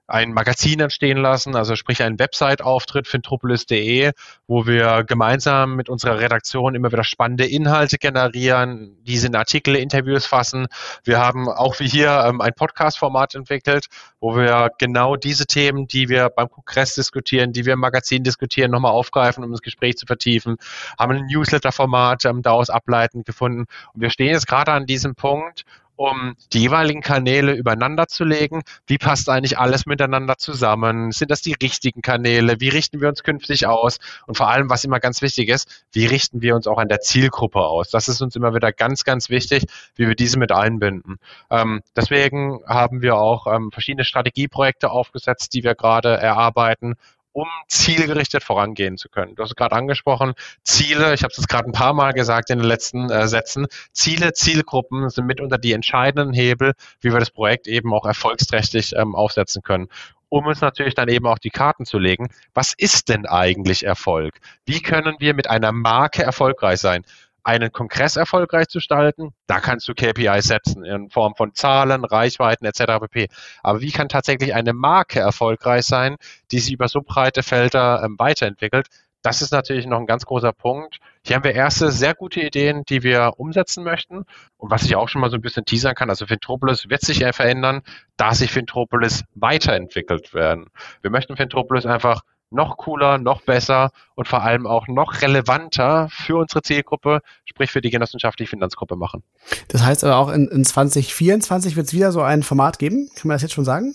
ein 0.08 0.32
Magazin 0.32 0.80
entstehen 0.80 1.18
lassen, 1.18 1.56
also 1.56 1.74
sprich 1.74 2.02
ein 2.02 2.18
Website-Auftritt 2.18 3.08
fintropolis.de, 3.08 4.12
wo 4.46 4.66
wir 4.66 5.04
gemeinsam 5.04 5.74
mit 5.74 5.88
unserer 5.88 6.20
Redaktion 6.20 6.74
immer 6.74 6.92
wieder 6.92 7.02
spannende 7.02 7.46
Inhalte 7.46 7.98
generieren, 7.98 8.96
diese 9.02 9.26
in 9.26 9.34
Artikel, 9.34 9.74
Interviews 9.74 10.26
fassen. 10.26 10.68
Wir 11.04 11.18
haben 11.18 11.48
auch 11.48 11.80
wie 11.80 11.88
hier 11.88 12.24
ähm, 12.26 12.40
ein 12.40 12.52
Podcast-Format 12.54 13.34
entwickelt, 13.34 13.86
wo 14.20 14.36
wir 14.36 14.70
genau 14.78 15.16
diese 15.16 15.46
Themen, 15.46 15.88
die 15.88 16.08
wir 16.08 16.28
beim 16.28 16.50
Kongress 16.50 16.94
diskutieren, 16.94 17.52
die 17.52 17.66
wir 17.66 17.72
im 17.72 17.80
Magazin 17.80 18.22
diskutieren, 18.22 18.70
nochmal 18.70 18.92
aufgreifen, 18.92 19.42
um 19.42 19.50
das 19.50 19.62
Gespräch 19.62 19.96
zu 19.96 20.06
vertiefen, 20.06 20.56
haben 20.98 21.12
ein 21.12 21.26
Newsletter-Format 21.26 22.24
ähm, 22.26 22.42
daraus 22.42 22.70
ableitend 22.70 23.26
gefunden. 23.26 23.66
Und 23.92 24.00
wir 24.00 24.10
stehen 24.10 24.32
jetzt 24.32 24.46
gerade 24.46 24.72
an 24.72 24.86
diesem 24.86 25.16
Punkt, 25.16 25.64
um 25.96 26.36
die 26.52 26.60
jeweiligen 26.60 27.00
Kanäle 27.00 27.54
übereinander 27.54 28.06
zu 28.06 28.24
legen. 28.24 28.62
Wie 28.86 28.98
passt 28.98 29.28
eigentlich 29.28 29.58
alles 29.58 29.86
miteinander 29.86 30.36
zusammen? 30.36 31.10
Sind 31.10 31.30
das 31.30 31.42
die 31.42 31.54
richtigen 31.54 32.02
Kanäle? 32.02 32.60
Wie 32.60 32.68
richten 32.68 33.00
wir 33.00 33.08
uns 33.08 33.22
künftig 33.22 33.66
aus? 33.66 33.98
Und 34.26 34.36
vor 34.36 34.48
allem, 34.48 34.70
was 34.70 34.84
immer 34.84 35.00
ganz 35.00 35.22
wichtig 35.22 35.48
ist, 35.48 35.84
wie 35.92 36.06
richten 36.06 36.42
wir 36.42 36.54
uns 36.54 36.66
auch 36.66 36.78
an 36.78 36.88
der 36.88 37.00
Zielgruppe 37.00 37.60
aus? 37.60 37.90
Das 37.90 38.08
ist 38.08 38.20
uns 38.20 38.36
immer 38.36 38.54
wieder 38.54 38.72
ganz, 38.72 39.04
ganz 39.04 39.30
wichtig, 39.30 39.64
wie 39.94 40.06
wir 40.06 40.14
diese 40.14 40.38
mit 40.38 40.52
einbinden. 40.52 41.18
Ähm, 41.50 41.82
deswegen 41.96 42.60
haben 42.66 43.02
wir 43.02 43.16
auch 43.16 43.46
ähm, 43.46 43.70
verschiedene 43.72 44.04
Strategieprojekte 44.04 44.90
aufgesetzt, 44.90 45.54
die 45.54 45.64
wir 45.64 45.74
gerade 45.74 46.16
erarbeiten, 46.16 46.96
um 47.36 47.48
zielgerichtet 47.68 48.42
vorangehen 48.42 48.96
zu 48.96 49.10
können. 49.10 49.34
Du 49.34 49.42
hast 49.42 49.50
es 49.50 49.56
gerade 49.56 49.76
angesprochen, 49.76 50.32
Ziele, 50.62 51.12
ich 51.12 51.22
habe 51.22 51.34
es 51.36 51.46
gerade 51.46 51.68
ein 51.68 51.72
paar 51.72 51.92
Mal 51.92 52.14
gesagt 52.14 52.48
in 52.48 52.58
den 52.58 52.66
letzten 52.66 53.10
äh, 53.10 53.28
Sätzen, 53.28 53.66
Ziele, 53.92 54.32
Zielgruppen 54.32 55.10
sind 55.10 55.26
mitunter 55.26 55.58
die 55.58 55.72
entscheidenden 55.72 56.32
Hebel, 56.32 56.72
wie 57.00 57.12
wir 57.12 57.20
das 57.20 57.30
Projekt 57.30 57.66
eben 57.66 57.92
auch 57.92 58.06
erfolgsträchtig 58.06 58.94
ähm, 58.96 59.14
aufsetzen 59.14 59.60
können 59.60 59.88
um 60.28 60.46
uns 60.46 60.60
natürlich 60.60 60.94
dann 60.94 61.08
eben 61.08 61.26
auch 61.26 61.38
die 61.38 61.50
Karten 61.50 61.84
zu 61.84 61.98
legen. 61.98 62.30
Was 62.52 62.72
ist 62.76 63.08
denn 63.08 63.26
eigentlich 63.26 63.84
Erfolg? 63.84 64.40
Wie 64.64 64.82
können 64.82 65.14
wir 65.20 65.34
mit 65.34 65.48
einer 65.48 65.70
Marke 65.70 66.24
erfolgreich 66.24 66.80
sein? 66.80 67.04
Einen 67.46 67.70
Kongress 67.70 68.16
erfolgreich 68.16 68.66
zu 68.66 68.78
gestalten, 68.78 69.32
da 69.46 69.60
kannst 69.60 69.86
du 69.86 69.94
KPIs 69.94 70.48
setzen 70.48 70.84
in 70.84 71.10
Form 71.10 71.36
von 71.36 71.54
Zahlen, 71.54 72.04
Reichweiten 72.04 72.66
etc. 72.66 72.98
pp. 73.00 73.28
Aber 73.62 73.80
wie 73.80 73.92
kann 73.92 74.08
tatsächlich 74.08 74.52
eine 74.52 74.72
Marke 74.72 75.20
erfolgreich 75.20 75.84
sein, 75.84 76.16
die 76.50 76.58
sich 76.58 76.72
über 76.72 76.88
so 76.88 77.02
breite 77.02 77.44
Felder 77.44 78.02
ähm, 78.04 78.16
weiterentwickelt? 78.18 78.88
Das 79.22 79.42
ist 79.42 79.52
natürlich 79.52 79.86
noch 79.86 79.98
ein 79.98 80.06
ganz 80.06 80.26
großer 80.26 80.52
Punkt. 80.52 80.98
Hier 81.24 81.36
haben 81.36 81.44
wir 81.44 81.54
erste 81.54 81.92
sehr 81.92 82.14
gute 82.14 82.40
Ideen, 82.40 82.82
die 82.88 83.04
wir 83.04 83.34
umsetzen 83.36 83.84
möchten. 83.84 84.24
Und 84.56 84.70
was 84.70 84.82
ich 84.82 84.96
auch 84.96 85.08
schon 85.08 85.20
mal 85.20 85.30
so 85.30 85.36
ein 85.36 85.40
bisschen 85.40 85.64
teasern 85.64 85.94
kann, 85.94 86.10
also 86.10 86.26
Fintropolis 86.26 86.88
wird 86.88 87.02
sich 87.02 87.20
ja 87.20 87.32
verändern, 87.32 87.82
da 88.16 88.34
sich 88.34 88.50
Fintropolis 88.50 89.24
weiterentwickelt 89.34 90.34
werden. 90.34 90.66
Wir 91.00 91.10
möchten 91.10 91.36
Fintropolis 91.36 91.86
einfach 91.86 92.22
noch 92.50 92.76
cooler, 92.76 93.18
noch 93.18 93.42
besser 93.42 93.90
und 94.14 94.28
vor 94.28 94.42
allem 94.42 94.66
auch 94.66 94.86
noch 94.88 95.20
relevanter 95.20 96.08
für 96.10 96.36
unsere 96.36 96.62
Zielgruppe, 96.62 97.20
sprich 97.44 97.70
für 97.70 97.80
die 97.80 97.90
genossenschaftliche 97.90 98.50
Finanzgruppe 98.50 98.96
machen. 98.96 99.22
Das 99.68 99.82
heißt 99.82 100.04
aber 100.04 100.16
auch 100.16 100.30
in, 100.30 100.48
in 100.48 100.64
2024 100.64 101.76
wird 101.76 101.88
es 101.88 101.92
wieder 101.92 102.12
so 102.12 102.22
ein 102.22 102.42
Format 102.42 102.78
geben, 102.78 103.08
kann 103.16 103.28
man 103.28 103.34
das 103.34 103.42
jetzt 103.42 103.54
schon 103.54 103.64
sagen? 103.64 103.94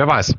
Wer 0.00 0.06
weiß. 0.06 0.34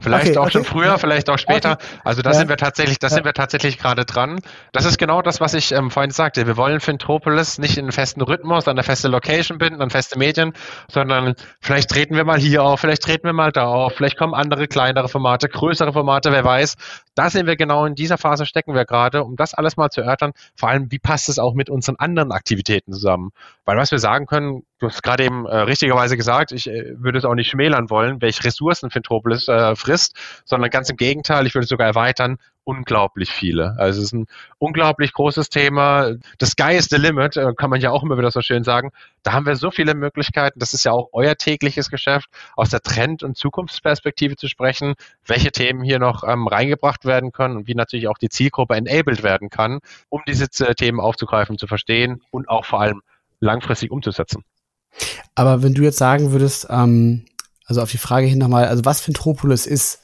Vielleicht 0.00 0.30
okay, 0.30 0.38
auch 0.38 0.42
okay. 0.46 0.50
schon 0.50 0.64
früher, 0.64 0.98
vielleicht 0.98 1.30
auch 1.30 1.38
später. 1.38 1.74
Okay. 1.74 1.84
Also 2.02 2.22
da 2.22 2.30
ja. 2.30 2.36
sind 2.36 2.48
wir 2.48 2.56
tatsächlich, 2.56 2.98
da 2.98 3.06
ja. 3.06 3.14
sind 3.14 3.24
wir 3.24 3.32
tatsächlich 3.32 3.78
gerade 3.78 4.04
dran. 4.04 4.40
Das 4.72 4.86
ist 4.86 4.98
genau 4.98 5.22
das, 5.22 5.40
was 5.40 5.54
ich 5.54 5.70
ähm, 5.70 5.92
vorhin 5.92 6.10
sagte. 6.10 6.48
Wir 6.48 6.56
wollen 6.56 6.80
Fintropolis 6.80 7.58
nicht 7.58 7.78
in 7.78 7.84
einen 7.84 7.92
festen 7.92 8.22
Rhythmus, 8.22 8.66
an 8.66 8.72
eine 8.72 8.82
feste 8.82 9.06
Location 9.06 9.58
binden, 9.58 9.80
an 9.80 9.90
feste 9.90 10.18
Medien, 10.18 10.52
sondern 10.90 11.36
vielleicht 11.60 11.90
treten 11.90 12.16
wir 12.16 12.24
mal 12.24 12.40
hier 12.40 12.64
auf, 12.64 12.80
vielleicht 12.80 13.04
treten 13.04 13.24
wir 13.28 13.32
mal 13.32 13.52
da 13.52 13.66
auf, 13.66 13.92
vielleicht 13.92 14.18
kommen 14.18 14.34
andere 14.34 14.66
kleinere 14.66 15.08
Formate, 15.08 15.48
größere 15.48 15.92
Formate, 15.92 16.32
wer 16.32 16.44
weiß. 16.44 16.74
Da 17.14 17.30
sind 17.30 17.46
wir 17.46 17.54
genau 17.54 17.86
in 17.86 17.94
dieser 17.94 18.18
Phase 18.18 18.46
stecken 18.46 18.74
wir 18.74 18.86
gerade, 18.86 19.22
um 19.22 19.36
das 19.36 19.54
alles 19.54 19.76
mal 19.76 19.90
zu 19.90 20.00
erörtern. 20.00 20.32
Vor 20.56 20.70
allem, 20.70 20.90
wie 20.90 20.98
passt 20.98 21.28
es 21.28 21.38
auch 21.38 21.54
mit 21.54 21.70
unseren 21.70 21.94
anderen 22.00 22.32
Aktivitäten 22.32 22.92
zusammen? 22.92 23.30
Weil 23.64 23.76
was 23.76 23.92
wir 23.92 24.00
sagen 24.00 24.26
können, 24.26 24.64
du 24.84 24.90
hast 24.90 25.02
gerade 25.02 25.24
eben 25.24 25.46
äh, 25.46 25.56
richtigerweise 25.56 26.16
gesagt, 26.16 26.52
ich 26.52 26.68
äh, 26.68 26.94
würde 26.98 27.18
es 27.18 27.24
auch 27.24 27.34
nicht 27.34 27.50
schmälern 27.50 27.90
wollen, 27.90 28.20
welche 28.20 28.44
Ressourcen 28.44 28.90
Fintropolis 28.90 29.48
äh, 29.48 29.74
frisst, 29.76 30.14
sondern 30.44 30.70
ganz 30.70 30.90
im 30.90 30.96
Gegenteil, 30.96 31.46
ich 31.46 31.54
würde 31.54 31.64
es 31.64 31.70
sogar 31.70 31.86
erweitern, 31.86 32.38
unglaublich 32.64 33.30
viele. 33.30 33.76
Also 33.78 34.00
es 34.00 34.06
ist 34.06 34.12
ein 34.12 34.26
unglaublich 34.58 35.12
großes 35.12 35.48
Thema. 35.48 36.12
The 36.40 36.46
sky 36.46 36.74
is 36.76 36.86
the 36.86 36.96
limit, 36.96 37.36
äh, 37.36 37.52
kann 37.56 37.70
man 37.70 37.80
ja 37.80 37.90
auch 37.90 38.02
immer 38.02 38.18
wieder 38.18 38.30
so 38.30 38.40
schön 38.40 38.64
sagen. 38.64 38.90
Da 39.22 39.32
haben 39.32 39.46
wir 39.46 39.56
so 39.56 39.70
viele 39.70 39.94
Möglichkeiten. 39.94 40.58
Das 40.58 40.74
ist 40.74 40.84
ja 40.84 40.92
auch 40.92 41.08
euer 41.12 41.36
tägliches 41.36 41.90
Geschäft, 41.90 42.28
aus 42.56 42.70
der 42.70 42.80
Trend- 42.80 43.22
und 43.22 43.36
Zukunftsperspektive 43.36 44.36
zu 44.36 44.48
sprechen, 44.48 44.94
welche 45.26 45.50
Themen 45.50 45.82
hier 45.82 45.98
noch 45.98 46.24
ähm, 46.24 46.46
reingebracht 46.46 47.04
werden 47.04 47.32
können 47.32 47.56
und 47.56 47.68
wie 47.68 47.74
natürlich 47.74 48.08
auch 48.08 48.18
die 48.18 48.28
Zielgruppe 48.28 48.74
enabled 48.74 49.22
werden 49.22 49.48
kann, 49.48 49.80
um 50.08 50.22
diese 50.26 50.44
äh, 50.66 50.74
Themen 50.74 51.00
aufzugreifen, 51.00 51.58
zu 51.58 51.66
verstehen 51.66 52.22
und 52.30 52.48
auch 52.48 52.64
vor 52.64 52.80
allem 52.80 53.02
langfristig 53.40 53.90
umzusetzen. 53.90 54.44
Aber 55.34 55.62
wenn 55.62 55.74
du 55.74 55.82
jetzt 55.82 55.98
sagen 55.98 56.32
würdest, 56.32 56.66
ähm, 56.70 57.24
also 57.66 57.80
auf 57.80 57.90
die 57.90 57.98
Frage 57.98 58.26
hin 58.26 58.38
nochmal, 58.38 58.66
also 58.66 58.84
was 58.84 59.00
Fintropolis 59.00 59.66
ist, 59.66 60.00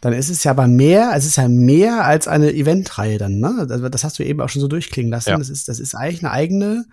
dann 0.00 0.12
ist 0.12 0.28
es 0.28 0.42
ja 0.44 0.50
aber 0.50 0.66
mehr, 0.66 1.12
es 1.14 1.24
ist 1.24 1.36
ja 1.36 1.48
mehr 1.48 2.04
als 2.04 2.28
eine 2.28 2.52
Eventreihe 2.52 3.18
dann, 3.18 3.38
ne? 3.38 3.66
Das 3.66 4.04
hast 4.04 4.18
du 4.18 4.24
eben 4.24 4.40
auch 4.40 4.48
schon 4.48 4.60
so 4.60 4.68
durchklingen 4.68 5.10
lassen. 5.10 5.30
Ja. 5.30 5.38
Das 5.38 5.48
ist, 5.48 5.68
das 5.68 5.78
ist 5.78 5.94
eigentlich 5.94 6.24
eine 6.24 6.32
eigene, 6.32 6.84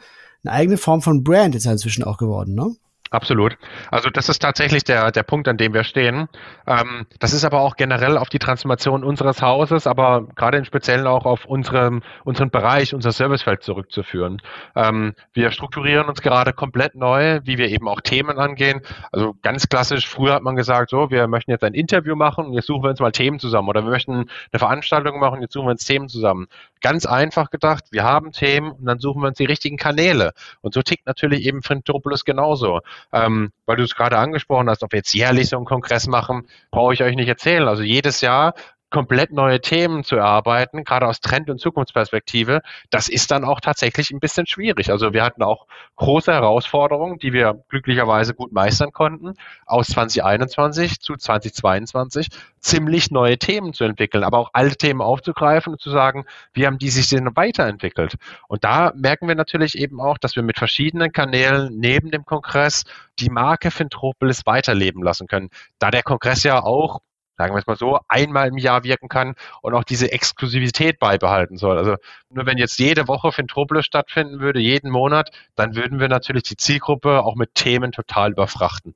eine 0.43 0.53
eigene 0.53 0.77
Form 0.77 1.01
von 1.01 1.23
Brand 1.23 1.55
ist 1.55 1.65
ja 1.65 1.71
inzwischen 1.71 2.03
auch 2.03 2.17
geworden, 2.17 2.53
ne? 2.53 2.75
Absolut. 3.14 3.59
Also 3.91 4.09
das 4.09 4.28
ist 4.28 4.39
tatsächlich 4.39 4.86
der, 4.86 5.11
der 5.11 5.22
Punkt, 5.22 5.47
an 5.47 5.57
dem 5.57 5.76
wir 5.76 5.84
stehen. 5.84 6.30
Ähm, 6.66 7.05
das 7.20 7.32
ist 7.32 7.45
aber 7.45 7.61
auch 7.61 7.76
generell 7.76 8.18
auf 8.18 8.28
die 8.28 8.39
Transformation 8.39 9.03
unseres 9.03 9.39
Hauses, 9.39 9.86
aber 9.86 10.26
gerade 10.36 10.57
im 10.57 10.66
Speziellen 10.66 11.05
auch 11.05 11.28
auf 11.28 11.45
unserem, 11.45 12.01
unseren 12.24 12.49
Bereich, 12.49 12.95
unser 12.95 13.11
Servicefeld 13.11 13.61
zurückzuführen. 13.61 14.41
Ähm, 14.76 15.14
wir 15.32 15.51
strukturieren 15.51 16.07
uns 16.09 16.24
gerade 16.24 16.53
komplett 16.53 16.95
neu, 16.95 17.39
wie 17.43 17.59
wir 17.59 17.70
eben 17.70 17.88
auch 17.88 18.01
Themen 18.01 18.39
angehen. 18.39 18.82
Also 19.11 19.36
ganz 19.43 19.70
klassisch, 19.70 20.09
früher 20.09 20.34
hat 20.34 20.41
man 20.41 20.55
gesagt, 20.55 20.89
so, 20.89 21.11
wir 21.11 21.28
möchten 21.28 21.51
jetzt 21.51 21.64
ein 21.64 21.76
Interview 21.76 22.16
machen 22.16 22.47
und 22.47 22.53
jetzt 22.53 22.66
suchen 22.66 22.82
wir 22.82 22.89
uns 22.89 22.99
mal 22.99 23.11
Themen 23.11 23.38
zusammen 23.38 23.70
oder 23.70 23.84
wir 23.84 23.91
möchten 23.91 24.14
eine 24.14 24.57
Veranstaltung 24.57 25.20
machen 25.20 25.36
und 25.36 25.41
jetzt 25.43 25.53
suchen 25.53 25.68
wir 25.68 25.72
uns 25.74 25.86
Themen 25.86 26.09
zusammen. 26.09 26.47
Ganz 26.82 27.05
einfach 27.05 27.51
gedacht, 27.51 27.84
wir 27.91 28.03
haben 28.03 28.32
Themen 28.32 28.72
und 28.72 28.86
dann 28.86 28.97
suchen 28.97 29.22
wir 29.22 29.28
uns 29.28 29.38
die 29.38 29.45
richtigen 29.45 29.78
Kanäle. 29.78 30.34
Und 30.61 30.74
so 30.74 30.82
tickt 30.82 31.05
natürlich 31.05 31.45
eben 31.45 31.61
Fintropolis 31.61 32.26
genauso 32.26 32.82
ähm, 33.12 33.51
weil 33.66 33.78
du 33.78 33.84
es 33.84 33.95
gerade 33.95 34.18
angesprochen 34.18 34.70
hast, 34.70 34.84
ob 34.84 34.91
wir 34.91 34.99
jetzt 34.99 35.14
jährlich 35.14 35.49
so 35.49 35.58
einen 35.58 35.66
Kongress 35.66 36.08
machen, 36.08 36.47
brauche 36.72 36.93
ich 36.93 37.04
euch 37.04 37.16
nicht 37.16 37.28
erzählen. 37.28 37.68
Also 37.68 37.84
jedes 37.84 38.22
Jahr 38.22 38.54
komplett 38.93 39.31
neue 39.31 39.59
Themen 39.59 40.03
zu 40.03 40.15
erarbeiten, 40.17 40.83
gerade 40.83 41.07
aus 41.07 41.19
Trend- 41.19 41.49
und 41.49 41.59
Zukunftsperspektive, 41.59 42.61
das 42.91 43.09
ist 43.09 43.31
dann 43.31 43.43
auch 43.43 43.59
tatsächlich 43.59 44.11
ein 44.11 44.19
bisschen 44.19 44.45
schwierig. 44.45 44.91
Also 44.91 45.13
wir 45.13 45.23
hatten 45.23 45.41
auch 45.41 45.65
große 45.95 46.31
Herausforderungen, 46.31 47.17
die 47.17 47.33
wir 47.33 47.63
glücklicherweise 47.69 48.35
gut 48.35 48.51
meistern 48.51 48.91
konnten, 48.91 49.33
aus 49.65 49.87
2021 49.87 50.99
zu 50.99 51.15
2022 51.15 52.27
ziemlich 52.59 53.09
neue 53.09 53.39
Themen 53.39 53.73
zu 53.73 53.83
entwickeln, 53.83 54.23
aber 54.23 54.37
auch 54.37 54.51
alte 54.53 54.77
Themen 54.77 55.01
aufzugreifen 55.01 55.73
und 55.73 55.81
zu 55.81 55.89
sagen, 55.89 56.25
wie 56.53 56.67
haben 56.67 56.77
die 56.77 56.91
sich 56.91 57.09
denn 57.09 57.35
weiterentwickelt? 57.35 58.17
Und 58.47 58.63
da 58.63 58.93
merken 58.95 59.27
wir 59.27 59.33
natürlich 59.33 59.75
eben 59.75 59.99
auch, 59.99 60.19
dass 60.19 60.35
wir 60.35 60.43
mit 60.43 60.59
verschiedenen 60.59 61.11
Kanälen 61.11 61.79
neben 61.79 62.11
dem 62.11 62.25
Kongress 62.25 62.83
die 63.17 63.31
Marke 63.31 63.71
Fintropolis 63.71 64.45
weiterleben 64.45 65.01
lassen 65.01 65.25
können. 65.25 65.49
Da 65.79 65.89
der 65.89 66.03
Kongress 66.03 66.43
ja 66.43 66.61
auch 66.61 67.01
sagen 67.38 67.53
wir 67.53 67.59
es 67.59 67.67
mal 67.67 67.75
so, 67.75 67.99
einmal 68.07 68.49
im 68.49 68.57
Jahr 68.57 68.84
wirken 68.84 69.09
kann 69.09 69.36
und 69.61 69.73
auch 69.73 69.84
diese 69.84 70.11
Exklusivität 70.11 70.99
beibehalten 70.99 71.57
soll. 71.57 71.77
Also 71.77 71.95
nur 72.29 72.45
wenn 72.45 72.57
jetzt 72.57 72.79
jede 72.79 73.07
Woche 73.07 73.31
Fintropolis 73.31 73.86
stattfinden 73.86 74.39
würde, 74.39 74.59
jeden 74.59 74.91
Monat, 74.91 75.31
dann 75.55 75.75
würden 75.75 75.99
wir 75.99 76.09
natürlich 76.09 76.43
die 76.43 76.57
Zielgruppe 76.57 77.23
auch 77.23 77.36
mit 77.36 77.55
Themen 77.55 77.91
total 77.91 78.31
überfrachten. 78.31 78.95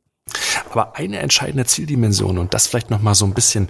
Aber 0.69 0.95
eine 0.95 1.19
entscheidende 1.19 1.65
Zieldimension 1.65 2.37
und 2.37 2.53
das 2.53 2.67
vielleicht 2.67 2.89
noch 2.89 3.01
mal 3.01 3.15
so 3.15 3.25
ein 3.25 3.33
bisschen, 3.33 3.69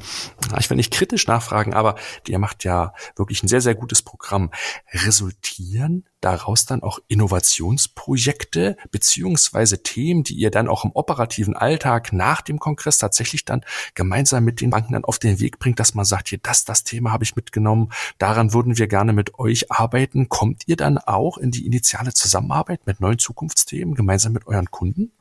ich 0.59 0.69
will 0.69 0.77
nicht 0.77 0.91
kritisch 0.91 1.27
nachfragen, 1.27 1.73
aber 1.73 1.95
ihr 2.27 2.39
macht 2.39 2.63
ja 2.63 2.93
wirklich 3.15 3.43
ein 3.43 3.47
sehr 3.47 3.61
sehr 3.61 3.75
gutes 3.75 4.01
Programm. 4.01 4.51
Resultieren 4.91 6.05
daraus 6.21 6.65
dann 6.65 6.81
auch 6.81 6.99
Innovationsprojekte 7.07 8.77
beziehungsweise 8.91 9.83
Themen, 9.83 10.23
die 10.23 10.35
ihr 10.35 10.51
dann 10.51 10.67
auch 10.67 10.83
im 10.83 10.91
operativen 10.91 11.55
Alltag 11.55 12.11
nach 12.11 12.41
dem 12.41 12.59
Kongress 12.59 12.97
tatsächlich 12.97 13.45
dann 13.45 13.63
gemeinsam 13.93 14.43
mit 14.43 14.61
den 14.61 14.71
Banken 14.71 14.93
dann 14.93 15.05
auf 15.05 15.19
den 15.19 15.39
Weg 15.39 15.59
bringt, 15.59 15.79
dass 15.79 15.93
man 15.93 16.05
sagt, 16.05 16.29
hier 16.29 16.39
das 16.41 16.65
das 16.65 16.83
Thema 16.83 17.11
habe 17.11 17.23
ich 17.23 17.35
mitgenommen, 17.35 17.91
daran 18.17 18.53
würden 18.53 18.77
wir 18.77 18.87
gerne 18.87 19.13
mit 19.13 19.37
euch 19.39 19.71
arbeiten. 19.71 20.29
Kommt 20.29 20.63
ihr 20.67 20.75
dann 20.75 20.97
auch 20.97 21.37
in 21.37 21.51
die 21.51 21.65
initiale 21.65 22.13
Zusammenarbeit 22.13 22.85
mit 22.85 22.99
neuen 22.99 23.19
Zukunftsthemen 23.19 23.95
gemeinsam 23.95 24.33
mit 24.33 24.47
euren 24.47 24.71
Kunden? 24.71 25.11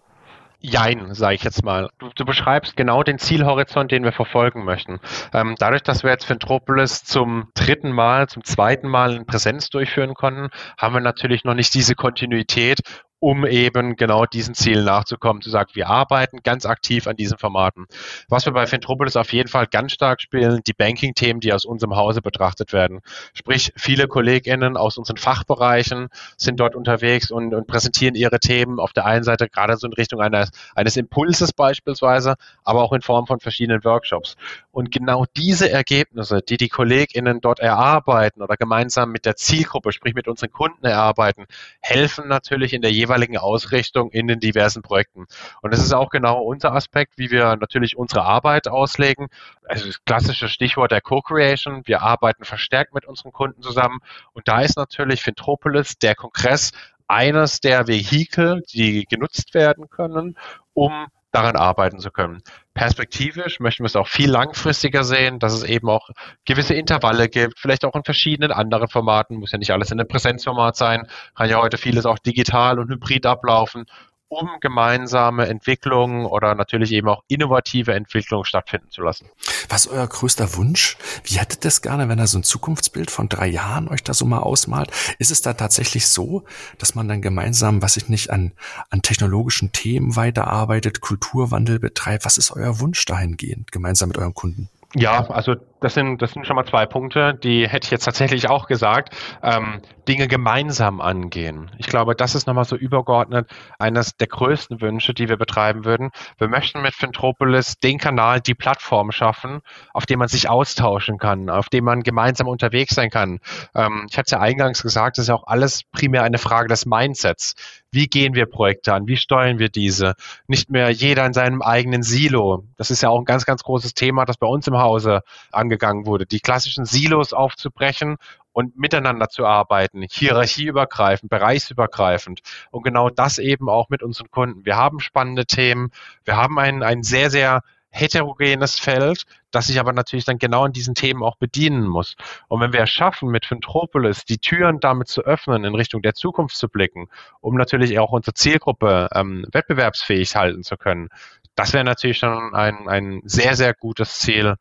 Jein, 0.59 1.15
sage 1.15 1.35
ich 1.35 1.45
jetzt 1.45 1.65
mal. 1.65 1.91
Du, 1.99 2.09
du, 2.15 2.25
beschreibst 2.25 2.77
genau 2.77 3.03
den 3.03 3.19
Zielhorizont, 3.19 3.93
den 3.93 4.05
wir 4.05 4.13
verfolgen 4.13 4.65
möchten. 4.65 5.01
Ähm, 5.33 5.55
dadurch, 5.59 5.83
dass 5.83 6.03
wir 6.03 6.11
jetzt 6.11 6.25
Fintropolis 6.25 7.05
zum 7.05 7.51
dritten 7.55 7.93
Mal, 7.93 8.29
zum 8.29 8.43
zweiten 8.43 8.89
Mal 8.89 9.15
in 9.15 9.27
Präsenz 9.27 9.69
durchführen 9.69 10.15
konnten, 10.15 10.49
haben 10.79 10.95
wir 10.95 11.01
natürlich 11.01 11.45
noch 11.45 11.55
nicht 11.55 11.75
diese 11.75 11.95
Kontinuität 11.95 12.81
um 13.19 13.47
eben 13.47 13.97
genau 13.97 14.27
diesen 14.27 14.55
Zielen 14.55 14.85
nachzukommen, 14.85 15.41
zu 15.41 15.51
sagen, 15.51 15.71
wir 15.73 15.89
arbeiten 15.89 16.41
ganz 16.43 16.67
aktiv 16.67 17.07
an 17.07 17.17
diesen 17.17 17.39
Formaten. 17.39 17.87
Was 18.29 18.45
wir 18.45 18.53
bei 18.53 18.67
Fintropolis 18.67 19.17
auf 19.17 19.33
jeden 19.33 19.49
Fall 19.49 19.67
ganz 19.67 19.93
stark 19.93 20.21
spielen, 20.21 20.61
die 20.67 20.75
Banking-Themen, 20.75 21.41
die 21.41 21.53
aus 21.53 21.65
unserem 21.65 21.97
Hause 21.97 22.21
betrachtet 22.21 22.73
werden. 22.73 23.01
Sprich, 23.33 23.73
viele 23.77 24.07
KollegInnen 24.07 24.77
aus 24.77 24.99
unseren 24.99 25.17
Fachbereichen 25.17 26.09
sind 26.37 26.61
dort 26.61 26.77
unterwegs 26.77 27.31
und, 27.31 27.55
und 27.55 27.67
präsentieren 27.67 28.15
ihre 28.15 28.39
Themen 28.39 28.79
auf 28.79 28.93
der 28.93 29.07
einen 29.07 29.25
Seite 29.25 29.49
gerade 29.49 29.77
so 29.77 29.87
in 29.87 29.95
Richtung 29.95 30.21
eines, 30.21 30.51
eines 30.75 30.97
Impulses 30.97 31.53
beispielsweise, 31.53 32.35
aber 32.65 32.83
auch 32.83 32.93
in 32.93 33.01
Form 33.01 33.27
von 33.27 33.41
verschiedenen 33.41 33.83
Workshops. 33.85 34.37
Und 34.71 34.93
genau 34.93 35.25
diese 35.37 35.71
Ergebnisse, 35.71 36.43
die 36.47 36.59
die 36.59 36.69
KollegInnen 36.69 37.41
dort 37.41 37.61
erarbeiten 37.61 38.43
oder 38.43 38.57
gemeinsam 38.57 39.11
mit 39.11 39.25
der 39.25 39.37
Zielgruppe, 39.37 39.93
sprich 39.93 40.15
mit 40.15 40.29
unseren 40.29 40.53
Kunden 40.53 40.85
erarbeiten, 40.85 41.47
helfen 41.81 42.29
natürlich 42.29 42.75
in 42.75 42.83
der 42.83 42.93
jeweiligen 42.93 43.06
Ausrichtung 43.39 44.11
in 44.11 44.27
den 44.27 44.41
diversen 44.41 44.83
Projekten. 44.83 45.27
Und 45.63 45.73
das 45.73 45.81
ist 45.81 45.93
auch 45.93 46.11
genau 46.11 46.43
unser 46.43 46.73
Aspekt, 46.73 47.15
wie 47.17 47.31
wir 47.31 47.57
natürlich 47.57 47.97
unsere 47.97 48.23
Arbeit 48.23 48.69
auslegen. 48.69 49.29
Also 49.67 49.87
das 49.87 50.05
klassische 50.05 50.49
Stichwort 50.49 50.93
der 50.93 51.01
Co-Creation. 51.01 51.83
Wir 51.87 52.03
arbeiten 52.03 52.45
verstärkt 52.45 52.95
mit 52.95 53.07
unseren 53.07 53.33
Kunden 53.33 53.63
zusammen. 53.63 54.01
Und 54.33 54.49
da 54.49 54.61
ist 54.61 54.77
natürlich 54.77 55.23
Fintropolis, 55.23 55.99
der 55.99 56.15
Kongress, 56.15 56.73
eines 57.09 57.61
der 57.61 57.87
Vehikel, 57.87 58.63
die 58.73 59.05
genutzt 59.05 59.55
werden 59.55 59.89
können, 59.89 60.37
um 60.75 61.07
daran 61.37 61.57
arbeiten 61.57 61.99
zu 61.99 62.11
können. 62.11 62.43
Perspektivisch 62.73 63.61
möchten 63.61 63.83
wir 63.83 63.89
es 63.89 63.97
auch 63.97 64.09
viel 64.09 64.31
langfristiger 64.31 65.05
sehen, 65.05 65.39
dass 65.39 65.53
es 65.53 65.65
eben 65.65 65.89
auch 65.91 66.09
gewisse 66.47 66.75
Intervalle 66.75 67.29
gibt, 67.29 67.59
vielleicht 67.59 67.85
auch 67.85 67.95
in 67.95 68.05
verschiedenen 68.05 68.53
anderen 68.53 68.89
Formaten, 68.89 69.37
muss 69.37 69.53
ja 69.53 69.59
nicht 69.59 69.71
alles 69.71 69.91
in 69.91 70.01
einem 70.01 70.09
Präsenzformat 70.09 70.77
sein, 70.77 71.07
kann 71.35 71.51
ja 71.51 71.61
heute 71.61 71.77
vieles 71.77 72.07
auch 72.07 72.19
digital 72.19 72.79
und 72.79 72.91
hybrid 72.91 73.27
ablaufen 73.27 73.85
um 74.29 74.49
gemeinsame 74.61 75.47
Entwicklungen 75.47 76.27
oder 76.27 76.55
natürlich 76.55 76.93
eben 76.93 77.09
auch 77.09 77.23
innovative 77.29 77.95
Entwicklungen 77.95 78.45
stattfinden 78.45 78.91
zu 78.91 79.03
lassen. 79.03 79.29
Was 79.69 79.87
ist 79.87 79.93
euer 79.93 80.07
größter 80.07 80.57
Wunsch? 80.57 80.97
Wie 81.25 81.39
hättet 81.39 81.61
ihr 81.61 81.69
das 81.69 81.83
gerne, 81.83 82.09
wenn 82.09 82.19
ihr 82.19 82.27
so 82.27 82.39
ein 82.39 82.43
Zukunftsbild 82.43 83.11
von 83.11 83.29
drei 83.29 83.47
Jahren 83.47 83.89
euch 83.89 84.03
da 84.03 84.15
so 84.15 84.25
mal 84.25 84.41
ausmalt? 84.41 84.91
Ist 85.19 85.31
es 85.31 85.43
da 85.43 85.53
tatsächlich 85.53 86.09
so, 86.09 86.45
dass 86.79 86.95
man 86.95 87.09
dann 87.09 87.23
gemeinsam, 87.23 87.83
was 87.83 87.97
ich 87.97 88.09
nicht, 88.09 88.31
an, 88.31 88.53
an 88.91 89.03
technologischen 89.03 89.73
Themen 89.73 90.17
weiterarbeitet, 90.17 91.01
Kulturwandel 91.01 91.79
betreibt? 91.79 92.25
Was 92.25 92.37
ist 92.37 92.51
euer 92.51 92.81
Wunsch 92.81 93.05
dahingehend, 93.05 93.71
gemeinsam 93.71 94.09
mit 94.09 94.19
euren 94.19 94.35
Kunden? 94.35 94.69
Ja, 94.95 95.29
also 95.29 95.57
das 95.81 95.95
sind, 95.95 96.23
das 96.23 96.33
sind 96.33 96.47
schon 96.47 96.57
mal 96.57 96.65
zwei 96.65 96.87
Punkte, 96.87 97.35
die 97.35 97.69
hätte 97.69 97.87
ich 97.87 97.91
jetzt 97.91 98.05
tatsächlich 98.05 98.49
auch 98.49 98.67
gesagt. 98.67 99.15
Ähm, 99.43 99.81
Dinge 100.09 100.29
gemeinsam 100.29 101.01
angehen. 101.01 101.71
Ich 101.79 101.87
glaube, 101.87 102.15
das 102.15 102.35
ist 102.35 102.47
nochmal 102.47 102.65
so 102.65 102.77
übergeordnet 102.77 103.51
eines 103.79 104.17
der 104.17 104.29
größten 104.29 104.81
Wünsche, 104.81 105.15
die 105.15 105.29
wir 105.29 105.37
betreiben 105.37 105.85
würden. 105.85 106.11
Wir 106.39 106.49
möchten 106.49 106.81
mit 106.81 106.95
Fintropolis 106.95 107.79
den 107.79 107.99
Kanal, 107.99 108.41
die 108.41 108.55
Plattform 108.55 109.11
schaffen, 109.11 109.61
auf 109.93 110.07
dem 110.07 110.21
man 110.21 110.29
sich 110.29 110.49
austauschen 110.49 111.19
kann, 111.19 111.51
auf 111.51 111.69
dem 111.69 111.85
man 111.85 112.03
gemeinsam 112.03 112.47
unterwegs 112.47 112.95
sein 112.95 113.11
kann. 113.11 113.41
Ähm, 113.75 114.07
ich 114.09 114.17
hatte 114.17 114.27
es 114.27 114.31
ja 114.33 114.41
eingangs 114.41 114.83
gesagt, 114.83 115.19
das 115.19 115.25
ist 115.25 115.29
ja 115.29 115.35
auch 115.35 115.47
alles 115.47 115.83
primär 115.93 116.23
eine 116.23 116.39
Frage 116.39 116.69
des 116.69 116.87
Mindsets. 116.87 117.55
Wie 117.91 118.09
gehen 118.09 118.35
wir 118.35 118.47
Projekte 118.47 118.93
an? 118.93 119.09
Wie 119.09 119.17
steuern 119.17 119.59
wir 119.59 119.71
diese? 119.71 120.15
Nicht 120.49 120.71
mehr 120.71 120.91
jeder 120.91 121.25
in 121.25 121.33
seinem 121.33 121.63
eigenen 121.63 122.03
Silo. 122.03 122.65
Das 122.77 122.91
ist 122.91 123.03
ja 123.03 123.09
auch 123.09 123.19
ein 123.19 123.25
ganz, 123.25 123.47
ganz 123.47 123.63
großes 123.63 123.95
Thema, 123.95 124.25
das 124.27 124.37
bei 124.37 124.47
uns 124.47 124.67
im 124.67 124.77
Hause 124.77 125.23
angegangen 125.67 126.07
wurde. 126.07 126.27
Die 126.27 126.41
klassischen 126.41 126.85
Silos 126.85 127.33
aufzubrechen 127.33 128.17
und 128.53 128.79
miteinander 128.79 129.29
zu 129.29 129.45
arbeiten, 129.45 130.05
hierarchieübergreifend, 130.09 131.29
bereichsübergreifend 131.29 132.41
und 132.71 132.85
genau 132.85 133.11
das 133.11 133.39
eben 133.39 133.69
auch 133.69 133.89
mit 133.91 134.03
unseren 134.03 134.31
Kunden. 134.31 134.65
Wir 134.65 134.77
haben 134.77 135.01
spannende 135.01 135.45
Themen, 135.45 135.91
wir 136.25 136.37
haben 136.37 136.59
ein, 136.59 136.83
ein 136.83 137.03
sehr, 137.03 137.31
sehr 137.31 137.63
heterogenes 137.91 138.79
Feld, 138.79 139.25
das 139.51 139.69
sich 139.69 139.81
aber 139.81 139.93
natürlich 139.93 140.25
dann 140.25 140.39
genau 140.39 140.65
an 140.65 140.73
diesen 140.73 140.95
Themen 140.95 141.23
auch 141.23 141.37
bedienen 141.37 141.87
muss. 141.87 142.15
Und 142.49 142.61
wenn 142.61 142.73
wir 142.73 142.83
es 142.83 142.91
schaffen, 142.91 143.31
mit 143.31 143.47
Fintropolis 143.47 144.25
die 144.25 144.39
Türen 144.39 144.81
damit 144.81 145.09
zu 145.09 145.23
öffnen, 145.23 145.65
in 145.65 145.75
Richtung 145.75 146.03
der 146.03 146.15
Zukunft 146.15 146.57
zu 146.57 146.69
blicken, 146.69 147.09
um 147.41 147.57
natürlich 147.57 147.99
auch 147.99 148.13
unsere 148.13 148.35
Zielgruppe 148.35 149.09
ähm, 149.15 149.47
wettbewerbsfähig 149.51 150.37
halten 150.37 150.63
zu 150.63 150.77
können, 150.77 151.09
das 151.57 151.73
wäre 151.73 151.85
natürlich 151.85 152.19
schon 152.19 152.55
ein, 152.55 152.87
ein 152.87 153.23
sehr, 153.25 153.57
sehr 153.57 153.73
gutes 153.75 154.19
Ziel, 154.19 154.57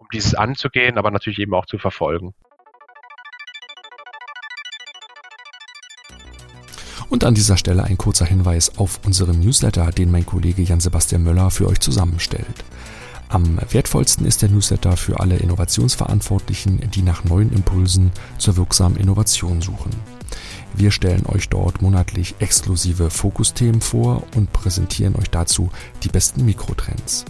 um 0.00 0.06
dieses 0.12 0.34
anzugehen, 0.34 0.98
aber 0.98 1.10
natürlich 1.10 1.38
eben 1.38 1.54
auch 1.54 1.66
zu 1.66 1.78
verfolgen. 1.78 2.34
Und 7.10 7.24
an 7.24 7.34
dieser 7.34 7.56
Stelle 7.56 7.84
ein 7.84 7.98
kurzer 7.98 8.24
Hinweis 8.24 8.78
auf 8.78 9.00
unseren 9.04 9.40
Newsletter, 9.40 9.90
den 9.90 10.10
mein 10.10 10.26
Kollege 10.26 10.62
Jan-Sebastian 10.62 11.22
Möller 11.22 11.50
für 11.50 11.66
euch 11.66 11.80
zusammenstellt. 11.80 12.64
Am 13.28 13.58
wertvollsten 13.70 14.26
ist 14.26 14.42
der 14.42 14.48
Newsletter 14.48 14.96
für 14.96 15.20
alle 15.20 15.36
Innovationsverantwortlichen, 15.36 16.90
die 16.90 17.02
nach 17.02 17.24
neuen 17.24 17.52
Impulsen 17.52 18.10
zur 18.38 18.56
wirksamen 18.56 18.96
Innovation 18.96 19.60
suchen. 19.60 19.90
Wir 20.74 20.92
stellen 20.92 21.26
euch 21.26 21.48
dort 21.48 21.82
monatlich 21.82 22.36
exklusive 22.38 23.10
Fokusthemen 23.10 23.80
vor 23.80 24.22
und 24.36 24.52
präsentieren 24.52 25.16
euch 25.16 25.30
dazu 25.30 25.70
die 26.02 26.08
besten 26.08 26.44
Mikrotrends. 26.44 27.24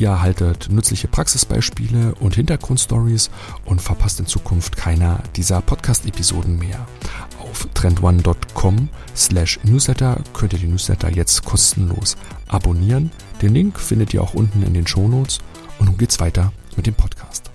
Ihr 0.00 0.08
erhaltet 0.08 0.70
nützliche 0.70 1.08
Praxisbeispiele 1.08 2.14
und 2.20 2.34
Hintergrundstories 2.34 3.28
und 3.66 3.82
verpasst 3.82 4.18
in 4.18 4.24
Zukunft 4.24 4.74
keiner 4.74 5.22
dieser 5.36 5.60
Podcast-Episoden 5.60 6.58
mehr. 6.58 6.86
Auf 7.38 7.68
trendone.com 7.74 8.88
slash 9.14 9.60
newsletter 9.62 10.18
könnt 10.32 10.54
ihr 10.54 10.58
die 10.58 10.68
Newsletter 10.68 11.10
jetzt 11.10 11.44
kostenlos 11.44 12.16
abonnieren. 12.48 13.10
Den 13.42 13.52
Link 13.52 13.78
findet 13.78 14.14
ihr 14.14 14.22
auch 14.22 14.32
unten 14.32 14.62
in 14.62 14.72
den 14.72 14.86
Shownotes. 14.86 15.40
Und 15.78 15.86
nun 15.86 15.98
geht's 15.98 16.18
weiter 16.18 16.50
mit 16.76 16.86
dem 16.86 16.94
Podcast. 16.94 17.50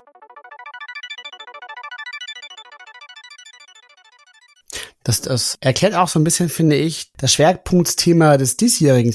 Das, 5.02 5.20
das 5.20 5.58
erklärt 5.60 5.96
auch 5.96 6.08
so 6.08 6.20
ein 6.20 6.24
bisschen, 6.24 6.48
finde 6.48 6.76
ich, 6.76 7.10
das 7.16 7.32
Schwerpunktthema 7.32 8.36
des 8.36 8.56
diesjährigen 8.56 9.12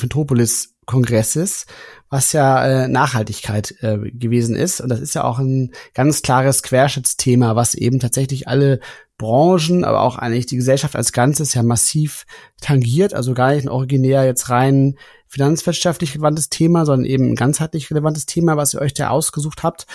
Fintropolis-Kongresses, 0.92 1.66
was 2.10 2.34
ja 2.34 2.66
äh, 2.66 2.88
Nachhaltigkeit 2.88 3.76
äh, 3.82 3.98
gewesen 4.12 4.56
ist. 4.56 4.82
Und 4.82 4.90
das 4.90 5.00
ist 5.00 5.16
ja 5.16 5.24
auch 5.24 5.40
ein 5.40 5.72
ganz 5.94 6.22
klares 6.22 6.64
Querschnittsthema, 6.64 7.56
was 7.56 7.76
eben 7.76 8.00
tatsächlich 8.00 8.48
alle 8.48 8.80
Branchen, 9.18 9.84
aber 9.84 10.02
auch 10.02 10.18
eigentlich 10.18 10.48
die 10.48 10.58
Gesellschaft 10.58 10.96
als 10.96 11.14
Ganzes 11.14 11.54
ja 11.54 11.64
massiv 11.64 12.26
tangiert. 12.60 13.14
Also 13.14 13.34
gar 13.34 13.54
nicht 13.54 13.66
ein 13.66 13.70
originär 13.70 14.26
jetzt 14.26 14.50
rein 14.50 14.96
finanzwirtschaftlich 15.28 16.16
relevantes 16.16 16.50
Thema, 16.50 16.86
sondern 16.86 17.06
eben 17.06 17.30
ein 17.30 17.36
ganzheitlich 17.36 17.90
relevantes 17.90 18.26
Thema, 18.26 18.58
was 18.58 18.74
ihr 18.74 18.82
euch 18.82 18.94
da 18.94 19.10
ausgesucht 19.10 19.64
habt. 19.64 19.86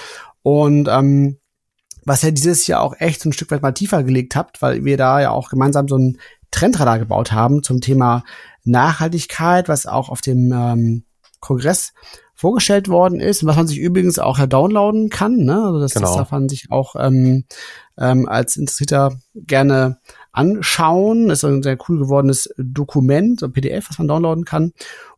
Und 0.42 0.88
ähm, 0.88 1.38
was 2.04 2.22
ja 2.22 2.30
dieses 2.30 2.66
Jahr 2.68 2.82
auch 2.82 2.94
echt 2.98 3.20
so 3.20 3.28
ein 3.28 3.32
Stück 3.32 3.50
weit 3.50 3.62
mal 3.62 3.72
tiefer 3.72 4.04
gelegt 4.04 4.36
habt, 4.36 4.62
weil 4.62 4.84
wir 4.84 4.96
da 4.96 5.20
ja 5.20 5.30
auch 5.30 5.50
gemeinsam 5.50 5.88
so 5.88 5.98
ein 5.98 6.18
Trendradar 6.50 6.98
gebaut 6.98 7.32
haben 7.32 7.62
zum 7.62 7.80
Thema 7.80 8.24
Nachhaltigkeit, 8.64 9.68
was 9.68 9.86
auch 9.86 10.08
auf 10.08 10.20
dem 10.20 10.52
ähm, 10.52 11.04
Kongress 11.40 11.92
vorgestellt 12.34 12.88
worden 12.88 13.20
ist 13.20 13.42
und 13.42 13.48
was 13.48 13.56
man 13.56 13.66
sich 13.66 13.78
übrigens 13.78 14.18
auch 14.18 14.38
downloaden 14.46 15.08
kann. 15.08 15.36
Ne? 15.38 15.62
Also 15.64 15.80
das, 15.80 15.94
genau. 15.94 16.06
das 16.06 16.16
darf 16.16 16.30
man 16.32 16.48
sich 16.48 16.70
auch 16.70 16.94
ähm, 16.98 17.44
ähm, 17.98 18.28
als 18.28 18.56
Interessierter 18.56 19.16
gerne 19.34 19.98
anschauen. 20.36 21.28
Das 21.28 21.38
ist 21.38 21.44
ein 21.44 21.62
sehr 21.62 21.78
cool 21.88 21.98
gewordenes 21.98 22.52
Dokument, 22.56 23.40
so 23.40 23.46
ein 23.46 23.52
PDF, 23.52 23.88
was 23.88 23.98
man 23.98 24.08
downloaden 24.08 24.44
kann. 24.44 24.72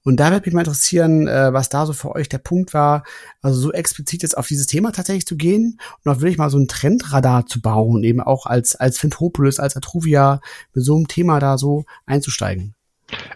Und 0.04 0.18
da 0.18 0.30
würde 0.30 0.46
mich 0.46 0.54
mal 0.54 0.60
interessieren, 0.60 1.26
äh, 1.26 1.52
was 1.52 1.68
da 1.68 1.84
so 1.84 1.92
für 1.92 2.14
euch 2.14 2.28
der 2.28 2.38
Punkt 2.38 2.72
war, 2.72 3.04
also 3.42 3.60
so 3.60 3.72
explizit 3.72 4.22
jetzt 4.22 4.38
auf 4.38 4.46
dieses 4.46 4.66
Thema 4.66 4.92
tatsächlich 4.92 5.26
zu 5.26 5.36
gehen 5.36 5.78
und 6.04 6.10
auch 6.10 6.20
wirklich 6.20 6.38
mal 6.38 6.50
so 6.50 6.58
ein 6.58 6.68
Trendradar 6.68 7.46
zu 7.46 7.60
bauen, 7.60 8.04
eben 8.04 8.20
auch 8.20 8.46
als, 8.46 8.76
als 8.76 8.98
Fintropolis, 8.98 9.58
als 9.58 9.76
Atruvia 9.76 10.40
mit 10.72 10.84
so 10.84 10.96
einem 10.96 11.08
Thema 11.08 11.40
da 11.40 11.58
so 11.58 11.84
einzusteigen. 12.06 12.74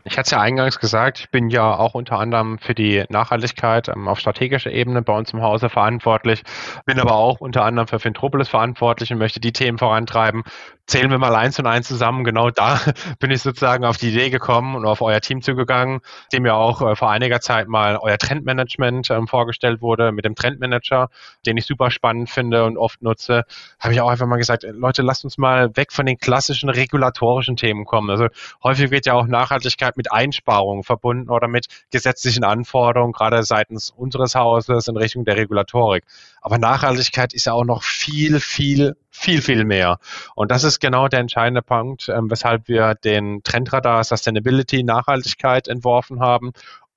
Ich 0.05 0.19
hatte 0.19 0.27
es 0.27 0.31
ja 0.33 0.41
eingangs 0.41 0.79
gesagt, 0.79 1.21
ich 1.21 1.31
bin 1.31 1.49
ja 1.49 1.75
auch 1.75 1.95
unter 1.95 2.19
anderem 2.19 2.59
für 2.59 2.75
die 2.75 3.05
Nachhaltigkeit 3.09 3.89
ähm, 3.89 4.07
auf 4.07 4.19
strategischer 4.19 4.71
Ebene 4.71 5.01
bei 5.01 5.17
uns 5.17 5.33
im 5.33 5.41
Hause 5.41 5.71
verantwortlich, 5.71 6.43
bin 6.85 6.99
aber 6.99 7.15
auch 7.15 7.41
unter 7.41 7.65
anderem 7.65 7.89
für 7.89 7.99
Fintropolis 7.99 8.49
verantwortlich 8.49 9.13
und 9.13 9.19
möchte 9.19 9.41
die 9.41 9.53
Themen 9.53 9.79
vorantreiben, 9.79 10.43
zählen 10.87 11.11
wir 11.11 11.19
mal 11.19 11.35
eins 11.35 11.59
und 11.59 11.67
eins 11.67 11.89
zusammen. 11.89 12.25
Genau 12.25 12.51
da 12.51 12.81
bin 13.19 13.31
ich 13.31 13.43
sozusagen 13.43 13.85
auf 13.85 13.97
die 13.97 14.11
Idee 14.11 14.31
gekommen 14.31 14.75
und 14.75 14.87
auf 14.87 15.01
euer 15.01 15.21
Team 15.21 15.43
zugegangen, 15.43 16.01
dem 16.33 16.45
ja 16.45 16.55
auch 16.55 16.83
äh, 16.83 16.97
vor 16.97 17.11
einiger 17.11 17.41
Zeit 17.41 17.69
mal 17.69 17.97
euer 17.97 18.19
Trendmanagement 18.19 19.11
ähm, 19.11 19.29
vorgestellt 19.29 19.81
wurde 19.81 20.13
mit 20.13 20.25
dem 20.25 20.35
Trendmanager, 20.35 21.09
den 21.47 21.57
ich 21.57 21.67
super 21.67 21.91
spannend 21.91 22.31
finde 22.31 22.65
und 22.65 22.77
oft 22.77 23.03
nutze. 23.03 23.45
Habe 23.79 23.95
ich 23.95 24.01
auch 24.01 24.09
einfach 24.09 24.27
mal 24.27 24.37
gesagt, 24.37 24.65
Leute, 24.65 25.03
lasst 25.03 25.25
uns 25.25 25.39
mal 25.39 25.75
weg 25.77 25.93
von 25.93 26.07
den 26.07 26.19
klassischen 26.19 26.69
regulatorischen 26.69 27.57
Themen 27.57 27.85
kommen. 27.85 28.11
Also 28.11 28.29
häufig 28.63 28.91
wird 28.91 29.07
ja 29.07 29.15
auch 29.15 29.27
Nachhaltigkeit 29.27 29.97
mit 29.97 30.13
Einsparungen 30.13 30.83
verbunden 30.83 31.31
oder 31.31 31.49
mit 31.49 31.67
gesetzlichen 31.91 32.45
Anforderungen, 32.45 33.13
gerade 33.13 33.43
seitens 33.45 33.91
unseres 33.91 34.35
Hauses 34.35 34.89
in 34.89 34.97
Richtung 34.97 35.25
der 35.25 35.37
Regulatorik. 35.37 36.05
Aber 36.43 36.59
Nachhaltigkeit 36.59 37.33
ist 37.33 37.47
ja 37.47 37.53
auch 37.53 37.65
noch 37.65 37.85
viel, 37.85 38.41
viel, 38.41 38.97
viel, 39.11 39.41
viel 39.41 39.65
mehr. 39.65 39.99
Und 40.35 40.51
das 40.51 40.65
ist 40.65 40.81
genau 40.81 41.09
der 41.09 41.21
entscheidende 41.21 41.63
Punkt, 41.63 42.09
ähm, 42.09 42.31
weshalb 42.31 42.69
wir 42.69 42.95
den 42.97 43.43
Trendradar 43.45 44.05
Sustainability 44.05 44.83
Nachhaltigkeit 44.83 45.69
entworfen 45.69 46.21
haben 46.21 46.53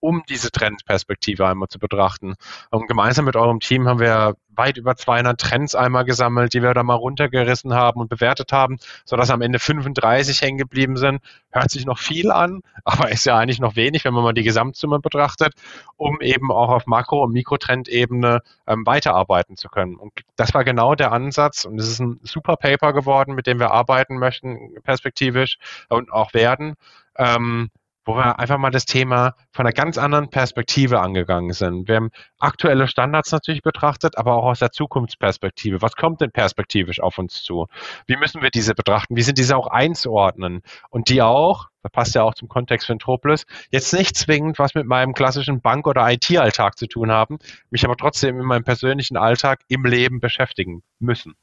um 0.05 0.21
diese 0.29 0.51
Trendperspektive 0.51 1.47
einmal 1.47 1.67
zu 1.67 1.79
betrachten. 1.79 2.35
Und 2.69 2.87
gemeinsam 2.87 3.25
mit 3.25 3.35
eurem 3.35 3.59
Team 3.59 3.87
haben 3.87 3.99
wir 3.99 4.35
weit 4.55 4.77
über 4.77 4.95
200 4.95 5.41
Trends 5.41 5.73
einmal 5.73 6.05
gesammelt, 6.05 6.53
die 6.53 6.61
wir 6.61 6.75
da 6.75 6.83
mal 6.83 6.93
runtergerissen 6.93 7.73
haben 7.73 7.99
und 7.99 8.07
bewertet 8.07 8.51
haben, 8.51 8.77
sodass 9.03 9.31
am 9.31 9.41
Ende 9.41 9.57
35 9.57 10.41
hängen 10.41 10.59
geblieben 10.59 10.95
sind. 10.95 11.21
Hört 11.49 11.71
sich 11.71 11.87
noch 11.87 11.97
viel 11.97 12.31
an, 12.31 12.61
aber 12.83 13.11
ist 13.11 13.25
ja 13.25 13.35
eigentlich 13.35 13.59
noch 13.59 13.75
wenig, 13.75 14.05
wenn 14.05 14.13
man 14.13 14.23
mal 14.23 14.33
die 14.33 14.43
Gesamtsumme 14.43 14.99
betrachtet, 14.99 15.53
um 15.97 16.21
eben 16.21 16.51
auch 16.51 16.69
auf 16.69 16.85
Makro- 16.85 17.23
und 17.23 17.33
Mikrotrendebene 17.33 18.41
ähm, 18.67 18.85
weiterarbeiten 18.85 19.57
zu 19.57 19.69
können. 19.69 19.95
Und 19.95 20.13
das 20.35 20.53
war 20.53 20.63
genau 20.63 20.93
der 20.93 21.11
Ansatz 21.13 21.65
und 21.65 21.79
es 21.79 21.89
ist 21.89 21.99
ein 21.99 22.19
super 22.21 22.57
Paper 22.57 22.93
geworden, 22.93 23.33
mit 23.33 23.47
dem 23.47 23.59
wir 23.59 23.71
arbeiten 23.71 24.17
möchten, 24.19 24.75
perspektivisch 24.83 25.57
und 25.89 26.11
auch 26.11 26.35
werden. 26.35 26.75
Ähm, 27.17 27.71
wo 28.05 28.15
wir 28.15 28.39
einfach 28.39 28.57
mal 28.57 28.69
das 28.69 28.85
Thema 28.85 29.35
von 29.51 29.65
einer 29.65 29.73
ganz 29.73 29.97
anderen 29.97 30.29
Perspektive 30.29 31.01
angegangen 31.01 31.53
sind. 31.53 31.87
Wir 31.87 31.95
haben 31.95 32.11
aktuelle 32.39 32.87
Standards 32.87 33.31
natürlich 33.31 33.63
betrachtet, 33.63 34.17
aber 34.17 34.35
auch 34.35 34.45
aus 34.45 34.59
der 34.59 34.71
Zukunftsperspektive. 34.71 35.81
Was 35.81 35.95
kommt 35.95 36.21
denn 36.21 36.31
perspektivisch 36.31 37.01
auf 37.01 37.17
uns 37.17 37.41
zu? 37.43 37.67
Wie 38.05 38.15
müssen 38.15 38.41
wir 38.41 38.51
diese 38.51 38.75
betrachten? 38.75 39.15
Wie 39.15 39.23
sind 39.23 39.39
diese 39.39 39.57
auch 39.57 39.67
einzuordnen? 39.67 40.61
Und 40.89 41.09
die 41.09 41.23
auch, 41.23 41.69
das 41.81 41.91
passt 41.91 42.15
ja 42.15 42.23
auch 42.23 42.35
zum 42.35 42.47
Kontext 42.47 42.87
von 42.87 42.99
Tropolis, 42.99 43.45
jetzt 43.71 43.91
nicht 43.93 44.15
zwingend 44.15 44.59
was 44.59 44.75
mit 44.75 44.85
meinem 44.85 45.13
klassischen 45.13 45.61
Bank- 45.61 45.87
oder 45.87 46.09
IT-Alltag 46.11 46.77
zu 46.77 46.87
tun 46.87 47.11
haben, 47.11 47.39
mich 47.71 47.85
aber 47.85 47.97
trotzdem 47.97 48.39
in 48.39 48.45
meinem 48.45 48.63
persönlichen 48.63 49.17
Alltag 49.17 49.61
im 49.67 49.83
Leben 49.83 50.19
beschäftigen 50.19 50.83
müssen. 50.99 51.35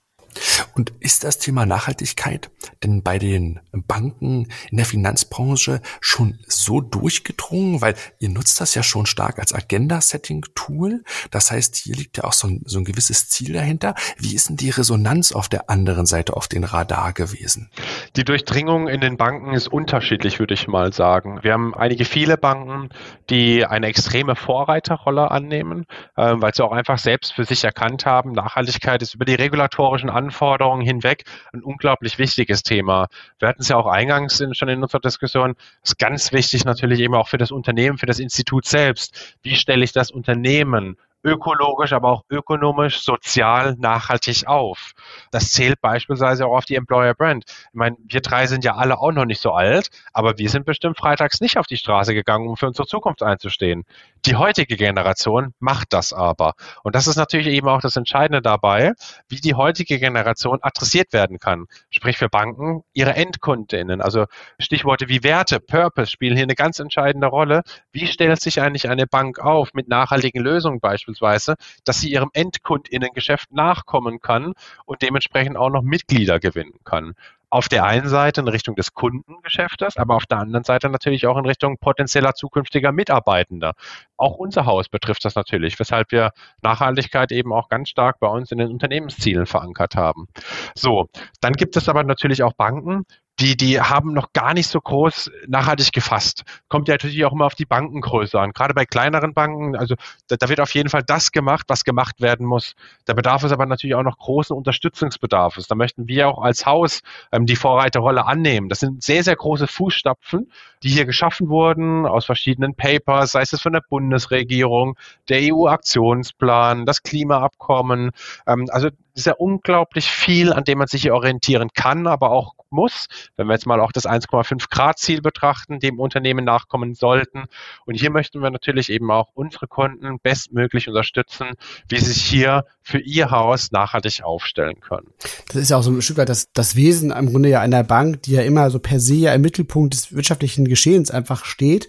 Und 0.74 0.92
ist 1.00 1.24
das 1.24 1.38
Thema 1.38 1.66
Nachhaltigkeit 1.66 2.50
denn 2.82 3.02
bei 3.02 3.18
den 3.18 3.60
Banken 3.72 4.48
in 4.70 4.76
der 4.76 4.86
Finanzbranche 4.86 5.80
schon 6.00 6.38
so 6.46 6.80
durchgedrungen? 6.80 7.80
Weil 7.80 7.94
ihr 8.18 8.28
nutzt 8.28 8.60
das 8.60 8.74
ja 8.74 8.82
schon 8.82 9.06
stark 9.06 9.38
als 9.38 9.52
Agenda-Setting-Tool. 9.52 11.04
Das 11.30 11.50
heißt, 11.50 11.76
hier 11.76 11.94
liegt 11.96 12.16
ja 12.16 12.24
auch 12.24 12.32
so 12.32 12.48
ein, 12.48 12.62
so 12.64 12.78
ein 12.78 12.84
gewisses 12.84 13.28
Ziel 13.28 13.52
dahinter. 13.52 13.94
Wie 14.18 14.34
ist 14.34 14.48
denn 14.48 14.56
die 14.56 14.70
Resonanz 14.70 15.32
auf 15.32 15.48
der 15.48 15.68
anderen 15.68 16.06
Seite 16.06 16.36
auf 16.36 16.48
den 16.48 16.64
Radar 16.64 17.12
gewesen? 17.12 17.70
Die 18.16 18.24
Durchdringung 18.24 18.88
in 18.88 19.00
den 19.00 19.16
Banken 19.16 19.54
ist 19.54 19.68
unterschiedlich, 19.68 20.38
würde 20.38 20.54
ich 20.54 20.68
mal 20.68 20.92
sagen. 20.92 21.40
Wir 21.42 21.52
haben 21.52 21.74
einige 21.74 22.04
viele 22.04 22.36
Banken, 22.36 22.88
die 23.30 23.66
eine 23.66 23.86
extreme 23.86 24.36
Vorreiterrolle 24.36 25.30
annehmen, 25.30 25.86
äh, 26.16 26.34
weil 26.36 26.54
sie 26.54 26.64
auch 26.64 26.72
einfach 26.72 26.98
selbst 26.98 27.32
für 27.32 27.44
sich 27.44 27.64
erkannt 27.64 28.06
haben, 28.06 28.32
Nachhaltigkeit 28.32 29.02
ist 29.02 29.14
über 29.14 29.24
die 29.24 29.34
regulatorischen 29.34 30.10
Anforderungen 30.10 30.21
hinweg 30.30 31.24
ein 31.52 31.62
unglaublich 31.62 32.18
wichtiges 32.18 32.62
Thema. 32.62 33.08
Wir 33.38 33.48
hatten 33.48 33.62
es 33.62 33.68
ja 33.68 33.76
auch 33.76 33.86
eingangs 33.86 34.40
in, 34.40 34.54
schon 34.54 34.68
in 34.68 34.82
unserer 34.82 35.00
Diskussion, 35.00 35.54
ist 35.82 35.98
ganz 35.98 36.32
wichtig 36.32 36.64
natürlich 36.64 37.00
eben 37.00 37.14
auch 37.14 37.28
für 37.28 37.38
das 37.38 37.50
Unternehmen, 37.50 37.98
für 37.98 38.06
das 38.06 38.18
Institut 38.18 38.64
selbst. 38.66 39.36
Wie 39.42 39.56
stelle 39.56 39.84
ich 39.84 39.92
das 39.92 40.10
Unternehmen 40.10 40.96
ökologisch, 41.24 41.92
aber 41.92 42.10
auch 42.10 42.24
ökonomisch, 42.28 43.00
sozial, 43.02 43.76
nachhaltig 43.78 44.46
auf. 44.46 44.92
Das 45.30 45.50
zählt 45.50 45.80
beispielsweise 45.80 46.46
auch 46.46 46.56
auf 46.56 46.64
die 46.64 46.74
Employer 46.74 47.14
Brand. 47.14 47.44
Ich 47.46 47.74
meine, 47.74 47.96
wir 48.06 48.20
drei 48.20 48.46
sind 48.46 48.64
ja 48.64 48.74
alle 48.74 48.98
auch 48.98 49.12
noch 49.12 49.24
nicht 49.24 49.40
so 49.40 49.52
alt, 49.52 49.90
aber 50.12 50.38
wir 50.38 50.48
sind 50.50 50.66
bestimmt 50.66 50.98
freitags 50.98 51.40
nicht 51.40 51.58
auf 51.58 51.66
die 51.66 51.76
Straße 51.76 52.14
gegangen, 52.14 52.48
um 52.48 52.56
für 52.56 52.66
unsere 52.66 52.86
Zukunft 52.86 53.22
einzustehen. 53.22 53.84
Die 54.24 54.36
heutige 54.36 54.76
Generation 54.76 55.54
macht 55.60 55.92
das 55.92 56.12
aber. 56.12 56.54
Und 56.82 56.94
das 56.94 57.06
ist 57.06 57.16
natürlich 57.16 57.48
eben 57.48 57.68
auch 57.68 57.80
das 57.80 57.96
Entscheidende 57.96 58.42
dabei, 58.42 58.92
wie 59.28 59.40
die 59.40 59.54
heutige 59.54 59.98
Generation 59.98 60.58
adressiert 60.62 61.12
werden 61.12 61.38
kann. 61.38 61.66
Sprich 61.90 62.18
für 62.18 62.28
Banken, 62.28 62.82
ihre 62.92 63.14
Endkundinnen. 63.14 64.00
Also 64.00 64.26
Stichworte 64.58 65.08
wie 65.08 65.22
Werte, 65.22 65.60
Purpose 65.60 66.10
spielen 66.10 66.36
hier 66.36 66.44
eine 66.44 66.54
ganz 66.54 66.78
entscheidende 66.78 67.28
Rolle. 67.28 67.62
Wie 67.92 68.06
stellt 68.06 68.40
sich 68.40 68.60
eigentlich 68.60 68.88
eine 68.88 69.06
Bank 69.06 69.38
auf 69.38 69.74
mit 69.74 69.88
nachhaltigen 69.88 70.42
Lösungen 70.42 70.80
beispielsweise? 70.80 71.11
Beispielsweise, 71.12 71.54
dass 71.84 72.00
sie 72.00 72.12
ihrem 72.12 72.30
Endkundinnengeschäft 72.32 73.52
nachkommen 73.52 74.20
kann 74.20 74.54
und 74.84 75.02
dementsprechend 75.02 75.56
auch 75.56 75.70
noch 75.70 75.82
Mitglieder 75.82 76.40
gewinnen 76.40 76.78
kann 76.84 77.14
auf 77.50 77.68
der 77.68 77.84
einen 77.84 78.08
Seite 78.08 78.40
in 78.40 78.48
Richtung 78.48 78.76
des 78.76 78.94
Kundengeschäftes, 78.94 79.98
aber 79.98 80.16
auf 80.16 80.24
der 80.24 80.38
anderen 80.38 80.64
Seite 80.64 80.88
natürlich 80.88 81.26
auch 81.26 81.36
in 81.36 81.44
Richtung 81.44 81.76
potenzieller 81.76 82.32
zukünftiger 82.32 82.92
Mitarbeitender. 82.92 83.74
Auch 84.16 84.36
unser 84.36 84.64
Haus 84.64 84.88
betrifft 84.88 85.26
das 85.26 85.34
natürlich, 85.34 85.78
weshalb 85.78 86.12
wir 86.12 86.30
Nachhaltigkeit 86.62 87.30
eben 87.30 87.52
auch 87.52 87.68
ganz 87.68 87.90
stark 87.90 88.20
bei 88.20 88.26
uns 88.26 88.52
in 88.52 88.56
den 88.56 88.70
Unternehmenszielen 88.70 89.44
verankert 89.44 89.96
haben. 89.96 90.28
So, 90.74 91.08
dann 91.42 91.52
gibt 91.52 91.76
es 91.76 91.90
aber 91.90 92.04
natürlich 92.04 92.42
auch 92.42 92.54
Banken, 92.54 93.04
die, 93.42 93.56
die 93.56 93.80
haben 93.80 94.12
noch 94.12 94.32
gar 94.32 94.54
nicht 94.54 94.68
so 94.68 94.80
groß 94.80 95.30
nachhaltig 95.48 95.92
gefasst. 95.92 96.44
Kommt 96.68 96.86
ja 96.86 96.94
natürlich 96.94 97.24
auch 97.24 97.32
immer 97.32 97.46
auf 97.46 97.56
die 97.56 97.64
Bankengröße 97.64 98.38
an. 98.38 98.52
Gerade 98.52 98.72
bei 98.72 98.84
kleineren 98.84 99.34
Banken, 99.34 99.74
also 99.74 99.96
da, 100.28 100.36
da, 100.36 100.48
wird 100.48 100.60
auf 100.60 100.72
jeden 100.74 100.88
Fall 100.88 101.02
das 101.02 101.32
gemacht, 101.32 101.64
was 101.66 101.82
gemacht 101.82 102.20
werden 102.20 102.46
muss. 102.46 102.76
Da 103.04 103.14
bedarf 103.14 103.42
es 103.42 103.50
aber 103.50 103.66
natürlich 103.66 103.96
auch 103.96 104.04
noch 104.04 104.18
großen 104.18 104.56
Unterstützungsbedarfs. 104.56 105.66
Da 105.66 105.74
möchten 105.74 106.06
wir 106.06 106.28
auch 106.28 106.40
als 106.40 106.66
Haus 106.66 107.00
ähm, 107.32 107.46
die 107.46 107.56
Vorreiterrolle 107.56 108.26
annehmen. 108.26 108.68
Das 108.68 108.78
sind 108.78 109.02
sehr, 109.02 109.24
sehr 109.24 109.34
große 109.34 109.66
Fußstapfen, 109.66 110.48
die 110.84 110.90
hier 110.90 111.04
geschaffen 111.04 111.48
wurden 111.48 112.06
aus 112.06 112.24
verschiedenen 112.24 112.76
Papers, 112.76 113.32
sei 113.32 113.42
es 113.42 113.60
von 113.60 113.72
der 113.72 113.82
Bundesregierung, 113.88 114.96
der 115.28 115.40
EU-Aktionsplan, 115.52 116.86
das 116.86 117.02
Klimaabkommen. 117.02 118.12
Ähm, 118.46 118.66
also 118.70 118.90
ist 119.14 119.26
ja 119.26 119.34
unglaublich 119.34 120.10
viel, 120.10 120.52
an 120.52 120.64
dem 120.64 120.78
man 120.78 120.86
sich 120.86 121.02
hier 121.02 121.14
orientieren 121.14 121.70
kann, 121.74 122.06
aber 122.06 122.30
auch 122.30 122.54
muss. 122.72 123.06
Wenn 123.36 123.46
wir 123.46 123.54
jetzt 123.54 123.66
mal 123.66 123.80
auch 123.80 123.92
das 123.92 124.06
1,5 124.06 124.68
Grad 124.70 124.98
Ziel 124.98 125.22
betrachten, 125.22 125.78
dem 125.78 126.00
Unternehmen 126.00 126.44
nachkommen 126.44 126.94
sollten. 126.94 127.44
Und 127.86 127.94
hier 127.94 128.10
möchten 128.10 128.42
wir 128.42 128.50
natürlich 128.50 128.90
eben 128.90 129.10
auch 129.10 129.28
unsere 129.34 129.68
Kunden 129.68 130.18
bestmöglich 130.20 130.88
unterstützen, 130.88 131.50
wie 131.88 131.98
sie 131.98 132.12
sich 132.12 132.24
hier 132.24 132.64
für 132.82 132.98
ihr 132.98 133.30
Haus 133.30 133.70
nachhaltig 133.72 134.22
aufstellen 134.24 134.80
können. 134.80 135.08
Das 135.48 135.56
ist 135.56 135.70
ja 135.70 135.76
auch 135.76 135.82
so 135.82 135.90
ein 135.90 136.02
Stück 136.02 136.16
weit 136.16 136.28
das, 136.28 136.50
das 136.52 136.74
Wesen 136.76 137.10
im 137.12 137.30
Grunde 137.30 137.48
ja 137.48 137.60
einer 137.60 137.84
Bank, 137.84 138.22
die 138.22 138.32
ja 138.32 138.42
immer 138.42 138.70
so 138.70 138.78
per 138.78 138.98
se 138.98 139.14
ja 139.14 139.34
im 139.34 139.42
Mittelpunkt 139.42 139.94
des 139.94 140.14
wirtschaftlichen 140.14 140.66
Geschehens 140.66 141.10
einfach 141.10 141.44
steht 141.44 141.88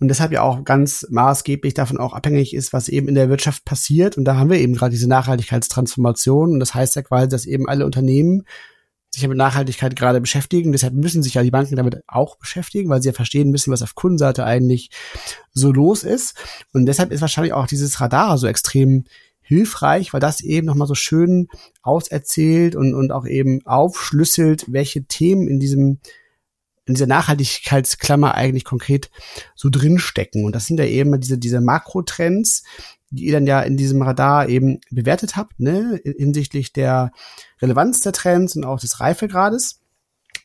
und 0.00 0.08
deshalb 0.08 0.32
ja 0.32 0.42
auch 0.42 0.64
ganz 0.64 1.06
maßgeblich 1.10 1.74
davon 1.74 1.98
auch 1.98 2.12
abhängig 2.12 2.54
ist, 2.54 2.72
was 2.72 2.88
eben 2.88 3.08
in 3.08 3.14
der 3.14 3.28
Wirtschaft 3.28 3.64
passiert. 3.64 4.18
Und 4.18 4.24
da 4.24 4.36
haben 4.36 4.50
wir 4.50 4.58
eben 4.58 4.74
gerade 4.74 4.90
diese 4.90 5.08
Nachhaltigkeitstransformation. 5.08 6.52
Und 6.52 6.60
das 6.60 6.74
heißt 6.74 6.96
ja 6.96 7.02
quasi, 7.02 7.28
dass 7.28 7.46
eben 7.46 7.68
alle 7.68 7.86
Unternehmen 7.86 8.44
sich 9.14 9.22
ja 9.22 9.28
mit 9.28 9.38
Nachhaltigkeit 9.38 9.96
gerade 9.96 10.20
beschäftigen. 10.20 10.72
Deshalb 10.72 10.94
müssen 10.94 11.22
sich 11.22 11.34
ja 11.34 11.42
die 11.42 11.50
Banken 11.50 11.76
damit 11.76 12.02
auch 12.06 12.36
beschäftigen, 12.36 12.90
weil 12.90 13.00
sie 13.00 13.08
ja 13.08 13.14
verstehen 13.14 13.50
müssen, 13.50 13.72
was 13.72 13.82
auf 13.82 13.94
Kundenseite 13.94 14.44
eigentlich 14.44 14.90
so 15.52 15.72
los 15.72 16.02
ist. 16.02 16.34
Und 16.72 16.86
deshalb 16.86 17.12
ist 17.12 17.20
wahrscheinlich 17.20 17.52
auch 17.52 17.66
dieses 17.66 18.00
Radar 18.00 18.36
so 18.36 18.46
extrem 18.46 19.04
hilfreich, 19.40 20.12
weil 20.12 20.20
das 20.20 20.40
eben 20.40 20.66
nochmal 20.66 20.88
so 20.88 20.94
schön 20.94 21.48
auserzählt 21.82 22.76
und, 22.76 22.94
und 22.94 23.12
auch 23.12 23.26
eben 23.26 23.64
aufschlüsselt, 23.66 24.64
welche 24.68 25.04
Themen 25.04 25.48
in 25.48 25.60
diesem 25.60 26.00
in 26.86 26.94
dieser 26.94 27.06
Nachhaltigkeitsklammer 27.06 28.34
eigentlich 28.34 28.64
konkret 28.64 29.10
so 29.54 29.70
drinstecken. 29.70 30.44
Und 30.44 30.54
das 30.54 30.66
sind 30.66 30.78
ja 30.78 30.84
eben 30.84 31.18
diese, 31.18 31.38
diese 31.38 31.62
Makrotrends, 31.62 32.62
die 33.14 33.24
ihr 33.24 33.32
dann 33.32 33.46
ja 33.46 33.60
in 33.60 33.76
diesem 33.76 34.02
Radar 34.02 34.48
eben 34.48 34.80
bewertet 34.90 35.36
habt, 35.36 35.60
ne, 35.60 36.00
hinsichtlich 36.04 36.72
der 36.72 37.12
Relevanz 37.60 38.00
der 38.00 38.12
Trends 38.12 38.56
und 38.56 38.64
auch 38.64 38.80
des 38.80 39.00
Reifegrades. 39.00 39.80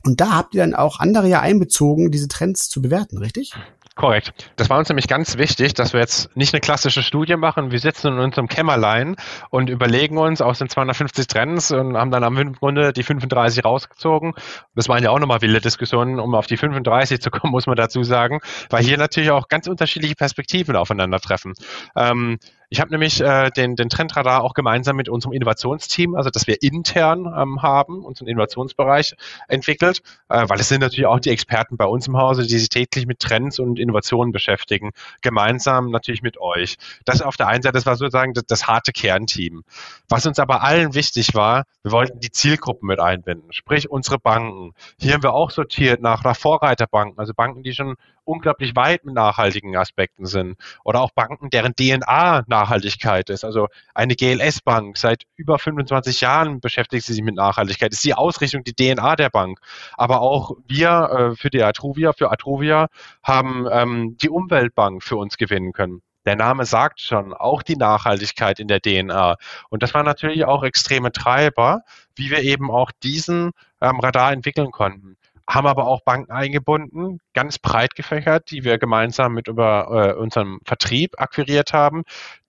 Und 0.05 0.21
da 0.21 0.31
habt 0.35 0.55
ihr 0.55 0.61
dann 0.61 0.75
auch 0.75 0.99
andere 0.99 1.27
ja 1.27 1.41
einbezogen, 1.41 2.11
diese 2.11 2.29
Trends 2.29 2.69
zu 2.69 2.81
bewerten, 2.81 3.17
richtig? 3.17 3.53
Korrekt. 3.99 4.31
Das 4.55 4.69
war 4.69 4.79
uns 4.79 4.87
nämlich 4.87 5.09
ganz 5.09 5.37
wichtig, 5.37 5.73
dass 5.73 5.91
wir 5.91 5.99
jetzt 5.99 6.33
nicht 6.33 6.53
eine 6.53 6.61
klassische 6.61 7.03
Studie 7.03 7.35
machen. 7.35 7.71
Wir 7.71 7.79
sitzen 7.79 8.07
in 8.07 8.19
unserem 8.19 8.47
Kämmerlein 8.47 9.17
und 9.49 9.69
überlegen 9.69 10.17
uns 10.17 10.39
aus 10.39 10.59
den 10.59 10.69
250 10.69 11.27
Trends 11.27 11.69
und 11.71 11.97
haben 11.97 12.09
dann 12.09 12.23
am 12.23 12.53
Grunde 12.53 12.93
die 12.93 13.03
35 13.03 13.65
rausgezogen. 13.65 14.35
Das 14.73 14.87
waren 14.87 15.03
ja 15.03 15.09
auch 15.09 15.19
nochmal 15.19 15.41
wilde 15.41 15.59
Diskussionen. 15.59 16.21
Um 16.21 16.33
auf 16.33 16.47
die 16.47 16.55
35 16.55 17.19
zu 17.19 17.29
kommen, 17.29 17.51
muss 17.51 17.67
man 17.67 17.75
dazu 17.75 18.03
sagen, 18.03 18.39
weil 18.69 18.85
hier 18.85 18.97
natürlich 18.97 19.31
auch 19.31 19.49
ganz 19.49 19.67
unterschiedliche 19.67 20.15
Perspektiven 20.15 20.77
aufeinandertreffen. 20.77 21.55
Ähm, 21.97 22.39
ich 22.69 22.79
habe 22.79 22.91
nämlich 22.91 23.19
äh, 23.19 23.49
den, 23.49 23.75
den 23.75 23.89
Trendradar 23.89 24.43
auch 24.43 24.53
gemeinsam 24.53 24.95
mit 24.95 25.09
unserem 25.09 25.33
Innovationsteam, 25.33 26.13
also 26.13 26.29
das 26.29 26.45
wir 26.45 26.61
intern 26.61 27.25
ähm, 27.25 27.63
haben, 27.63 28.05
unseren 28.05 28.27
Innovationsbereich 28.27 29.15
entwickelt, 29.47 30.01
äh, 30.29 30.47
weil 30.47 30.59
es 30.59 30.69
sind 30.69 30.81
natürlich 30.81 31.07
auch 31.07 31.19
die 31.19 31.31
Experten 31.31 31.77
bei 31.77 31.85
uns 31.85 32.07
im 32.07 32.17
Hause, 32.17 32.43
die 32.43 32.59
sich 32.59 32.69
täglich 32.69 33.07
mit 33.07 33.19
Trends 33.19 33.57
und 33.57 33.79
Innovationen 33.79 34.31
beschäftigen, 34.31 34.91
gemeinsam 35.21 35.89
natürlich 35.89 36.21
mit 36.21 36.39
euch. 36.39 36.75
Das 37.05 37.23
auf 37.23 37.37
der 37.37 37.47
einen 37.47 37.63
Seite, 37.63 37.73
das 37.73 37.87
war 37.87 37.95
sozusagen 37.95 38.33
das, 38.33 38.45
das 38.45 38.67
harte 38.67 38.91
Kernteam. 38.91 39.63
Was 40.07 40.27
uns 40.27 40.37
aber 40.37 40.61
allen 40.61 40.93
wichtig 40.93 41.33
war, 41.33 41.63
wir 41.81 41.91
wollten 41.91 42.19
die 42.19 42.31
Zielgruppen 42.31 42.87
mit 42.87 42.99
einbinden, 42.99 43.51
sprich 43.51 43.89
unsere 43.89 44.19
Banken. 44.19 44.73
Hier 44.99 45.13
haben 45.13 45.23
wir 45.23 45.33
auch 45.33 45.49
sortiert 45.49 46.01
nach, 46.01 46.23
nach 46.23 46.37
Vorreiterbanken, 46.37 47.17
also 47.17 47.33
Banken, 47.33 47.63
die 47.63 47.73
schon 47.73 47.95
unglaublich 48.29 48.75
weit 48.75 49.05
mit 49.05 49.15
nachhaltigen 49.15 49.75
Aspekten 49.75 50.25
sind. 50.25 50.55
Oder 50.83 51.01
auch 51.01 51.11
Banken, 51.11 51.49
deren 51.49 51.73
DNA 51.75 52.43
Nachhaltigkeit 52.59 53.29
ist. 53.29 53.43
Also 53.43 53.67
eine 53.93 54.15
GLS-Bank 54.15 54.97
seit 54.97 55.23
über 55.35 55.59
25 55.59 56.21
Jahren 56.21 56.59
beschäftigt 56.59 57.05
sie 57.05 57.13
sich 57.13 57.23
mit 57.23 57.35
Nachhaltigkeit. 57.35 57.91
Das 57.91 57.99
ist 57.99 58.05
die 58.05 58.13
Ausrichtung, 58.13 58.63
die 58.63 58.73
DNA 58.73 59.15
der 59.15 59.29
Bank. 59.29 59.59
Aber 59.97 60.21
auch 60.21 60.51
wir 60.67 60.89
äh, 60.89 61.35
für 61.35 61.49
die 61.49 61.63
Atruvia, 61.63 62.13
für 62.13 62.31
Atruvia 62.31 62.87
haben 63.23 63.67
ähm, 63.71 64.17
die 64.21 64.29
Umweltbank 64.29 65.03
für 65.03 65.17
uns 65.17 65.37
gewinnen 65.37 65.73
können. 65.73 66.01
Der 66.25 66.35
Name 66.35 66.65
sagt 66.65 66.99
schon, 66.99 67.33
auch 67.33 67.63
die 67.63 67.77
Nachhaltigkeit 67.77 68.59
in 68.59 68.67
der 68.67 68.81
DNA. 68.81 69.37
Und 69.69 69.83
das 69.83 69.93
waren 69.93 70.05
natürlich 70.05 70.45
auch 70.45 70.63
extreme 70.63 71.11
Treiber, 71.11 71.81
wie 72.15 72.29
wir 72.29 72.43
eben 72.43 72.69
auch 72.69 72.91
diesen 73.03 73.51
ähm, 73.81 73.99
Radar 73.99 74.33
entwickeln 74.33 74.71
konnten 74.71 75.18
haben 75.49 75.65
aber 75.65 75.87
auch 75.87 76.01
Banken 76.01 76.31
eingebunden, 76.31 77.19
ganz 77.33 77.57
breit 77.57 77.95
gefächert, 77.95 78.51
die 78.51 78.63
wir 78.63 78.77
gemeinsam 78.77 79.33
mit 79.33 79.47
über 79.47 79.87
äh, 79.89 80.13
unserem 80.13 80.59
Vertrieb 80.63 81.19
akquiriert 81.19 81.73
haben, 81.73 82.03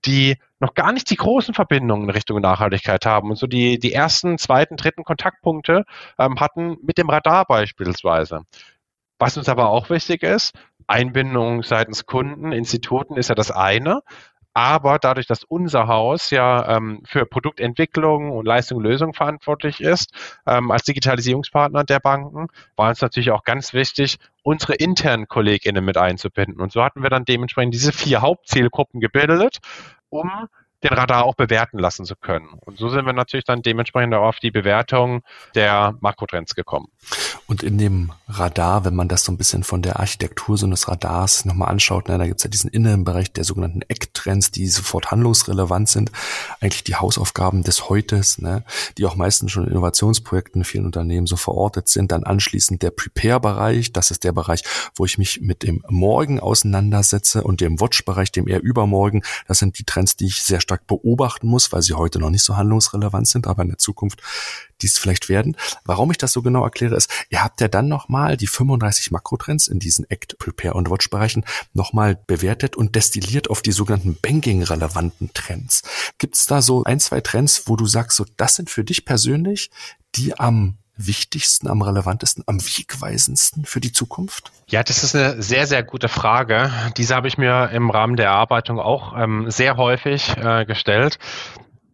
die 0.04 0.36
noch 0.60 0.74
gar 0.74 0.92
nicht 0.92 1.08
die 1.08 1.16
großen 1.16 1.54
Verbindungen 1.54 2.04
in 2.04 2.10
Richtung 2.10 2.40
Nachhaltigkeit 2.40 3.06
haben 3.06 3.30
und 3.30 3.36
so 3.36 3.46
die, 3.46 3.78
die 3.78 3.94
ersten, 3.94 4.36
zweiten, 4.36 4.76
dritten 4.76 5.04
Kontaktpunkte 5.04 5.84
ähm, 6.18 6.38
hatten 6.40 6.76
mit 6.82 6.98
dem 6.98 7.08
Radar 7.08 7.46
beispielsweise. 7.46 8.42
Was 9.18 9.38
uns 9.38 9.48
aber 9.48 9.70
auch 9.70 9.88
wichtig 9.88 10.22
ist, 10.22 10.52
Einbindung 10.86 11.62
seitens 11.62 12.04
Kunden, 12.04 12.52
Instituten 12.52 13.16
ist 13.16 13.28
ja 13.28 13.34
das 13.34 13.50
eine, 13.50 14.02
aber 14.60 14.98
dadurch, 14.98 15.26
dass 15.26 15.42
unser 15.42 15.88
Haus 15.88 16.28
ja 16.28 16.76
ähm, 16.76 17.00
für 17.06 17.24
Produktentwicklung 17.24 18.30
und 18.30 18.44
Leistung 18.44 18.76
und 18.76 18.84
Lösung 18.84 19.14
verantwortlich 19.14 19.80
ist, 19.80 20.12
ähm, 20.46 20.70
als 20.70 20.82
Digitalisierungspartner 20.82 21.82
der 21.84 21.98
Banken, 21.98 22.48
war 22.76 22.90
uns 22.90 23.00
natürlich 23.00 23.30
auch 23.30 23.42
ganz 23.44 23.72
wichtig, 23.72 24.18
unsere 24.42 24.74
internen 24.74 25.28
KollegInnen 25.28 25.82
mit 25.82 25.96
einzubinden. 25.96 26.60
Und 26.60 26.72
so 26.72 26.84
hatten 26.84 27.02
wir 27.02 27.08
dann 27.08 27.24
dementsprechend 27.24 27.72
diese 27.72 27.90
vier 27.92 28.20
Hauptzielgruppen 28.20 29.00
gebildet, 29.00 29.60
um 30.10 30.30
den 30.82 30.92
Radar 30.92 31.24
auch 31.24 31.36
bewerten 31.36 31.78
lassen 31.78 32.04
zu 32.04 32.14
können. 32.14 32.58
Und 32.60 32.76
so 32.76 32.90
sind 32.90 33.06
wir 33.06 33.14
natürlich 33.14 33.46
dann 33.46 33.62
dementsprechend 33.62 34.12
auch 34.14 34.26
auf 34.26 34.40
die 34.40 34.50
Bewertung 34.50 35.22
der 35.54 35.94
Makrotrends 36.00 36.54
gekommen. 36.54 36.88
Und 37.46 37.62
in 37.62 37.78
dem 37.78 38.12
Radar, 38.28 38.84
wenn 38.84 38.94
man 38.94 39.08
das 39.08 39.24
so 39.24 39.32
ein 39.32 39.36
bisschen 39.36 39.64
von 39.64 39.82
der 39.82 39.98
Architektur 40.00 40.56
so 40.56 40.66
eines 40.66 40.88
Radars 40.88 41.44
nochmal 41.44 41.68
anschaut, 41.68 42.08
ne, 42.08 42.18
da 42.18 42.26
gibt's 42.26 42.44
ja 42.44 42.50
diesen 42.50 42.70
inneren 42.70 43.04
Bereich 43.04 43.32
der 43.32 43.44
sogenannten 43.44 43.82
Ecktrends, 43.82 44.50
die 44.50 44.68
sofort 44.68 45.10
handlungsrelevant 45.10 45.88
sind, 45.88 46.12
eigentlich 46.60 46.84
die 46.84 46.96
Hausaufgaben 46.96 47.62
des 47.62 47.88
Heutes, 47.88 48.38
ne, 48.38 48.64
die 48.98 49.06
auch 49.06 49.16
meistens 49.16 49.52
schon 49.52 49.64
in 49.64 49.70
Innovationsprojekten 49.70 50.60
in 50.60 50.64
vielen 50.64 50.86
Unternehmen 50.86 51.26
so 51.26 51.36
verortet 51.36 51.88
sind. 51.88 52.12
Dann 52.12 52.24
anschließend 52.24 52.82
der 52.82 52.90
Prepare-Bereich, 52.90 53.92
das 53.92 54.10
ist 54.10 54.24
der 54.24 54.32
Bereich, 54.32 54.62
wo 54.94 55.04
ich 55.04 55.18
mich 55.18 55.40
mit 55.40 55.62
dem 55.62 55.82
Morgen 55.88 56.40
auseinandersetze 56.40 57.42
und 57.42 57.60
dem 57.60 57.80
Watch-Bereich, 57.80 58.32
dem 58.32 58.48
eher 58.48 58.62
Übermorgen. 58.62 59.22
Das 59.48 59.58
sind 59.58 59.78
die 59.78 59.84
Trends, 59.84 60.16
die 60.16 60.26
ich 60.26 60.42
sehr 60.42 60.60
stark 60.60 60.86
beobachten 60.86 61.48
muss, 61.48 61.72
weil 61.72 61.82
sie 61.82 61.94
heute 61.94 62.18
noch 62.18 62.30
nicht 62.30 62.44
so 62.44 62.56
handlungsrelevant 62.56 63.26
sind, 63.26 63.46
aber 63.46 63.62
in 63.62 63.68
der 63.68 63.78
Zukunft 63.78 64.22
dies 64.82 64.98
vielleicht 64.98 65.28
werden. 65.28 65.56
Warum 65.84 66.10
ich 66.10 66.18
das 66.18 66.32
so 66.32 66.42
genau 66.42 66.64
erkläre, 66.64 66.96
ist, 66.96 67.10
ihr 67.30 67.42
habt 67.42 67.60
ja 67.60 67.68
dann 67.68 67.88
nochmal 67.88 68.36
die 68.36 68.46
35 68.46 69.10
Makrotrends 69.10 69.68
in 69.68 69.78
diesen 69.78 70.08
Act, 70.10 70.38
Prepare 70.38 70.74
und 70.74 70.90
Watch 70.90 71.10
Bereichen 71.10 71.44
nochmal 71.72 72.18
bewertet 72.26 72.76
und 72.76 72.96
destilliert 72.96 73.50
auf 73.50 73.62
die 73.62 73.72
sogenannten 73.72 74.16
Banking-relevanten 74.20 75.32
Trends. 75.34 75.82
Gibt 76.18 76.36
es 76.36 76.46
da 76.46 76.62
so 76.62 76.84
ein, 76.84 77.00
zwei 77.00 77.20
Trends, 77.20 77.64
wo 77.66 77.76
du 77.76 77.86
sagst, 77.86 78.16
so 78.16 78.24
das 78.36 78.56
sind 78.56 78.70
für 78.70 78.84
dich 78.84 79.04
persönlich 79.04 79.70
die 80.16 80.38
am 80.38 80.76
wichtigsten, 81.06 81.68
am 81.68 81.82
relevantesten, 81.82 82.44
am 82.46 82.60
wegweisendsten 82.60 83.64
für 83.64 83.80
die 83.80 83.92
Zukunft? 83.92 84.52
Ja, 84.68 84.82
das 84.82 85.02
ist 85.02 85.16
eine 85.16 85.42
sehr, 85.42 85.66
sehr 85.66 85.82
gute 85.82 86.08
Frage. 86.08 86.70
Diese 86.96 87.14
habe 87.14 87.28
ich 87.28 87.38
mir 87.38 87.70
im 87.70 87.90
Rahmen 87.90 88.16
der 88.16 88.26
Erarbeitung 88.26 88.78
auch 88.78 89.16
ähm, 89.16 89.50
sehr 89.50 89.76
häufig 89.76 90.36
äh, 90.36 90.64
gestellt. 90.64 91.18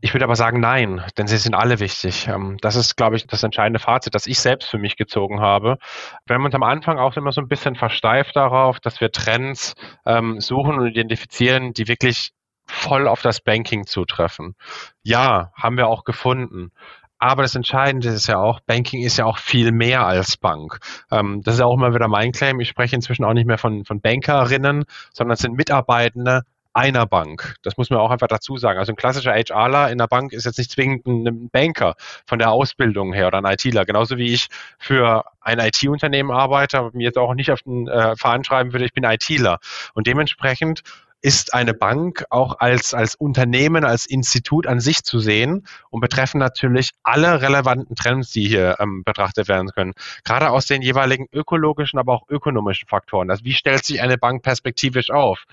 Ich 0.06 0.14
würde 0.14 0.24
aber 0.24 0.36
sagen, 0.36 0.60
nein, 0.60 1.02
denn 1.18 1.26
sie 1.26 1.36
sind 1.36 1.56
alle 1.56 1.80
wichtig. 1.80 2.28
Ähm, 2.28 2.58
das 2.60 2.76
ist, 2.76 2.96
glaube 2.96 3.16
ich, 3.16 3.26
das 3.26 3.42
entscheidende 3.42 3.80
Fazit, 3.80 4.14
das 4.14 4.28
ich 4.28 4.38
selbst 4.38 4.70
für 4.70 4.78
mich 4.78 4.96
gezogen 4.96 5.40
habe. 5.40 5.78
Wir 6.26 6.36
haben 6.36 6.44
uns 6.44 6.54
am 6.54 6.62
Anfang 6.62 6.96
auch 7.00 7.16
immer 7.16 7.32
so 7.32 7.40
ein 7.40 7.48
bisschen 7.48 7.74
versteift 7.74 8.36
darauf, 8.36 8.78
dass 8.78 9.00
wir 9.00 9.10
Trends 9.10 9.74
ähm, 10.04 10.40
suchen 10.40 10.78
und 10.78 10.86
identifizieren, 10.86 11.72
die 11.72 11.88
wirklich 11.88 12.30
voll 12.66 13.08
auf 13.08 13.20
das 13.20 13.40
Banking 13.40 13.84
zutreffen. 13.84 14.54
Ja, 15.02 15.50
haben 15.56 15.76
wir 15.76 15.88
auch 15.88 16.04
gefunden. 16.04 16.70
Aber 17.18 17.42
das 17.42 17.56
Entscheidende 17.56 18.10
ist 18.10 18.28
ja 18.28 18.38
auch, 18.38 18.60
Banking 18.60 19.02
ist 19.02 19.16
ja 19.16 19.24
auch 19.24 19.38
viel 19.38 19.72
mehr 19.72 20.06
als 20.06 20.36
Bank. 20.36 20.78
Ähm, 21.10 21.40
das 21.42 21.56
ist 21.56 21.62
auch 21.62 21.74
immer 21.74 21.92
wieder 21.92 22.06
mein 22.06 22.30
Claim. 22.30 22.60
Ich 22.60 22.68
spreche 22.68 22.94
inzwischen 22.94 23.24
auch 23.24 23.32
nicht 23.32 23.48
mehr 23.48 23.58
von, 23.58 23.84
von 23.84 24.00
Bankerinnen, 24.00 24.84
sondern 25.12 25.34
es 25.34 25.40
sind 25.40 25.56
Mitarbeitende 25.56 26.42
einer 26.76 27.06
Bank. 27.06 27.56
Das 27.62 27.78
muss 27.78 27.88
man 27.88 27.98
auch 27.98 28.10
einfach 28.10 28.28
dazu 28.28 28.58
sagen. 28.58 28.78
Also 28.78 28.92
ein 28.92 28.96
klassischer 28.96 29.32
HRler 29.32 29.90
in 29.90 29.96
der 29.96 30.08
Bank 30.08 30.34
ist 30.34 30.44
jetzt 30.44 30.58
nicht 30.58 30.70
zwingend 30.70 31.06
ein 31.06 31.48
Banker 31.48 31.94
von 32.26 32.38
der 32.38 32.50
Ausbildung 32.50 33.14
her 33.14 33.28
oder 33.28 33.38
ein 33.38 33.46
ITler. 33.46 33.86
Genauso 33.86 34.18
wie 34.18 34.34
ich 34.34 34.48
für 34.78 35.24
ein 35.40 35.58
IT-Unternehmen 35.58 36.30
arbeite, 36.30 36.78
aber 36.78 36.90
mir 36.92 37.04
jetzt 37.04 37.16
auch 37.16 37.34
nicht 37.34 37.50
auf 37.50 37.62
den 37.62 37.88
äh, 37.88 38.14
Verein 38.16 38.44
schreiben 38.44 38.74
würde, 38.74 38.84
ich 38.84 38.92
bin 38.92 39.04
ITler. 39.04 39.58
Und 39.94 40.06
dementsprechend 40.06 40.82
ist 41.22 41.54
eine 41.54 41.74
Bank 41.74 42.24
auch 42.30 42.60
als, 42.60 42.94
als 42.94 43.14
Unternehmen, 43.14 43.84
als 43.84 44.06
Institut 44.06 44.66
an 44.66 44.80
sich 44.80 45.02
zu 45.02 45.18
sehen 45.18 45.66
und 45.90 46.00
betreffen 46.00 46.38
natürlich 46.38 46.90
alle 47.02 47.40
relevanten 47.40 47.96
Trends, 47.96 48.30
die 48.32 48.46
hier 48.46 48.76
ähm, 48.78 49.02
betrachtet 49.02 49.48
werden 49.48 49.70
können. 49.70 49.94
Gerade 50.24 50.50
aus 50.50 50.66
den 50.66 50.82
jeweiligen 50.82 51.26
ökologischen, 51.32 51.98
aber 51.98 52.12
auch 52.12 52.28
ökonomischen 52.28 52.86
Faktoren. 52.86 53.30
Also 53.30 53.44
wie 53.44 53.54
stellt 53.54 53.84
sich 53.84 54.02
eine 54.02 54.18
Bank 54.18 54.42
perspektivisch 54.42 55.10
auf? 55.10 55.44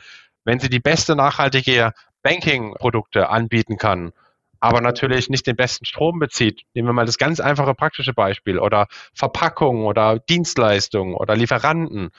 Wenn 0.46 0.60
sie 0.60 0.70
die 0.70 0.80
beste 0.80 1.16
nachhaltige 1.16 1.94
Banking-Produkte 2.22 3.30
anbieten 3.30 3.78
kann, 3.78 4.12
aber 4.60 4.80
natürlich 4.80 5.30
nicht 5.30 5.46
den 5.46 5.58
besten 5.58 5.86
Strom 5.86 6.20
bezieht. 6.20 6.62
Nehmen 6.74 6.88
wir 6.88 6.94
mal 6.94 7.06
das 7.06 7.18
ganz 7.18 7.41
einfache 7.41 7.74
praktische 7.74 8.14
Beispiel 8.14 8.60
oder 8.60 8.88
Verpackung 9.14 9.86
oder 9.86 10.20
Dienstleistungen 10.20 11.16
oder 11.16 11.36
Lieferanten 11.36 12.12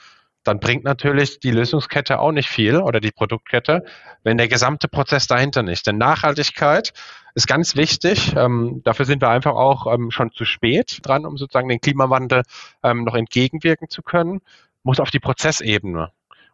dann 0.45 0.59
bringt 0.59 0.83
natürlich 0.83 1.39
die 1.39 1.51
Lösungskette 1.51 2.19
auch 2.19 2.31
nicht 2.31 2.47
viel 2.47 2.77
oder 2.77 3.01
die 3.01 3.11
Produktkette, 3.11 3.83
wenn 4.23 4.37
der 4.37 4.47
gesamte 4.47 4.87
Prozess 4.87 5.27
dahinter 5.27 5.63
nicht. 5.63 5.85
Denn 5.87 5.97
Nachhaltigkeit 5.97 6.93
ist 7.33 7.47
ganz 7.47 7.75
wichtig. 7.75 8.33
Ähm, 8.37 8.81
dafür 8.85 9.05
sind 9.05 9.21
wir 9.21 9.29
einfach 9.29 9.55
auch 9.55 9.91
ähm, 9.91 10.11
schon 10.11 10.31
zu 10.31 10.45
spät 10.45 10.99
dran, 11.01 11.25
um 11.25 11.37
sozusagen 11.37 11.67
den 11.67 11.81
Klimawandel 11.81 12.43
ähm, 12.83 13.03
noch 13.03 13.15
entgegenwirken 13.15 13.89
zu 13.89 14.03
können. 14.03 14.39
Muss 14.83 14.99
auf 14.99 15.09
die 15.09 15.19
Prozessebene. 15.19 16.11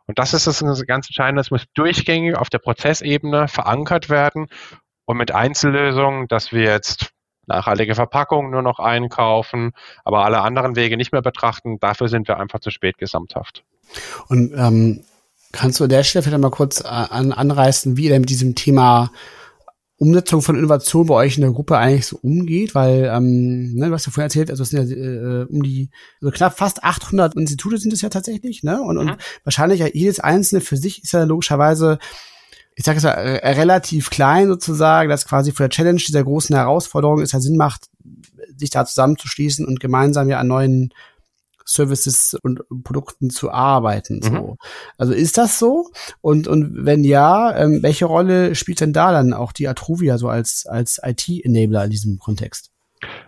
Und 0.08 0.20
das 0.20 0.34
ist 0.34 0.48
das 0.48 0.62
ganz 0.86 1.08
Entscheidende. 1.08 1.42
Es 1.42 1.52
muss 1.52 1.66
durchgängig 1.74 2.36
auf 2.36 2.50
der 2.50 2.60
Prozessebene 2.60 3.48
verankert 3.48 4.10
werden 4.10 4.48
und 5.06 5.18
mit 5.18 5.32
Einzellösungen, 5.32 6.28
dass 6.28 6.52
wir 6.52 6.64
jetzt 6.64 7.12
nachhaltige 7.48 7.96
Verpackungen 7.96 8.52
nur 8.52 8.62
noch 8.62 8.80
einkaufen, 8.80 9.72
aber 10.06 10.24
alle 10.26 10.42
anderen 10.42 10.76
Wege 10.76 10.98
nicht 10.98 11.12
mehr 11.12 11.22
betrachten. 11.22 11.80
Dafür 11.80 12.08
sind 12.08 12.28
wir 12.28 12.38
einfach 12.40 12.60
zu 12.60 12.70
spät 12.70 12.98
gesamthaft. 12.98 13.64
Und 14.28 14.54
ähm, 14.56 15.04
kannst 15.52 15.80
du 15.80 15.86
an 15.86 15.90
der 15.90 16.04
Stelle 16.04 16.24
vielleicht 16.24 16.42
mal 16.42 16.52
kurz 16.52 16.82
äh, 16.82 16.88
an, 16.88 17.32
anreißen, 17.32 17.98
wie 17.98 18.10
ihr 18.10 18.20
mit 18.20 18.30
diesem 18.30 18.56
Thema 18.56 19.12
Umsetzung 20.02 20.42
von 20.42 20.58
Innovation 20.58 21.06
bei 21.06 21.14
euch 21.14 21.38
in 21.38 21.44
der 21.44 21.52
Gruppe 21.52 21.78
eigentlich 21.78 22.08
so 22.08 22.18
umgeht, 22.24 22.74
weil 22.74 23.08
ähm, 23.14 23.76
ne, 23.76 23.88
du 23.88 23.94
hast 23.94 24.08
ja 24.08 24.12
vorhin 24.12 24.30
erzählt, 24.30 24.50
also 24.50 24.64
es 24.64 24.72
sind 24.72 24.90
ja 24.90 24.96
äh, 24.96 25.46
um 25.46 25.62
die 25.62 25.92
also 26.20 26.32
knapp 26.32 26.58
fast 26.58 26.84
800 26.84 27.36
Institute 27.36 27.78
sind 27.78 27.94
es 27.94 28.02
ja 28.02 28.10
tatsächlich, 28.10 28.64
ne? 28.64 28.82
Und, 28.82 28.96
mhm. 28.96 29.02
und 29.02 29.18
wahrscheinlich 29.44 29.80
ja 29.80 29.88
jedes 29.94 30.20
einzelne 30.20 30.62
für 30.62 30.76
sich 30.76 31.04
ist 31.04 31.14
ja 31.14 31.24
logischerweise 31.24 32.00
ich 32.74 32.84
sage 32.84 32.98
es 32.98 33.04
mal, 33.04 33.12
äh, 33.12 33.48
relativ 33.52 34.10
klein 34.10 34.48
sozusagen, 34.48 35.08
dass 35.08 35.28
quasi 35.28 35.52
für 35.52 35.64
der 35.64 35.70
Challenge 35.70 36.00
dieser 36.00 36.24
großen 36.24 36.56
Herausforderung 36.56 37.22
es 37.22 37.34
ja 37.34 37.40
Sinn 37.40 37.58
macht, 37.58 37.90
sich 38.58 38.72
da 38.72 38.86
zusammenzuschließen 38.86 39.68
und 39.68 39.80
gemeinsam 39.80 40.30
ja 40.30 40.40
an 40.40 40.48
neuen 40.48 40.94
Services 41.66 42.38
und 42.42 42.62
Produkten 42.84 43.30
zu 43.30 43.52
arbeiten. 43.52 44.22
So. 44.22 44.32
Mhm. 44.32 44.56
Also 44.98 45.14
ist 45.14 45.38
das 45.38 45.60
so? 45.60 45.90
Und, 46.22 46.48
und 46.48 46.86
wenn 46.86 47.04
ja, 47.04 47.56
ähm, 47.56 47.84
welche 47.84 48.06
Rolle 48.06 48.56
spielt 48.56 48.82
denn 48.82 48.94
da 48.94 49.12
dann 49.12 49.34
auch 49.34 49.52
die 49.52 49.68
Atruvia 49.68 50.18
so 50.18 50.30
als, 50.30 50.66
als 50.66 51.00
IT-Enabler 51.04 51.86
in 51.86 51.92
diesem 51.92 52.20
Kontext? 52.20 52.71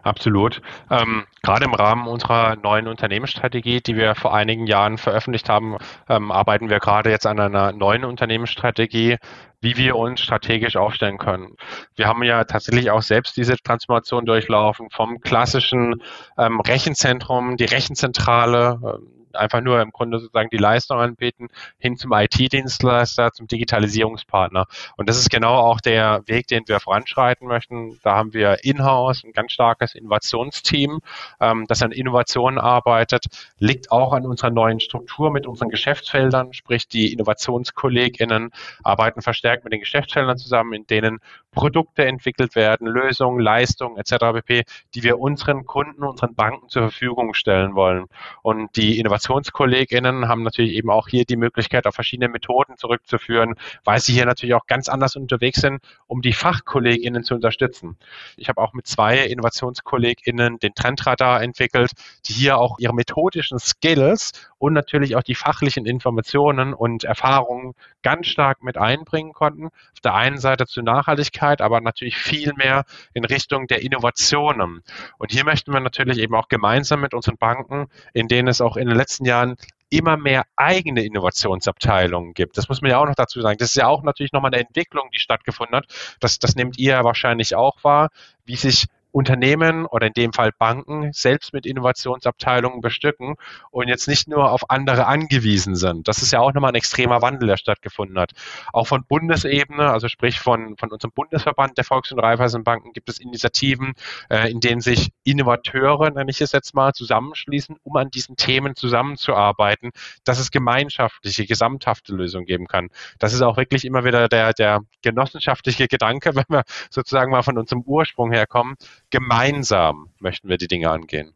Absolut. 0.04 0.62
Ähm, 0.90 1.26
gerade 1.42 1.66
im 1.66 1.74
Rahmen 1.74 2.08
unserer 2.08 2.56
neuen 2.56 2.88
Unternehmensstrategie, 2.88 3.82
die 3.82 3.96
wir 3.96 4.16
vor 4.16 4.34
einigen 4.34 4.68
Jahren 4.68 4.98
veröffentlicht 4.98 5.50
haben, 5.50 5.78
ähm, 6.10 6.32
arbeiten 6.32 6.70
wir 6.70 6.80
gerade 6.80 7.10
jetzt 7.10 7.26
an 7.26 7.40
einer 7.40 7.72
neuen 7.72 8.06
Unternehmensstrategie, 8.06 9.18
wie 9.62 9.78
wir 9.78 9.96
uns 9.96 10.22
strategisch 10.22 10.76
aufstellen 10.76 11.18
können. 11.18 11.56
Wir 11.96 12.08
haben 12.08 12.24
ja 12.24 12.44
tatsächlich 12.44 12.92
auch 12.92 13.02
selbst 13.02 13.38
diese 13.38 13.58
Transformation 13.58 14.26
durchlaufen 14.26 14.90
vom 14.90 15.22
klassischen 15.22 16.02
ähm, 16.38 16.60
Rechenzentrum, 16.60 17.58
die 17.58 17.66
Rechenzentrale, 17.66 18.80
ähm, 18.84 19.23
einfach 19.36 19.62
nur 19.62 19.82
im 19.82 19.92
Grunde 19.92 20.20
sozusagen 20.20 20.50
die 20.50 20.58
Leistung 20.58 21.00
anbieten, 21.00 21.50
hin 21.80 21.98
zum 21.98 22.12
IT-Dienstleister, 22.14 23.32
zum 23.32 23.48
Digitalisierungspartner. 23.48 24.66
Und 24.98 25.10
das 25.10 25.18
ist 25.18 25.30
genau 25.30 25.56
auch 25.56 25.82
der 25.82 26.22
Weg, 26.26 26.48
den 26.48 26.68
wir 26.68 26.80
voranschreiten 26.80 27.48
möchten. 27.48 28.00
Da 28.04 28.16
haben 28.16 28.34
wir 28.34 28.64
in-house 28.64 29.24
ein 29.24 29.34
ganz 29.34 29.52
starkes 29.52 29.96
Innovationsteam, 29.96 31.00
ähm, 31.40 31.66
das 31.68 31.82
an 31.82 31.92
Innovationen 31.92 32.60
arbeitet, 32.60 33.26
liegt 33.60 33.92
auch 33.92 34.14
an 34.14 34.26
unserer 34.26 34.50
neuen 34.50 34.80
Struktur 34.80 35.32
mit 35.32 35.48
unseren 35.48 35.70
Geschäftsfeldern, 35.70 36.54
sprich 36.54 36.88
die 36.88 37.12
InnovationskollegInnen 37.14 38.52
arbeiten 38.84 39.22
verstärkt 39.22 39.64
mit 39.64 39.74
den 39.74 39.80
Geschäftsfeldern 39.80 40.38
zusammen, 40.38 40.74
in 40.74 40.88
denen 40.88 41.20
Produkte 41.52 42.06
entwickelt 42.06 42.56
werden, 42.56 42.88
Lösungen, 42.88 43.40
Leistungen 43.40 43.98
etc. 43.98 44.16
pp., 44.34 44.64
die 44.96 45.04
wir 45.04 45.20
unseren 45.20 45.66
Kunden, 45.66 46.04
unseren 46.04 46.36
Banken 46.36 46.70
zur 46.70 46.84
Verfügung 46.84 47.34
stellen 47.34 47.76
wollen. 47.76 48.06
Und 48.42 48.76
die 48.76 49.00
InnovationskollegInnen 49.24 50.28
haben 50.28 50.44
natürlich 50.44 50.74
eben 50.74 50.90
auch 50.90 51.08
hier 51.08 51.26
die 51.26 51.38
Möglichkeit, 51.38 51.88
auf 51.88 51.96
verschiedene 51.96 52.30
Methoden 52.30 52.78
zurückzuführen, 52.78 53.56
weil 53.84 54.00
sie 54.00 54.14
hier 54.14 54.26
natürlich 54.26 54.56
auch 54.56 54.68
ganz 54.68 54.90
anders 54.90 55.16
unterwegs 55.16 55.62
sind, 55.62 55.82
um 56.08 56.22
die 56.22 56.34
FachkollegInnen 56.34 57.24
zu 57.24 57.36
unterstützen. 57.36 57.98
Ich 58.38 58.50
habe 58.50 58.62
auch 58.62 58.74
mit 58.74 58.88
zwei 58.88 59.26
InnovationskollegInnen 59.26 60.60
den 60.60 60.76
Trendradar 60.76 61.42
entwickelt, 61.42 61.92
die 62.28 62.34
hier 62.34 62.58
auch 62.58 62.80
ihre 62.80 62.94
methodischen 62.94 63.60
Skills 63.60 64.32
und 64.58 64.74
natürlich 64.74 65.16
auch 65.16 65.24
die 65.24 65.36
fachlichen 65.36 65.86
Informationen 65.86 66.74
und 66.74 67.04
Erfahrungen 67.04 67.74
ganz 68.02 68.28
stark 68.28 68.64
mit 68.64 68.78
einbringen 68.78 69.34
konnten. 69.34 69.66
Auf 69.68 70.00
der 70.04 70.16
einen 70.16 70.38
Seite 70.38 70.66
zur 70.66 70.84
Nachhaltigkeit, 70.84 71.62
aber 71.62 71.82
natürlich 71.82 72.18
viel 72.18 72.54
mehr 72.54 72.86
in 73.14 73.26
Richtung 73.26 73.68
der 73.68 73.82
Innovationen. 73.82 74.84
Und 75.18 75.32
hier 75.32 75.44
möchten 75.44 75.74
wir 75.74 75.80
natürlich 75.80 76.18
eben 76.18 76.36
auch 76.36 76.48
gemeinsam 76.48 77.02
mit 77.02 77.14
unseren 77.14 77.38
Banken, 77.38 77.88
in 78.14 78.28
denen 78.28 78.48
es 78.48 78.62
auch 78.62 78.78
in 78.78 78.88
den 78.88 78.98
letzten 78.98 79.13
Jahren 79.20 79.56
immer 79.90 80.18
mehr 80.18 80.46
eigene 80.56 81.04
Innovationsabteilungen 81.04 82.34
gibt. 82.34 82.58
Das 82.58 82.68
muss 82.68 82.82
man 82.82 82.90
ja 82.90 82.98
auch 82.98 83.06
noch 83.06 83.16
dazu 83.16 83.42
sagen. 83.42 83.58
Das 83.60 83.70
ist 83.70 83.76
ja 83.76 83.88
auch 83.88 84.02
natürlich 84.02 84.34
nochmal 84.34 84.52
eine 84.52 84.64
Entwicklung, 84.64 85.10
die 85.14 85.20
stattgefunden 85.20 85.76
hat. 85.76 85.86
Das, 86.20 86.40
das 86.40 86.56
nehmt 86.56 86.80
ihr 86.80 86.94
ja 86.94 87.04
wahrscheinlich 87.04 87.56
auch 87.56 87.84
wahr, 87.84 88.10
wie 88.46 88.56
sich 88.56 88.88
Unternehmen 89.14 89.86
oder 89.86 90.08
in 90.08 90.14
dem 90.14 90.34
Fall 90.34 90.52
Banken 90.58 91.14
selbst 91.14 91.54
mit 91.54 91.68
Innovationsabteilungen 91.68 92.82
bestücken 92.82 93.36
und 93.70 93.88
jetzt 93.88 94.08
nicht 94.08 94.28
nur 94.28 94.52
auf 94.52 94.70
andere 94.72 95.06
angewiesen 95.06 95.76
sind. 95.76 96.08
Das 96.08 96.24
ist 96.24 96.34
ja 96.34 96.40
auch 96.40 96.52
nochmal 96.52 96.72
ein 96.72 96.76
extremer 96.76 97.22
Wandel, 97.22 97.48
der 97.48 97.58
stattgefunden 97.58 98.18
hat. 98.18 98.32
Auch 98.74 98.88
von 98.88 99.06
Bundesebene, 99.06 99.92
also 99.92 100.08
sprich 100.08 100.40
von, 100.40 100.76
von 100.78 100.92
unserem 100.92 101.12
Bundesverband 101.14 101.78
der 101.78 101.86
Volks- 101.86 102.12
und 102.12 102.20
Raiffeisenbanken 102.20 102.92
gibt 102.92 103.08
es 103.08 103.20
Initiativen, 103.20 103.94
äh, 104.30 104.50
in 104.50 104.60
denen 104.60 104.82
sich 104.82 105.12
Innovateure, 105.24 106.10
nenne 106.10 106.32
ich 106.32 106.42
es 106.42 106.52
jetzt 106.52 106.74
mal, 106.74 106.94
zusammenschließen, 106.94 107.78
um 107.84 107.96
an 107.98 108.10
diesen 108.10 108.36
Themen 108.36 108.76
zusammenzuarbeiten, 108.76 109.92
dass 110.24 110.40
es 110.40 110.50
gemeinschaftliche, 110.50 111.46
gesamthafte 111.46 112.16
Lösungen 112.16 112.48
geben 112.48 112.66
kann. 112.66 112.90
Das 113.20 113.34
ist 113.34 113.44
auch 113.44 113.58
wirklich 113.58 113.86
immer 113.86 114.06
wieder 114.06 114.28
der, 114.28 114.54
der 114.54 114.82
genossenschaftliche 115.04 115.88
Gedanke, 115.88 116.34
wenn 116.36 116.46
wir 116.50 116.64
sozusagen 116.90 117.32
mal 117.32 117.44
von 117.44 117.60
unserem 117.60 117.84
Ursprung 117.84 118.32
herkommen, 118.32 118.76
gemeinsam 119.14 120.10
möchten 120.20 120.50
wir 120.50 120.58
die 120.58 120.68
Dinge 120.68 120.90
angehen. 120.90 121.34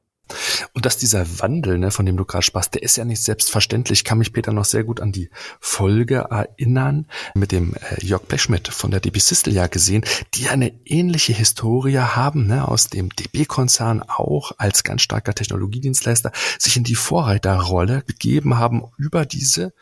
Und 0.73 0.85
dass 0.85 0.97
dieser 0.97 1.39
Wandel, 1.39 1.77
ne, 1.77 1.91
von 1.91 2.07
dem 2.07 2.17
du 2.17 2.25
gerade 2.25 2.41
sprachst, 2.41 2.73
der 2.73 2.81
ist 2.81 2.97
ja 2.97 3.05
nicht 3.05 3.23
selbstverständlich. 3.23 3.99
Ich 3.99 4.03
kann 4.03 4.17
mich 4.17 4.33
Peter 4.33 4.51
noch 4.51 4.65
sehr 4.65 4.83
gut 4.83 4.99
an 4.99 5.11
die 5.11 5.29
Folge 5.59 6.27
erinnern 6.29 7.05
mit 7.35 7.51
dem 7.51 7.75
äh, 7.75 8.03
Jörg 8.03 8.23
Blechschmidt 8.23 8.67
von 8.67 8.89
der 8.89 8.99
DB 8.99 9.19
Sistel 9.19 9.53
ja 9.53 9.67
gesehen, 9.67 10.03
die 10.33 10.49
eine 10.49 10.73
ähnliche 10.85 11.33
Historie 11.33 11.99
haben, 11.99 12.47
ne, 12.47 12.67
aus 12.67 12.89
dem 12.89 13.09
DB-Konzern 13.11 14.01
auch 14.01 14.53
als 14.57 14.83
ganz 14.83 15.03
starker 15.03 15.35
Technologiedienstleister 15.35 16.31
sich 16.57 16.77
in 16.77 16.83
die 16.83 16.95
Vorreiterrolle 16.95 18.01
gegeben 18.07 18.57
haben 18.57 18.85
über 18.97 19.25
diese 19.25 19.73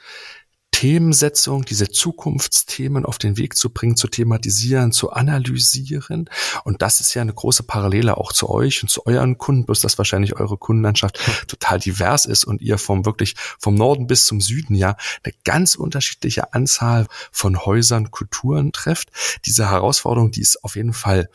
Themensetzung, 0.75 1.63
diese 1.63 1.89
Zukunftsthemen 1.89 3.05
auf 3.05 3.17
den 3.17 3.37
Weg 3.37 3.55
zu 3.55 3.69
bringen, 3.69 3.95
zu 3.95 4.09
thematisieren, 4.09 4.91
zu 4.91 5.09
analysieren. 5.09 6.29
Und 6.65 6.81
das 6.81 6.99
ist 6.99 7.13
ja 7.13 7.21
eine 7.21 7.33
große 7.33 7.63
Parallele 7.63 8.17
auch 8.17 8.33
zu 8.33 8.49
euch 8.49 8.83
und 8.83 8.89
zu 8.89 9.05
euren 9.05 9.37
Kunden, 9.37 9.65
bloß 9.65 9.79
dass 9.79 9.97
wahrscheinlich 9.97 10.35
eure 10.35 10.57
Kundenlandschaft 10.57 11.17
total 11.47 11.79
divers 11.79 12.25
ist 12.25 12.43
und 12.43 12.61
ihr 12.61 12.77
vom 12.77 13.05
wirklich 13.05 13.35
vom 13.57 13.75
Norden 13.75 14.05
bis 14.05 14.25
zum 14.25 14.41
Süden 14.41 14.75
ja 14.75 14.97
eine 15.23 15.33
ganz 15.45 15.75
unterschiedliche 15.75 16.53
Anzahl 16.53 17.07
von 17.31 17.57
Häusern, 17.65 18.11
Kulturen 18.11 18.73
trefft. 18.73 19.11
Diese 19.45 19.69
Herausforderung, 19.69 20.31
die 20.31 20.41
ist 20.41 20.61
auf 20.65 20.75
jeden 20.75 20.91
Fall 20.91 21.29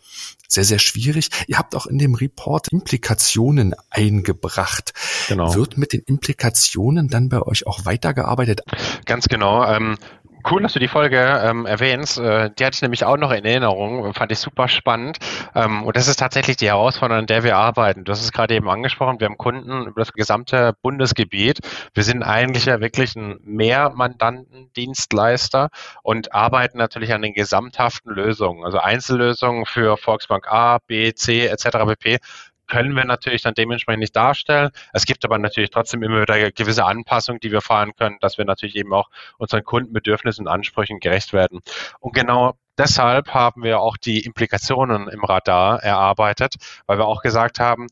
sehr, 0.53 0.65
sehr 0.65 0.79
schwierig. 0.79 1.31
Ihr 1.47 1.59
habt 1.59 1.75
auch 1.77 1.87
in 1.87 1.99
dem 1.99 2.15
Report 2.15 2.69
Implikationen 2.73 3.75
eingebracht. 3.89 4.93
Genau. 5.29 5.55
Wird 5.55 5.79
mit 5.79 5.93
den 5.93 6.01
Implikationen 6.01 7.09
dann 7.09 7.29
bei 7.29 7.41
euch 7.41 7.67
auch 7.67 7.85
weitergearbeitet? 7.85 8.63
Ganz 9.07 9.27
genau. 9.29 9.65
Ähm, 9.65 9.97
Cool, 10.49 10.63
dass 10.63 10.73
du 10.73 10.79
die 10.79 10.89
Folge 10.89 11.19
ähm, 11.45 11.67
erwähnst. 11.67 12.19
Äh, 12.19 12.51
die 12.59 12.65
hatte 12.65 12.75
ich 12.75 12.83
nämlich 12.83 13.05
auch 13.05 13.17
noch 13.17 13.33
in 13.33 13.45
Erinnerung, 13.45 14.15
fand 14.15 14.33
ich 14.33 14.39
super 14.39 14.69
spannend. 14.69 15.19
Ähm, 15.55 15.83
und 15.83 15.97
das 15.97 16.09
ist 16.09 16.19
tatsächlich 16.19 16.57
die 16.57 16.69
Herausforderung, 16.69 17.21
an 17.21 17.27
der 17.27 17.43
wir 17.43 17.57
arbeiten. 17.57 18.05
Du 18.05 18.13
hast 18.13 18.23
es 18.23 18.33
gerade 18.33 18.55
eben 18.55 18.71
angesprochen, 18.71 19.21
wir 19.21 19.27
haben 19.27 19.39
Kunden 19.39 19.87
über 19.87 20.01
das 20.01 20.13
gesamte 20.13 20.75
Bundesgebiet. 20.83 21.59
Wir 21.95 22.05
sind 22.05 22.23
eigentlich 22.23 22.67
ja 22.67 22.81
wirklich 22.81 23.17
ein 23.17 23.41
Mehrmandantendienstleister 23.43 25.71
und 26.03 26.33
arbeiten 26.33 26.79
natürlich 26.79 27.13
an 27.13 27.23
den 27.23 27.35
gesamthaften 27.35 28.11
Lösungen. 28.11 28.65
Also 28.65 28.79
Einzellösungen 28.79 29.67
für 29.67 29.97
Volksbank 29.97 30.47
A, 30.49 30.79
B, 30.87 31.13
C 31.13 31.47
etc. 31.47 31.87
pp 31.87 32.19
können 32.71 32.97
wir 32.97 33.05
natürlich 33.05 33.43
dann 33.43 33.53
dementsprechend 33.53 34.01
nicht 34.01 34.17
darstellen. 34.17 34.71
Es 34.95 35.05
gibt 35.05 35.25
aber 35.27 35.39
natürlich 35.39 35.69
trotzdem 35.69 36.03
immer 36.03 36.23
wieder 36.23 36.51
gewisse 36.53 36.87
Anpassungen, 36.87 37.41
die 37.41 37.53
wir 37.53 37.61
fahren 37.61 37.93
können, 37.97 38.17
dass 38.21 38.39
wir 38.39 38.47
natürlich 38.47 38.77
eben 38.77 38.95
auch 38.95 39.11
unseren 39.37 39.65
Kundenbedürfnissen 39.65 40.47
und 40.47 40.53
Ansprüchen 40.53 41.01
gerecht 41.01 41.35
werden. 41.35 41.61
Und 41.99 42.15
genau 42.15 42.55
deshalb 42.79 43.35
haben 43.35 43.63
wir 43.63 43.81
auch 43.81 43.99
die 43.99 44.25
Implikationen 44.25 45.09
im 45.09 45.23
Radar 45.23 45.83
erarbeitet, 45.83 46.55
weil 46.87 46.99
wir 46.99 47.07
auch 47.07 47.21
gesagt 47.21 47.61
haben, 47.61 47.89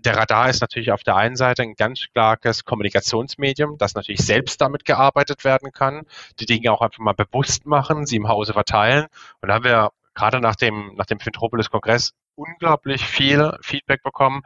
der 0.00 0.16
Radar 0.16 0.48
ist 0.48 0.62
natürlich 0.62 0.90
auf 0.90 1.02
der 1.02 1.16
einen 1.16 1.36
Seite 1.36 1.62
ein 1.62 1.74
ganz 1.74 2.00
starkes 2.00 2.64
Kommunikationsmedium, 2.64 3.76
das 3.76 3.94
natürlich 3.94 4.24
selbst 4.24 4.60
damit 4.60 4.86
gearbeitet 4.86 5.44
werden 5.44 5.70
kann, 5.70 6.06
die 6.40 6.46
Dinge 6.46 6.72
auch 6.72 6.80
einfach 6.80 6.98
mal 6.98 7.12
bewusst 7.12 7.66
machen, 7.66 8.06
sie 8.06 8.16
im 8.16 8.28
Hause 8.28 8.54
verteilen. 8.54 9.06
Und 9.42 9.48
da 9.48 9.54
haben 9.54 9.64
wir 9.64 9.90
gerade 10.14 10.40
nach 10.40 10.56
dem, 10.56 10.94
nach 10.96 11.06
dem 11.06 11.20
Fintropolis-Kongress 11.20 12.14
unglaublich 12.34 13.06
viel 13.06 13.56
Feedback 13.62 14.02
bekommen, 14.02 14.42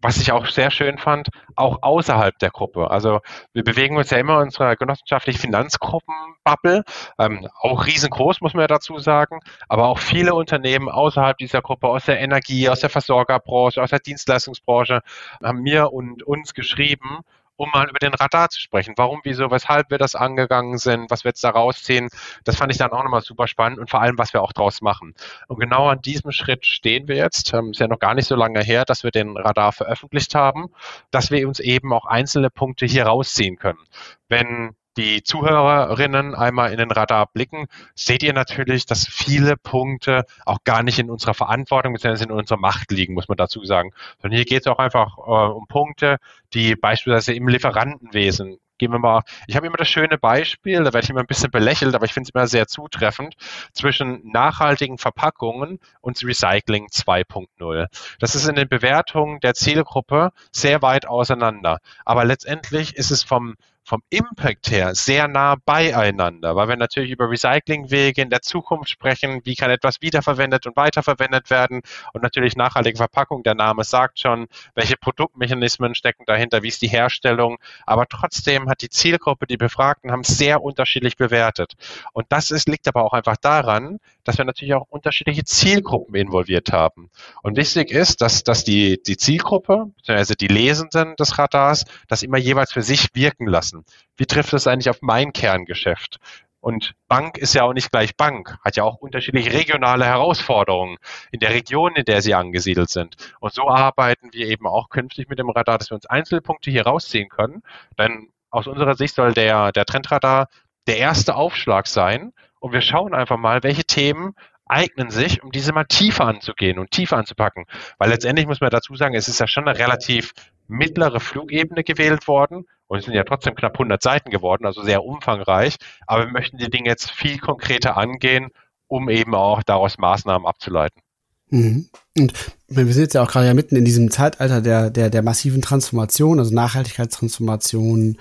was 0.00 0.18
ich 0.18 0.32
auch 0.32 0.46
sehr 0.46 0.70
schön 0.70 0.98
fand, 0.98 1.28
auch 1.56 1.82
außerhalb 1.82 2.38
der 2.38 2.50
Gruppe. 2.50 2.90
Also 2.90 3.20
wir 3.52 3.64
bewegen 3.64 3.96
uns 3.96 4.10
ja 4.10 4.18
immer 4.18 4.36
in 4.36 4.44
unserer 4.44 4.76
genossenschaftlichen 4.76 5.40
Finanzgruppenbubble, 5.40 6.84
ähm, 7.18 7.48
auch 7.60 7.86
riesengroß, 7.86 8.40
muss 8.40 8.54
man 8.54 8.62
ja 8.62 8.68
dazu 8.68 8.98
sagen, 8.98 9.40
aber 9.68 9.88
auch 9.88 9.98
viele 9.98 10.34
Unternehmen 10.34 10.88
außerhalb 10.88 11.36
dieser 11.38 11.62
Gruppe, 11.62 11.88
aus 11.88 12.04
der 12.04 12.20
Energie, 12.20 12.68
aus 12.68 12.80
der 12.80 12.90
Versorgerbranche, 12.90 13.82
aus 13.82 13.90
der 13.90 13.98
Dienstleistungsbranche, 13.98 15.00
haben 15.42 15.62
mir 15.62 15.92
und 15.92 16.22
uns 16.22 16.54
geschrieben 16.54 17.20
um 17.58 17.70
mal 17.74 17.88
über 17.88 17.98
den 17.98 18.14
Radar 18.14 18.48
zu 18.48 18.60
sprechen. 18.60 18.94
Warum, 18.96 19.20
wieso, 19.24 19.50
weshalb 19.50 19.90
wir 19.90 19.98
das 19.98 20.14
angegangen 20.14 20.78
sind, 20.78 21.10
was 21.10 21.24
wir 21.24 21.30
jetzt 21.30 21.42
da 21.44 21.50
rausziehen. 21.50 22.08
Das 22.44 22.56
fand 22.56 22.72
ich 22.72 22.78
dann 22.78 22.92
auch 22.92 23.02
nochmal 23.02 23.20
super 23.20 23.48
spannend 23.48 23.78
und 23.78 23.90
vor 23.90 24.00
allem, 24.00 24.16
was 24.16 24.32
wir 24.32 24.42
auch 24.42 24.52
draus 24.52 24.80
machen. 24.80 25.14
Und 25.48 25.58
genau 25.58 25.88
an 25.88 26.00
diesem 26.00 26.30
Schritt 26.30 26.64
stehen 26.64 27.08
wir 27.08 27.16
jetzt. 27.16 27.52
Ähm, 27.52 27.72
ist 27.72 27.80
ja 27.80 27.88
noch 27.88 27.98
gar 27.98 28.14
nicht 28.14 28.26
so 28.26 28.36
lange 28.36 28.62
her, 28.62 28.84
dass 28.84 29.02
wir 29.02 29.10
den 29.10 29.36
Radar 29.36 29.72
veröffentlicht 29.72 30.34
haben, 30.34 30.68
dass 31.10 31.30
wir 31.30 31.46
uns 31.48 31.58
eben 31.58 31.92
auch 31.92 32.06
einzelne 32.06 32.48
Punkte 32.48 32.86
hier 32.86 33.06
rausziehen 33.06 33.56
können. 33.56 33.80
Wenn 34.28 34.76
die 34.98 35.22
Zuhörerinnen 35.22 36.34
einmal 36.34 36.72
in 36.72 36.78
den 36.78 36.90
Radar 36.90 37.28
blicken, 37.32 37.68
seht 37.94 38.22
ihr 38.24 38.32
natürlich, 38.32 38.84
dass 38.84 39.06
viele 39.06 39.56
Punkte 39.56 40.24
auch 40.44 40.58
gar 40.64 40.82
nicht 40.82 40.98
in 40.98 41.08
unserer 41.08 41.34
Verantwortung 41.34 41.92
bzw. 41.94 42.24
in 42.24 42.32
unserer 42.32 42.58
Macht 42.58 42.90
liegen, 42.90 43.14
muss 43.14 43.28
man 43.28 43.36
dazu 43.36 43.64
sagen. 43.64 43.92
Sondern 44.20 44.36
hier 44.36 44.44
geht 44.44 44.62
es 44.62 44.66
auch 44.66 44.78
einfach 44.78 45.16
äh, 45.18 45.52
um 45.52 45.66
Punkte, 45.68 46.18
die 46.52 46.74
beispielsweise 46.74 47.32
im 47.32 47.48
Lieferantenwesen 47.48 48.58
gehen 48.78 48.92
wir 48.92 49.00
mal, 49.00 49.22
ich 49.48 49.56
habe 49.56 49.66
immer 49.66 49.76
das 49.76 49.88
schöne 49.88 50.18
Beispiel, 50.18 50.78
da 50.78 50.84
werde 50.84 51.00
ich 51.00 51.10
immer 51.10 51.20
ein 51.20 51.26
bisschen 51.26 51.50
belächelt, 51.50 51.94
aber 51.94 52.04
ich 52.04 52.12
finde 52.12 52.28
es 52.28 52.34
immer 52.34 52.46
sehr 52.46 52.68
zutreffend, 52.68 53.34
zwischen 53.72 54.20
nachhaltigen 54.24 54.98
Verpackungen 54.98 55.80
und 56.00 56.22
Recycling 56.22 56.86
2.0. 56.86 57.86
Das 58.20 58.36
ist 58.36 58.48
in 58.48 58.54
den 58.54 58.68
Bewertungen 58.68 59.40
der 59.40 59.54
Zielgruppe 59.54 60.30
sehr 60.52 60.80
weit 60.80 61.06
auseinander. 61.06 61.80
Aber 62.04 62.24
letztendlich 62.24 62.96
ist 62.96 63.10
es 63.10 63.24
vom 63.24 63.56
vom 63.88 64.02
Impact 64.10 64.70
her 64.70 64.94
sehr 64.94 65.28
nah 65.28 65.56
beieinander, 65.64 66.54
weil 66.54 66.68
wir 66.68 66.76
natürlich 66.76 67.10
über 67.10 67.30
Recyclingwege 67.30 68.20
in 68.20 68.28
der 68.28 68.42
Zukunft 68.42 68.90
sprechen, 68.90 69.40
wie 69.44 69.54
kann 69.54 69.70
etwas 69.70 70.02
wiederverwendet 70.02 70.66
und 70.66 70.76
weiterverwendet 70.76 71.48
werden 71.48 71.80
und 72.12 72.22
natürlich 72.22 72.54
nachhaltige 72.54 72.98
Verpackung, 72.98 73.42
der 73.42 73.54
Name 73.54 73.84
sagt 73.84 74.20
schon, 74.20 74.46
welche 74.74 74.98
Produktmechanismen 74.98 75.94
stecken 75.94 76.24
dahinter, 76.26 76.62
wie 76.62 76.68
ist 76.68 76.82
die 76.82 76.88
Herstellung, 76.88 77.56
aber 77.86 78.06
trotzdem 78.06 78.68
hat 78.68 78.82
die 78.82 78.90
Zielgruppe, 78.90 79.46
die 79.46 79.56
Befragten 79.56 80.12
haben 80.12 80.22
sehr 80.22 80.62
unterschiedlich 80.62 81.16
bewertet. 81.16 81.72
Und 82.12 82.26
das 82.28 82.50
ist, 82.50 82.68
liegt 82.68 82.88
aber 82.88 83.04
auch 83.04 83.14
einfach 83.14 83.38
daran, 83.38 84.00
dass 84.28 84.36
wir 84.36 84.44
natürlich 84.44 84.74
auch 84.74 84.84
unterschiedliche 84.90 85.42
Zielgruppen 85.42 86.14
involviert 86.14 86.70
haben. 86.70 87.08
Und 87.42 87.56
wichtig 87.56 87.90
ist, 87.90 88.20
dass, 88.20 88.44
dass 88.44 88.62
die, 88.62 89.02
die 89.02 89.16
Zielgruppe, 89.16 89.86
beziehungsweise 89.96 90.34
die 90.34 90.48
Lesenden 90.48 91.16
des 91.16 91.38
Radars, 91.38 91.86
das 92.08 92.22
immer 92.22 92.36
jeweils 92.36 92.70
für 92.70 92.82
sich 92.82 93.08
wirken 93.14 93.46
lassen. 93.46 93.86
Wie 94.18 94.26
trifft 94.26 94.52
das 94.52 94.66
eigentlich 94.66 94.90
auf 94.90 94.98
mein 95.00 95.32
Kerngeschäft? 95.32 96.18
Und 96.60 96.92
Bank 97.08 97.38
ist 97.38 97.54
ja 97.54 97.62
auch 97.62 97.72
nicht 97.72 97.90
gleich 97.90 98.18
Bank, 98.18 98.58
hat 98.62 98.76
ja 98.76 98.84
auch 98.84 98.96
unterschiedliche 98.96 99.50
regionale 99.50 100.04
Herausforderungen 100.04 100.98
in 101.32 101.40
der 101.40 101.54
Region, 101.54 101.94
in 101.94 102.04
der 102.04 102.20
sie 102.20 102.34
angesiedelt 102.34 102.90
sind. 102.90 103.16
Und 103.40 103.54
so 103.54 103.70
arbeiten 103.70 104.28
wir 104.34 104.46
eben 104.46 104.66
auch 104.66 104.90
künftig 104.90 105.30
mit 105.30 105.38
dem 105.38 105.48
Radar, 105.48 105.78
dass 105.78 105.90
wir 105.90 105.94
uns 105.94 106.04
Einzelpunkte 106.04 106.70
hier 106.70 106.84
rausziehen 106.84 107.30
können. 107.30 107.62
Denn 107.98 108.28
aus 108.50 108.66
unserer 108.66 108.94
Sicht 108.94 109.14
soll 109.14 109.32
der, 109.32 109.72
der 109.72 109.86
Trendradar 109.86 110.48
der 110.86 110.98
erste 110.98 111.34
Aufschlag 111.34 111.86
sein, 111.86 112.34
und 112.60 112.72
wir 112.72 112.80
schauen 112.80 113.14
einfach 113.14 113.36
mal, 113.36 113.62
welche 113.62 113.84
Themen 113.84 114.34
eignen 114.66 115.10
sich, 115.10 115.42
um 115.42 115.50
diese 115.50 115.72
mal 115.72 115.84
tiefer 115.84 116.26
anzugehen 116.26 116.78
und 116.78 116.90
tiefer 116.90 117.16
anzupacken. 117.16 117.64
Weil 117.98 118.10
letztendlich 118.10 118.46
muss 118.46 118.60
man 118.60 118.70
dazu 118.70 118.94
sagen, 118.94 119.14
es 119.14 119.28
ist 119.28 119.40
ja 119.40 119.46
schon 119.46 119.66
eine 119.66 119.78
relativ 119.78 120.32
mittlere 120.68 121.20
Flugebene 121.20 121.82
gewählt 121.82 122.28
worden 122.28 122.66
und 122.86 122.98
es 122.98 123.06
sind 123.06 123.14
ja 123.14 123.24
trotzdem 123.24 123.54
knapp 123.54 123.74
100 123.74 124.02
Seiten 124.02 124.30
geworden, 124.30 124.66
also 124.66 124.82
sehr 124.82 125.02
umfangreich. 125.02 125.76
Aber 126.06 126.26
wir 126.26 126.32
möchten 126.32 126.58
die 126.58 126.70
Dinge 126.70 126.88
jetzt 126.88 127.10
viel 127.10 127.38
konkreter 127.38 127.96
angehen, 127.96 128.50
um 128.86 129.08
eben 129.08 129.34
auch 129.34 129.62
daraus 129.62 129.98
Maßnahmen 129.98 130.46
abzuleiten. 130.46 131.02
Mhm. 131.50 131.88
Und 132.18 132.57
wir 132.68 132.92
sind 132.92 133.02
jetzt 133.02 133.14
ja 133.14 133.22
auch 133.22 133.30
gerade 133.30 133.46
ja 133.46 133.54
mitten 133.54 133.76
in 133.76 133.84
diesem 133.84 134.10
Zeitalter 134.10 134.60
der, 134.60 134.90
der, 134.90 135.10
der 135.10 135.22
massiven 135.22 135.62
Transformation, 135.62 136.38
also 136.38 136.54
Nachhaltigkeitstransformation, 136.54 138.18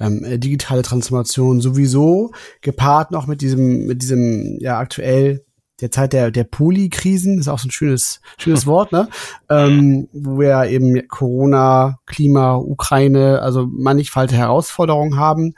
ähm, 0.00 0.24
äh, 0.24 0.38
digitale 0.38 0.82
Transformation 0.82 1.60
sowieso, 1.60 2.32
gepaart 2.62 3.10
noch 3.10 3.26
mit 3.26 3.42
diesem, 3.42 3.86
mit 3.86 4.02
diesem, 4.02 4.58
ja, 4.60 4.78
aktuell 4.78 5.44
der 5.80 5.90
Zeit 5.90 6.12
der, 6.12 6.30
der 6.30 6.44
Polykrisen, 6.44 7.38
ist 7.38 7.48
auch 7.48 7.58
so 7.58 7.68
ein 7.68 7.72
schönes, 7.72 8.20
schönes 8.38 8.66
Wort, 8.66 8.92
ne? 8.92 9.08
Ähm, 9.50 10.08
wo 10.12 10.38
wir 10.38 10.64
eben 10.66 11.06
Corona, 11.08 11.98
Klima, 12.06 12.56
Ukraine, 12.56 13.42
also 13.42 13.66
mannigfalte 13.66 14.36
Herausforderungen 14.36 15.18
haben, 15.18 15.54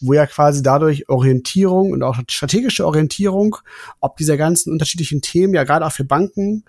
wo 0.00 0.12
ja 0.12 0.26
quasi 0.26 0.62
dadurch 0.62 1.08
Orientierung 1.08 1.92
und 1.92 2.02
auch 2.02 2.18
strategische 2.28 2.86
Orientierung, 2.86 3.56
ob 4.00 4.16
dieser 4.16 4.36
ganzen 4.36 4.72
unterschiedlichen 4.72 5.22
Themen, 5.22 5.54
ja 5.54 5.64
gerade 5.64 5.86
auch 5.86 5.92
für 5.92 6.04
Banken, 6.04 6.64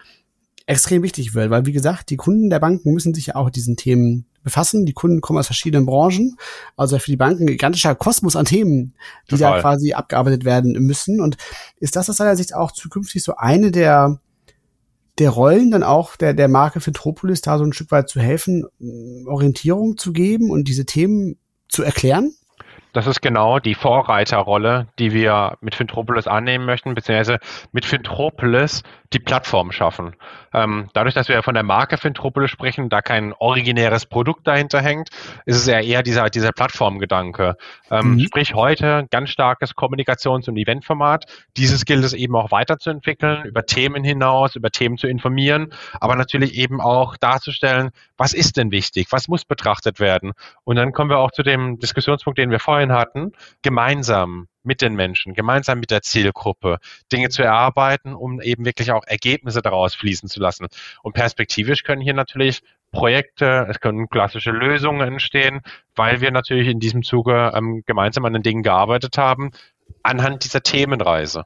extrem 0.71 1.03
wichtig 1.03 1.33
wird, 1.33 1.49
weil 1.49 1.65
wie 1.65 1.71
gesagt, 1.71 2.09
die 2.09 2.17
Kunden 2.17 2.49
der 2.49 2.59
Banken 2.59 2.93
müssen 2.93 3.13
sich 3.13 3.27
ja 3.27 3.35
auch 3.35 3.49
diesen 3.49 3.75
Themen 3.75 4.25
befassen. 4.43 4.85
Die 4.85 4.93
Kunden 4.93 5.21
kommen 5.21 5.39
aus 5.39 5.47
verschiedenen 5.47 5.85
Branchen, 5.85 6.35
also 6.75 6.97
für 6.97 7.11
die 7.11 7.17
Banken 7.17 7.43
ein 7.43 7.47
gigantischer 7.47 7.95
Kosmos 7.95 8.35
an 8.35 8.45
Themen, 8.45 8.95
die 9.27 9.35
Total. 9.35 9.55
da 9.55 9.61
quasi 9.61 9.93
abgearbeitet 9.93 10.45
werden 10.45 10.73
müssen. 10.73 11.21
Und 11.21 11.37
ist 11.77 11.95
das 11.95 12.09
aus 12.09 12.17
seiner 12.17 12.35
Sicht 12.35 12.55
auch 12.55 12.71
zukünftig 12.71 13.23
so 13.23 13.35
eine 13.35 13.71
der 13.71 14.19
der 15.19 15.29
Rollen 15.29 15.71
dann 15.71 15.83
auch 15.83 16.15
der, 16.15 16.33
der 16.33 16.47
Marke 16.47 16.79
Fintropolis 16.79 17.41
da 17.41 17.57
so 17.57 17.65
ein 17.65 17.73
Stück 17.73 17.91
weit 17.91 18.09
zu 18.09 18.19
helfen, 18.19 18.65
Orientierung 19.27 19.97
zu 19.97 20.13
geben 20.13 20.49
und 20.49 20.67
diese 20.67 20.85
Themen 20.85 21.37
zu 21.67 21.83
erklären? 21.83 22.33
Das 22.93 23.07
ist 23.07 23.21
genau 23.21 23.59
die 23.59 23.75
Vorreiterrolle, 23.75 24.87
die 24.99 25.13
wir 25.13 25.57
mit 25.61 25.75
Fintropolis 25.75 26.27
annehmen 26.27 26.65
möchten, 26.65 26.93
beziehungsweise 26.93 27.39
mit 27.71 27.85
Fintropolis 27.85 28.83
die 29.13 29.19
Plattform 29.19 29.71
schaffen. 29.71 30.15
Ähm, 30.53 30.89
dadurch, 30.93 31.13
dass 31.13 31.27
wir 31.27 31.43
von 31.43 31.53
der 31.53 31.63
Marke 31.63 31.97
Fintropolis 31.97 32.49
sprechen, 32.49 32.89
da 32.89 33.01
kein 33.01 33.33
originäres 33.33 34.05
Produkt 34.05 34.47
dahinter 34.47 34.81
hängt, 34.81 35.09
ist 35.45 35.57
es 35.57 35.65
ja 35.65 35.79
eher 35.79 36.01
dieser, 36.01 36.29
dieser 36.29 36.51
Plattformgedanke. 36.51 37.55
Ähm, 37.89 38.13
mhm. 38.13 38.19
Sprich 38.21 38.53
heute 38.53 39.07
ganz 39.11 39.29
starkes 39.29 39.75
Kommunikations- 39.75 40.47
und 40.47 40.57
Eventformat. 40.57 41.25
Dieses 41.57 41.85
gilt 41.85 42.03
es 42.03 42.13
eben 42.13 42.35
auch 42.35 42.51
weiterzuentwickeln, 42.51 43.43
über 43.43 43.65
Themen 43.65 44.03
hinaus, 44.03 44.55
über 44.55 44.69
Themen 44.69 44.97
zu 44.97 45.07
informieren, 45.07 45.73
aber 45.99 46.15
natürlich 46.15 46.55
eben 46.55 46.79
auch 46.79 47.17
darzustellen, 47.17 47.91
was 48.21 48.33
ist 48.33 48.57
denn 48.57 48.69
wichtig, 48.69 49.07
was 49.09 49.27
muss 49.27 49.45
betrachtet 49.45 49.99
werden. 49.99 50.33
Und 50.63 50.75
dann 50.75 50.91
kommen 50.91 51.09
wir 51.09 51.17
auch 51.17 51.31
zu 51.31 51.41
dem 51.41 51.79
Diskussionspunkt, 51.79 52.37
den 52.37 52.51
wir 52.51 52.59
vorhin 52.59 52.91
hatten, 52.91 53.31
gemeinsam 53.63 54.47
mit 54.61 54.83
den 54.83 54.93
Menschen, 54.93 55.33
gemeinsam 55.33 55.79
mit 55.79 55.89
der 55.89 56.03
Zielgruppe 56.03 56.77
Dinge 57.11 57.29
zu 57.29 57.41
erarbeiten, 57.41 58.13
um 58.13 58.39
eben 58.39 58.63
wirklich 58.63 58.91
auch 58.91 59.03
Ergebnisse 59.07 59.63
daraus 59.63 59.95
fließen 59.95 60.29
zu 60.29 60.39
lassen. 60.39 60.67
Und 61.01 61.13
perspektivisch 61.13 61.81
können 61.81 61.99
hier 61.99 62.13
natürlich 62.13 62.61
Projekte, 62.91 63.65
es 63.67 63.79
können 63.79 64.07
klassische 64.07 64.51
Lösungen 64.51 65.01
entstehen, 65.01 65.61
weil 65.95 66.21
wir 66.21 66.29
natürlich 66.29 66.67
in 66.67 66.79
diesem 66.79 67.01
Zuge 67.01 67.51
ähm, 67.55 67.81
gemeinsam 67.87 68.23
an 68.25 68.33
den 68.33 68.43
Dingen 68.43 68.61
gearbeitet 68.61 69.17
haben, 69.17 69.49
anhand 70.03 70.43
dieser 70.43 70.61
Themenreise. 70.61 71.45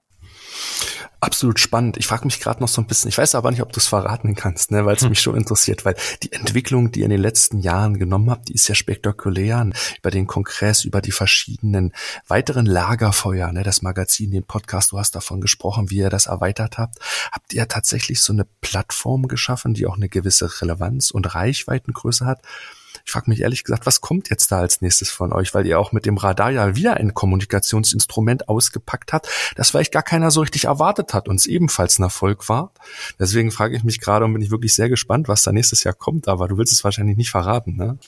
Absolut 1.26 1.60
spannend. 1.60 1.98
Ich 1.98 2.08
frage 2.08 2.26
mich 2.26 2.40
gerade 2.40 2.62
noch 2.62 2.68
so 2.68 2.82
ein 2.82 2.88
bisschen, 2.88 3.10
ich 3.10 3.18
weiß 3.18 3.36
aber 3.36 3.52
nicht, 3.52 3.62
ob 3.62 3.74
du 3.74 3.80
es 3.80 3.88
verraten 3.88 4.36
kannst, 4.36 4.72
ne, 4.72 4.86
weil 4.86 4.96
es 4.96 5.02
hm. 5.02 5.10
mich 5.10 5.22
schon 5.22 5.36
interessiert, 5.36 5.84
weil 5.84 5.96
die 6.24 6.32
Entwicklung, 6.32 6.92
die 6.92 7.00
ihr 7.00 7.06
in 7.06 7.12
den 7.12 7.22
letzten 7.22 7.60
Jahren 7.60 8.00
genommen 8.00 8.30
habt, 8.30 8.50
die 8.50 8.54
ist 8.54 8.68
ja 8.68 8.76
spektakulär. 8.76 9.56
Über 10.00 10.12
den 10.12 10.28
Kongress, 10.28 10.84
über 10.84 11.02
die 11.02 11.12
verschiedenen 11.12 11.94
weiteren 12.28 12.66
Lagerfeuer, 12.66 13.52
ne, 13.52 13.64
das 13.64 13.82
Magazin, 13.82 14.32
den 14.32 14.44
Podcast, 14.44 14.92
du 14.92 15.00
hast 15.00 15.16
davon 15.16 15.42
gesprochen, 15.42 15.90
wie 15.90 15.98
ihr 15.98 16.10
das 16.10 16.28
erweitert 16.28 16.78
habt. 16.78 17.00
Habt 17.32 17.54
ihr 17.54 17.68
tatsächlich 17.68 18.22
so 18.22 18.34
eine 18.34 18.46
Plattform 18.62 19.28
geschaffen, 19.28 19.74
die 19.74 19.86
auch 19.88 19.96
eine 19.96 20.10
gewisse 20.10 20.62
Relevanz 20.62 21.12
und 21.12 21.34
Reichweitengröße 21.34 22.26
hat? 22.26 22.42
Ich 23.06 23.12
frage 23.12 23.30
mich 23.30 23.42
ehrlich 23.42 23.64
gesagt, 23.64 23.86
was 23.86 24.02
kommt 24.02 24.32
jetzt 24.32 24.52
da 24.52 24.60
als 24.60 24.82
nächstes 24.82 25.12
von 25.12 25.32
euch, 25.32 25.54
weil 25.54 25.68
ihr 25.68 25.80
auch 25.80 25.92
mit 25.92 26.08
dem 26.08 26.18
Radar 26.18 26.50
ja 26.50 26.76
wieder 26.76 26.98
ein 26.98 27.14
Kommunikationsinstrument 27.14 28.50
ausgepackt 28.50 29.14
habt, 29.14 29.30
das 29.56 29.70
vielleicht 29.70 29.94
gar 29.94 30.02
keiner 30.02 30.32
so 30.32 30.42
richtig 30.42 30.66
erwartet 30.66 31.14
hat 31.14 31.28
und 31.28 31.36
es 31.36 31.46
ebenfalls 31.46 32.00
ein 32.00 32.04
Erfolg 32.04 32.50
war. 32.50 32.72
Deswegen 33.20 33.52
frage 33.52 33.78
ich 33.78 33.84
mich 33.84 34.02
gerade 34.02 34.26
und 34.26 34.34
bin 34.34 34.42
ich 34.42 34.50
wirklich 34.50 34.74
sehr 34.74 34.90
gespannt, 34.90 35.28
was 35.28 35.44
da 35.44 35.52
nächstes 35.52 35.84
Jahr 35.84 35.94
kommt, 35.94 36.28
aber 36.28 36.48
du 36.48 36.58
willst 36.58 36.74
es 36.74 36.84
wahrscheinlich 36.84 37.16
nicht 37.16 37.30
verraten, 37.30 37.76
ne? 37.76 38.00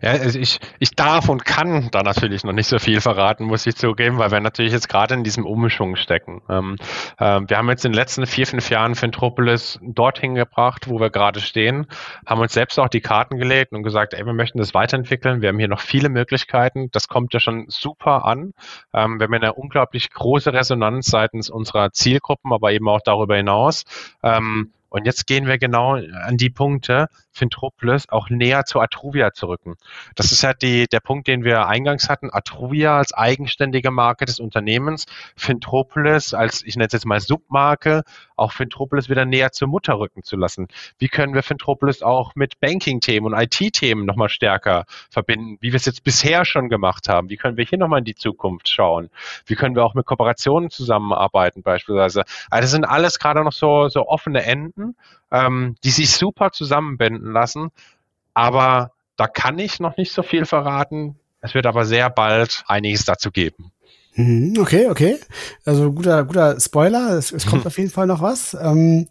Ja, 0.00 0.12
also 0.12 0.38
ich, 0.38 0.58
ich 0.78 0.92
darf 0.92 1.28
und 1.28 1.44
kann 1.44 1.90
da 1.90 2.02
natürlich 2.02 2.42
noch 2.42 2.52
nicht 2.54 2.66
so 2.66 2.78
viel 2.78 3.02
verraten, 3.02 3.44
muss 3.44 3.66
ich 3.66 3.76
zugeben, 3.76 4.16
weil 4.16 4.30
wir 4.30 4.40
natürlich 4.40 4.72
jetzt 4.72 4.88
gerade 4.88 5.12
in 5.14 5.22
diesem 5.22 5.44
Umschwung 5.44 5.96
stecken. 5.96 6.40
Ähm, 6.48 6.76
äh, 7.18 7.40
wir 7.46 7.58
haben 7.58 7.68
jetzt 7.68 7.84
in 7.84 7.92
den 7.92 7.96
letzten 7.96 8.26
vier, 8.26 8.46
fünf 8.46 8.70
Jahren 8.70 8.94
Fintropolis 8.94 9.78
dorthin 9.82 10.34
gebracht, 10.34 10.88
wo 10.88 10.98
wir 10.98 11.10
gerade 11.10 11.40
stehen, 11.40 11.86
haben 12.24 12.40
uns 12.40 12.54
selbst 12.54 12.78
auch 12.78 12.88
die 12.88 13.02
Karten 13.02 13.36
gelegt 13.36 13.72
und 13.72 13.82
gesagt, 13.82 14.14
ey, 14.14 14.29
wir 14.30 14.34
möchten 14.34 14.58
das 14.58 14.74
weiterentwickeln. 14.74 15.42
Wir 15.42 15.48
haben 15.48 15.58
hier 15.58 15.68
noch 15.68 15.80
viele 15.80 16.08
Möglichkeiten. 16.08 16.88
Das 16.92 17.08
kommt 17.08 17.34
ja 17.34 17.40
schon 17.40 17.66
super 17.68 18.24
an. 18.24 18.54
Ähm, 18.94 19.18
wir 19.18 19.24
haben 19.24 19.34
eine 19.34 19.54
unglaublich 19.54 20.10
große 20.10 20.52
Resonanz 20.52 21.06
seitens 21.06 21.50
unserer 21.50 21.92
Zielgruppen, 21.92 22.52
aber 22.52 22.72
eben 22.72 22.88
auch 22.88 23.00
darüber 23.04 23.36
hinaus. 23.36 23.84
Ähm, 24.22 24.72
und 24.90 25.06
jetzt 25.06 25.26
gehen 25.26 25.46
wir 25.46 25.58
genau 25.58 25.94
an 25.94 26.36
die 26.36 26.50
Punkte, 26.50 27.08
Fintropolis 27.32 28.08
auch 28.08 28.28
näher 28.28 28.64
zu 28.64 28.80
Atruvia 28.80 29.32
zu 29.32 29.46
rücken. 29.46 29.76
Das 30.16 30.32
ist 30.32 30.42
ja 30.42 30.52
die, 30.52 30.86
der 30.88 31.00
Punkt, 31.00 31.28
den 31.28 31.44
wir 31.44 31.66
eingangs 31.66 32.08
hatten. 32.08 32.28
Atruvia 32.30 32.98
als 32.98 33.14
eigenständige 33.14 33.90
Marke 33.90 34.24
des 34.24 34.40
Unternehmens, 34.40 35.06
Fintropolis 35.36 36.34
als, 36.34 36.62
ich 36.64 36.76
nenne 36.76 36.88
es 36.88 36.92
jetzt 36.92 37.06
mal 37.06 37.20
Submarke, 37.20 38.02
auch 38.36 38.52
Fintropolis 38.52 39.08
wieder 39.08 39.24
näher 39.24 39.52
zur 39.52 39.68
Mutter 39.68 39.98
rücken 39.98 40.22
zu 40.22 40.36
lassen. 40.36 40.68
Wie 40.98 41.08
können 41.08 41.34
wir 41.34 41.42
Fintropolis 41.42 42.02
auch 42.02 42.34
mit 42.34 42.58
Banking-Themen 42.60 43.32
und 43.32 43.40
IT-Themen 43.40 44.04
nochmal 44.04 44.28
stärker 44.28 44.86
verbinden, 45.10 45.58
wie 45.60 45.72
wir 45.72 45.76
es 45.76 45.84
jetzt 45.84 46.02
bisher 46.02 46.44
schon 46.44 46.68
gemacht 46.68 47.08
haben? 47.08 47.28
Wie 47.28 47.36
können 47.36 47.56
wir 47.56 47.64
hier 47.64 47.78
nochmal 47.78 48.00
in 48.00 48.04
die 48.04 48.14
Zukunft 48.14 48.68
schauen? 48.68 49.10
Wie 49.46 49.54
können 49.54 49.76
wir 49.76 49.84
auch 49.84 49.94
mit 49.94 50.06
Kooperationen 50.06 50.70
zusammenarbeiten 50.70 51.62
beispielsweise? 51.62 52.24
Also 52.50 52.62
das 52.62 52.70
sind 52.70 52.84
alles 52.84 53.18
gerade 53.18 53.44
noch 53.44 53.52
so, 53.52 53.88
so 53.88 54.08
offene 54.08 54.42
Enden, 54.42 54.79
ähm, 55.30 55.76
die 55.84 55.90
sich 55.90 56.10
super 56.10 56.50
zusammenbinden 56.52 57.32
lassen. 57.32 57.70
Aber 58.34 58.92
da 59.16 59.26
kann 59.26 59.58
ich 59.58 59.80
noch 59.80 59.96
nicht 59.96 60.12
so 60.12 60.22
viel 60.22 60.44
verraten. 60.44 61.16
Es 61.40 61.54
wird 61.54 61.66
aber 61.66 61.84
sehr 61.84 62.10
bald 62.10 62.64
einiges 62.66 63.04
dazu 63.04 63.30
geben. 63.30 63.72
Mhm, 64.14 64.54
okay, 64.58 64.88
okay. 64.88 65.18
Also 65.64 65.92
guter, 65.92 66.24
guter 66.24 66.58
Spoiler. 66.60 67.16
Es, 67.16 67.32
es 67.32 67.46
kommt 67.46 67.64
mhm. 67.64 67.68
auf 67.68 67.78
jeden 67.78 67.90
Fall 67.90 68.06
noch 68.06 68.20
was. 68.20 68.56
Ähm, 68.60 69.08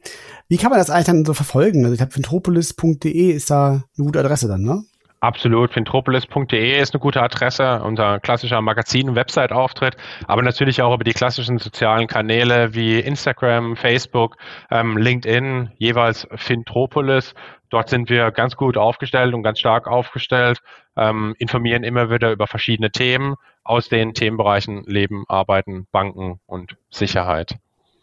wie 0.48 0.58
kann 0.58 0.72
man 0.72 0.80
das 0.80 0.90
eigentlich 0.90 1.06
dann 1.06 1.26
so 1.26 1.34
verfolgen? 1.34 1.84
Also 1.84 1.94
ich 1.94 2.00
glaube, 2.00 2.16
ventropolis.de 2.16 3.32
ist 3.32 3.50
da 3.50 3.70
eine 3.70 4.06
gute 4.06 4.20
Adresse 4.20 4.48
dann, 4.48 4.62
ne? 4.62 4.84
Absolut. 5.22 5.74
Fintropolis.de 5.74 6.80
ist 6.80 6.94
eine 6.94 7.02
gute 7.02 7.22
Adresse, 7.22 7.82
unser 7.84 8.20
klassischer 8.22 8.62
Magazin- 8.62 9.10
und 9.10 9.16
Website-Auftritt, 9.16 9.98
aber 10.28 10.42
natürlich 10.42 10.82
auch 10.82 10.94
über 10.94 11.04
die 11.04 11.14
klassischen 11.14 11.58
sozialen 11.58 12.08
Kanäle 12.08 12.74
wie 12.74 13.00
Instagram, 13.00 13.76
Facebook, 13.76 14.38
ähm, 14.72 14.98
LinkedIn, 14.98 15.72
jeweils 15.78 16.26
Fintropolis. 16.36 17.34
Dort 17.70 17.90
sind 17.90 18.10
wir 18.10 18.32
ganz 18.32 18.56
gut 18.56 18.78
aufgestellt 18.78 19.34
und 19.34 19.44
ganz 19.44 19.60
stark 19.60 19.88
aufgestellt, 19.88 20.60
ähm, 20.96 21.36
informieren 21.38 21.84
immer 21.84 22.10
wieder 22.10 22.32
über 22.32 22.48
verschiedene 22.48 22.90
Themen 22.90 23.36
aus 23.64 23.90
den 23.90 24.14
Themenbereichen 24.14 24.86
Leben, 24.86 25.26
Arbeiten, 25.28 25.86
Banken 25.92 26.40
und 26.46 26.78
Sicherheit. 26.90 27.58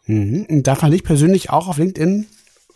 Mhm. 0.05 0.63
Darf 0.63 0.83
man 0.83 0.91
dich 0.91 1.03
persönlich 1.03 1.49
auch 1.49 1.67
auf 1.67 1.79
LinkedIn 1.79 2.27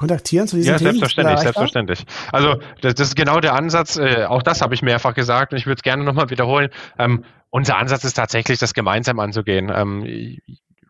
kontaktieren 0.01 0.47
zu 0.47 0.55
diesen 0.57 0.71
ja, 0.71 0.77
Themen? 0.77 0.87
Ja, 0.87 0.91
selbstverständlich, 0.93 1.39
selbstverständlich. 1.39 2.05
Also 2.31 2.55
das, 2.81 2.95
das, 2.95 3.09
ist 3.09 3.15
genau 3.15 3.39
der 3.39 3.53
Ansatz. 3.53 3.97
Äh, 3.97 4.25
auch 4.25 4.41
das 4.41 4.61
habe 4.61 4.73
ich 4.73 4.81
mehrfach 4.81 5.13
gesagt 5.13 5.53
und 5.53 5.59
ich 5.59 5.67
würde 5.67 5.77
es 5.77 5.83
gerne 5.83 6.03
nochmal 6.03 6.29
wiederholen. 6.31 6.69
Ähm, 6.97 7.23
unser 7.51 7.77
Ansatz 7.77 8.03
ist 8.03 8.15
tatsächlich, 8.15 8.57
das 8.57 8.73
gemeinsam 8.73 9.19
anzugehen. 9.19 9.71
Ähm, 9.73 10.39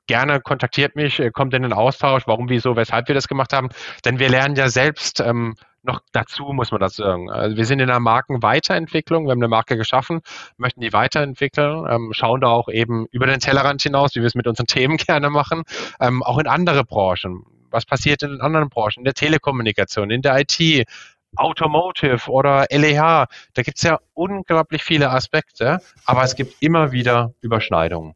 gerne 0.07 0.39
kontaktiert 0.39 0.95
mich, 0.95 1.19
äh, 1.19 1.29
kommt 1.29 1.53
in 1.53 1.63
den 1.63 1.73
Austausch, 1.73 2.23
warum, 2.25 2.47
wieso, 2.47 2.77
weshalb 2.77 3.09
wir 3.09 3.15
das 3.15 3.27
gemacht 3.27 3.51
haben. 3.51 3.69
Denn 4.05 4.17
wir 4.17 4.29
lernen 4.29 4.55
ja 4.55 4.69
selbst 4.69 5.19
ähm, 5.19 5.55
noch 5.83 5.99
dazu, 6.13 6.53
muss 6.53 6.71
man 6.71 6.79
das 6.79 6.95
sagen. 6.95 7.29
Also 7.29 7.57
wir 7.57 7.65
sind 7.65 7.79
in 7.79 7.89
einer 7.89 7.99
Markenweiterentwicklung, 7.99 9.25
wir 9.25 9.31
haben 9.31 9.39
eine 9.39 9.49
Marke 9.49 9.75
geschaffen, 9.75 10.21
möchten 10.55 10.79
die 10.79 10.93
weiterentwickeln, 10.93 11.85
ähm, 11.89 12.11
schauen 12.13 12.39
da 12.39 12.47
auch 12.47 12.69
eben 12.69 13.07
über 13.11 13.25
den 13.25 13.39
Tellerrand 13.39 13.81
hinaus, 13.81 14.15
wie 14.15 14.21
wir 14.21 14.27
es 14.27 14.35
mit 14.35 14.47
unseren 14.47 14.67
Themen 14.67 14.95
gerne 15.05 15.29
machen, 15.29 15.63
ähm, 15.99 16.23
auch 16.23 16.37
in 16.37 16.47
andere 16.47 16.85
Branchen 16.85 17.43
was 17.71 17.85
passiert 17.85 18.23
in 18.23 18.41
anderen 18.41 18.69
Branchen, 18.69 18.99
in 18.99 19.03
der 19.05 19.13
Telekommunikation, 19.13 20.11
in 20.11 20.21
der 20.21 20.39
IT, 20.39 20.87
Automotive 21.35 22.29
oder 22.29 22.67
LEH. 22.69 23.27
Da 23.53 23.61
gibt 23.63 23.77
es 23.77 23.83
ja 23.83 23.99
unglaublich 24.13 24.83
viele 24.83 25.09
Aspekte, 25.09 25.81
aber 26.05 26.23
es 26.23 26.35
gibt 26.35 26.61
immer 26.61 26.91
wieder 26.91 27.33
Überschneidungen. 27.41 28.15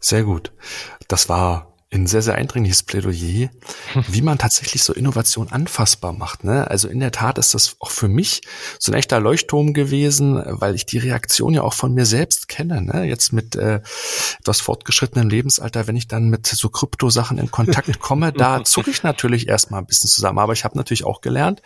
Sehr 0.00 0.24
gut. 0.24 0.52
Das 1.08 1.28
war 1.28 1.71
ein 1.92 2.06
sehr, 2.06 2.22
sehr 2.22 2.36
eindringliches 2.36 2.82
Plädoyer, 2.82 3.50
wie 4.08 4.22
man 4.22 4.38
tatsächlich 4.38 4.82
so 4.82 4.94
Innovation 4.94 5.48
anfassbar 5.52 6.12
macht. 6.12 6.42
Ne? 6.42 6.68
Also 6.70 6.88
in 6.88 7.00
der 7.00 7.12
Tat 7.12 7.38
ist 7.38 7.54
das 7.54 7.76
auch 7.80 7.90
für 7.90 8.08
mich 8.08 8.42
so 8.78 8.92
ein 8.92 8.98
echter 8.98 9.20
Leuchtturm 9.20 9.74
gewesen, 9.74 10.42
weil 10.46 10.74
ich 10.74 10.86
die 10.86 10.98
Reaktion 10.98 11.52
ja 11.52 11.62
auch 11.62 11.74
von 11.74 11.92
mir 11.92 12.06
selbst 12.06 12.48
kenne. 12.48 12.80
Ne? 12.80 13.04
Jetzt 13.04 13.32
mit 13.32 13.56
äh, 13.56 13.80
etwas 14.40 14.60
fortgeschrittenem 14.60 15.28
Lebensalter, 15.28 15.86
wenn 15.86 15.96
ich 15.96 16.08
dann 16.08 16.30
mit 16.30 16.46
so 16.46 16.70
Kryptosachen 16.70 17.36
in 17.36 17.50
Kontakt 17.50 18.00
komme, 18.00 18.32
da 18.32 18.64
zucke 18.64 18.90
ich 18.90 19.02
natürlich 19.02 19.48
erstmal 19.48 19.80
ein 19.80 19.86
bisschen 19.86 20.08
zusammen. 20.08 20.38
Aber 20.38 20.54
ich 20.54 20.64
habe 20.64 20.78
natürlich 20.78 21.04
auch 21.04 21.20
gelernt, 21.20 21.60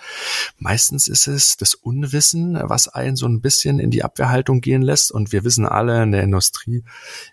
meistens 0.59 1.07
ist 1.07 1.29
es 1.29 1.57
das 1.57 1.75
Unwissen, 1.75 2.59
was 2.61 2.89
einen 2.89 3.17
so 3.17 3.27
ein 3.27 3.41
bisschen 3.41 3.79
in 3.79 3.93
die 3.93 4.03
Abwehrhaltung 4.03 4.61
gehen 4.61 4.83
lässt. 4.83 5.13
Und 5.13 5.31
wir 5.31 5.45
wissen 5.45 5.67
alle 5.67 6.03
in 6.03 6.11
der 6.11 6.25
Industrie, 6.25 6.83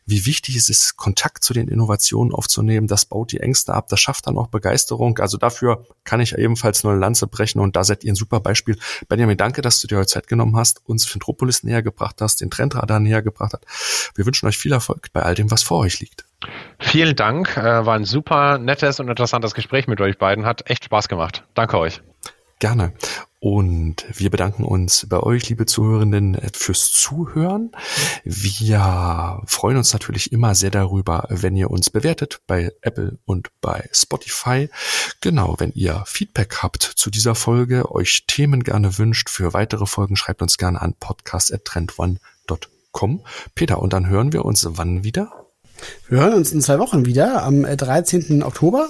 wie 0.06 0.28
wichtig 0.28 0.56
es 0.58 0.70
ist, 0.70 0.96
Kontakt 0.96 1.44
zu 1.44 1.54
den 1.54 1.68
Innovationen 1.68 2.34
aufzunehmen 2.34 2.83
eben, 2.84 2.88
das 2.88 3.06
baut 3.06 3.32
die 3.32 3.40
Ängste 3.40 3.74
ab, 3.74 3.88
das 3.90 4.00
schafft 4.00 4.28
dann 4.28 4.38
auch 4.38 4.48
Begeisterung. 4.48 5.18
Also 5.20 5.38
dafür 5.38 5.86
kann 6.04 6.20
ich 6.20 6.38
ebenfalls 6.38 6.84
nur 6.84 6.94
eine 6.94 7.02
Lanze 7.02 7.28
brechen 7.28 7.60
und 7.60 7.76
da 7.76 7.84
seid 7.84 8.04
ihr 8.04 8.12
ein 8.12 8.16
super 8.16 8.40
Beispiel. 8.40 8.78
Benjamin, 9.08 9.38
danke, 9.38 9.62
dass 9.62 9.80
du 9.80 9.88
dir 9.88 9.98
heute 9.98 10.08
Zeit 10.08 10.28
genommen 10.28 10.56
hast, 10.58 10.82
uns 10.86 11.06
Fintropolis 11.06 11.64
näher 11.64 11.82
gebracht 11.82 12.18
hast, 12.22 12.42
den 12.42 12.50
Trendradar 12.50 13.00
näher 13.00 13.22
gebracht 13.22 13.54
hast. 13.54 14.12
Wir 14.16 14.26
wünschen 14.26 14.48
euch 14.48 14.58
viel 14.58 14.72
Erfolg 14.72 15.08
bei 15.14 15.22
all 15.22 15.36
dem, 15.36 15.52
was 15.52 15.64
vor 15.64 15.80
euch 15.80 16.00
liegt. 16.00 16.26
Vielen 16.80 17.16
Dank, 17.16 17.56
äh, 17.56 17.86
war 17.86 17.96
ein 17.96 18.06
super 18.06 18.58
nettes 18.58 19.00
und 19.00 19.08
interessantes 19.08 19.54
Gespräch 19.54 19.88
mit 19.88 20.02
euch 20.02 20.18
beiden, 20.18 20.46
hat 20.46 20.70
echt 20.70 20.86
Spaß 20.86 21.08
gemacht. 21.08 21.44
Danke 21.54 21.78
euch. 21.78 22.02
Gerne. 22.64 22.94
Und 23.42 24.06
wir 24.14 24.30
bedanken 24.30 24.64
uns 24.64 25.06
bei 25.10 25.20
euch, 25.20 25.50
liebe 25.50 25.66
Zuhörenden, 25.66 26.38
fürs 26.54 26.94
Zuhören. 26.94 27.72
Wir 28.24 29.42
freuen 29.48 29.76
uns 29.76 29.92
natürlich 29.92 30.32
immer 30.32 30.56
sehr 30.56 30.72
darüber, 30.72 31.28
wenn 31.28 31.58
ihr 31.58 31.70
uns 31.70 31.90
bewertet 31.90 32.40
bei 32.48 32.72
Apple 32.80 33.20
und 33.26 33.50
bei 33.60 33.90
Spotify. 33.92 34.70
Genau, 35.20 35.56
wenn 35.58 35.74
ihr 35.74 36.06
Feedback 36.08 36.60
habt 36.64 36.84
zu 36.84 37.10
dieser 37.10 37.36
Folge, 37.36 37.92
euch 37.92 38.24
Themen 38.28 38.64
gerne 38.64 38.98
wünscht 38.98 39.30
für 39.30 39.54
weitere 39.54 39.86
Folgen, 39.86 40.16
schreibt 40.16 40.42
uns 40.42 40.58
gerne 40.58 40.82
an 40.82 40.94
podcast.trendone.com. 40.98 43.26
Peter, 43.56 43.80
und 43.80 43.92
dann 43.92 44.08
hören 44.08 44.32
wir 44.32 44.46
uns 44.46 44.66
wann 44.70 45.04
wieder? 45.04 45.34
Wir 46.08 46.20
hören 46.20 46.36
uns 46.36 46.54
in 46.54 46.62
zwei 46.62 46.80
Wochen 46.80 47.06
wieder, 47.06 47.44
am 47.44 47.64
13. 47.64 48.42
Oktober 48.42 48.88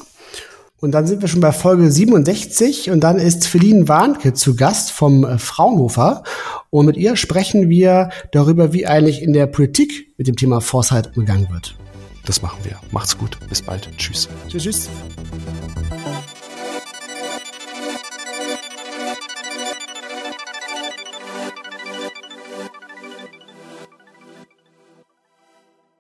und 0.84 0.92
dann 0.92 1.08
sind 1.08 1.22
wir 1.22 1.30
schon 1.30 1.40
bei 1.40 1.54
Folge 1.54 1.90
67 1.90 2.92
und 2.92 3.00
dann 3.00 3.18
ist 3.18 3.48
Feline 3.48 3.88
Warnke 3.88 4.34
zu 4.34 4.58
Gast 4.58 4.92
vom 4.92 5.24
äh, 5.24 5.38
Fraunhofer. 5.38 6.24
Und 6.72 6.88
mit 6.88 6.98
ihr 6.98 7.16
sprechen 7.16 7.70
wir 7.70 8.10
darüber, 8.34 8.74
wie 8.74 8.86
eigentlich 8.86 9.22
in 9.22 9.32
der 9.32 9.48
Politik 9.48 10.14
mit 10.18 10.28
dem 10.28 10.36
Thema 10.36 10.60
Foresight 10.60 11.16
umgegangen 11.16 11.48
wird. 11.50 11.78
Das 12.26 12.42
machen 12.42 12.60
wir. 12.64 12.82
Macht's 12.92 13.18
gut. 13.18 13.38
Bis 13.48 13.62
bald. 13.62 13.88
Tschüss. 13.98 14.28
Tschüss, 14.50 14.64
tschüss. 14.64 14.90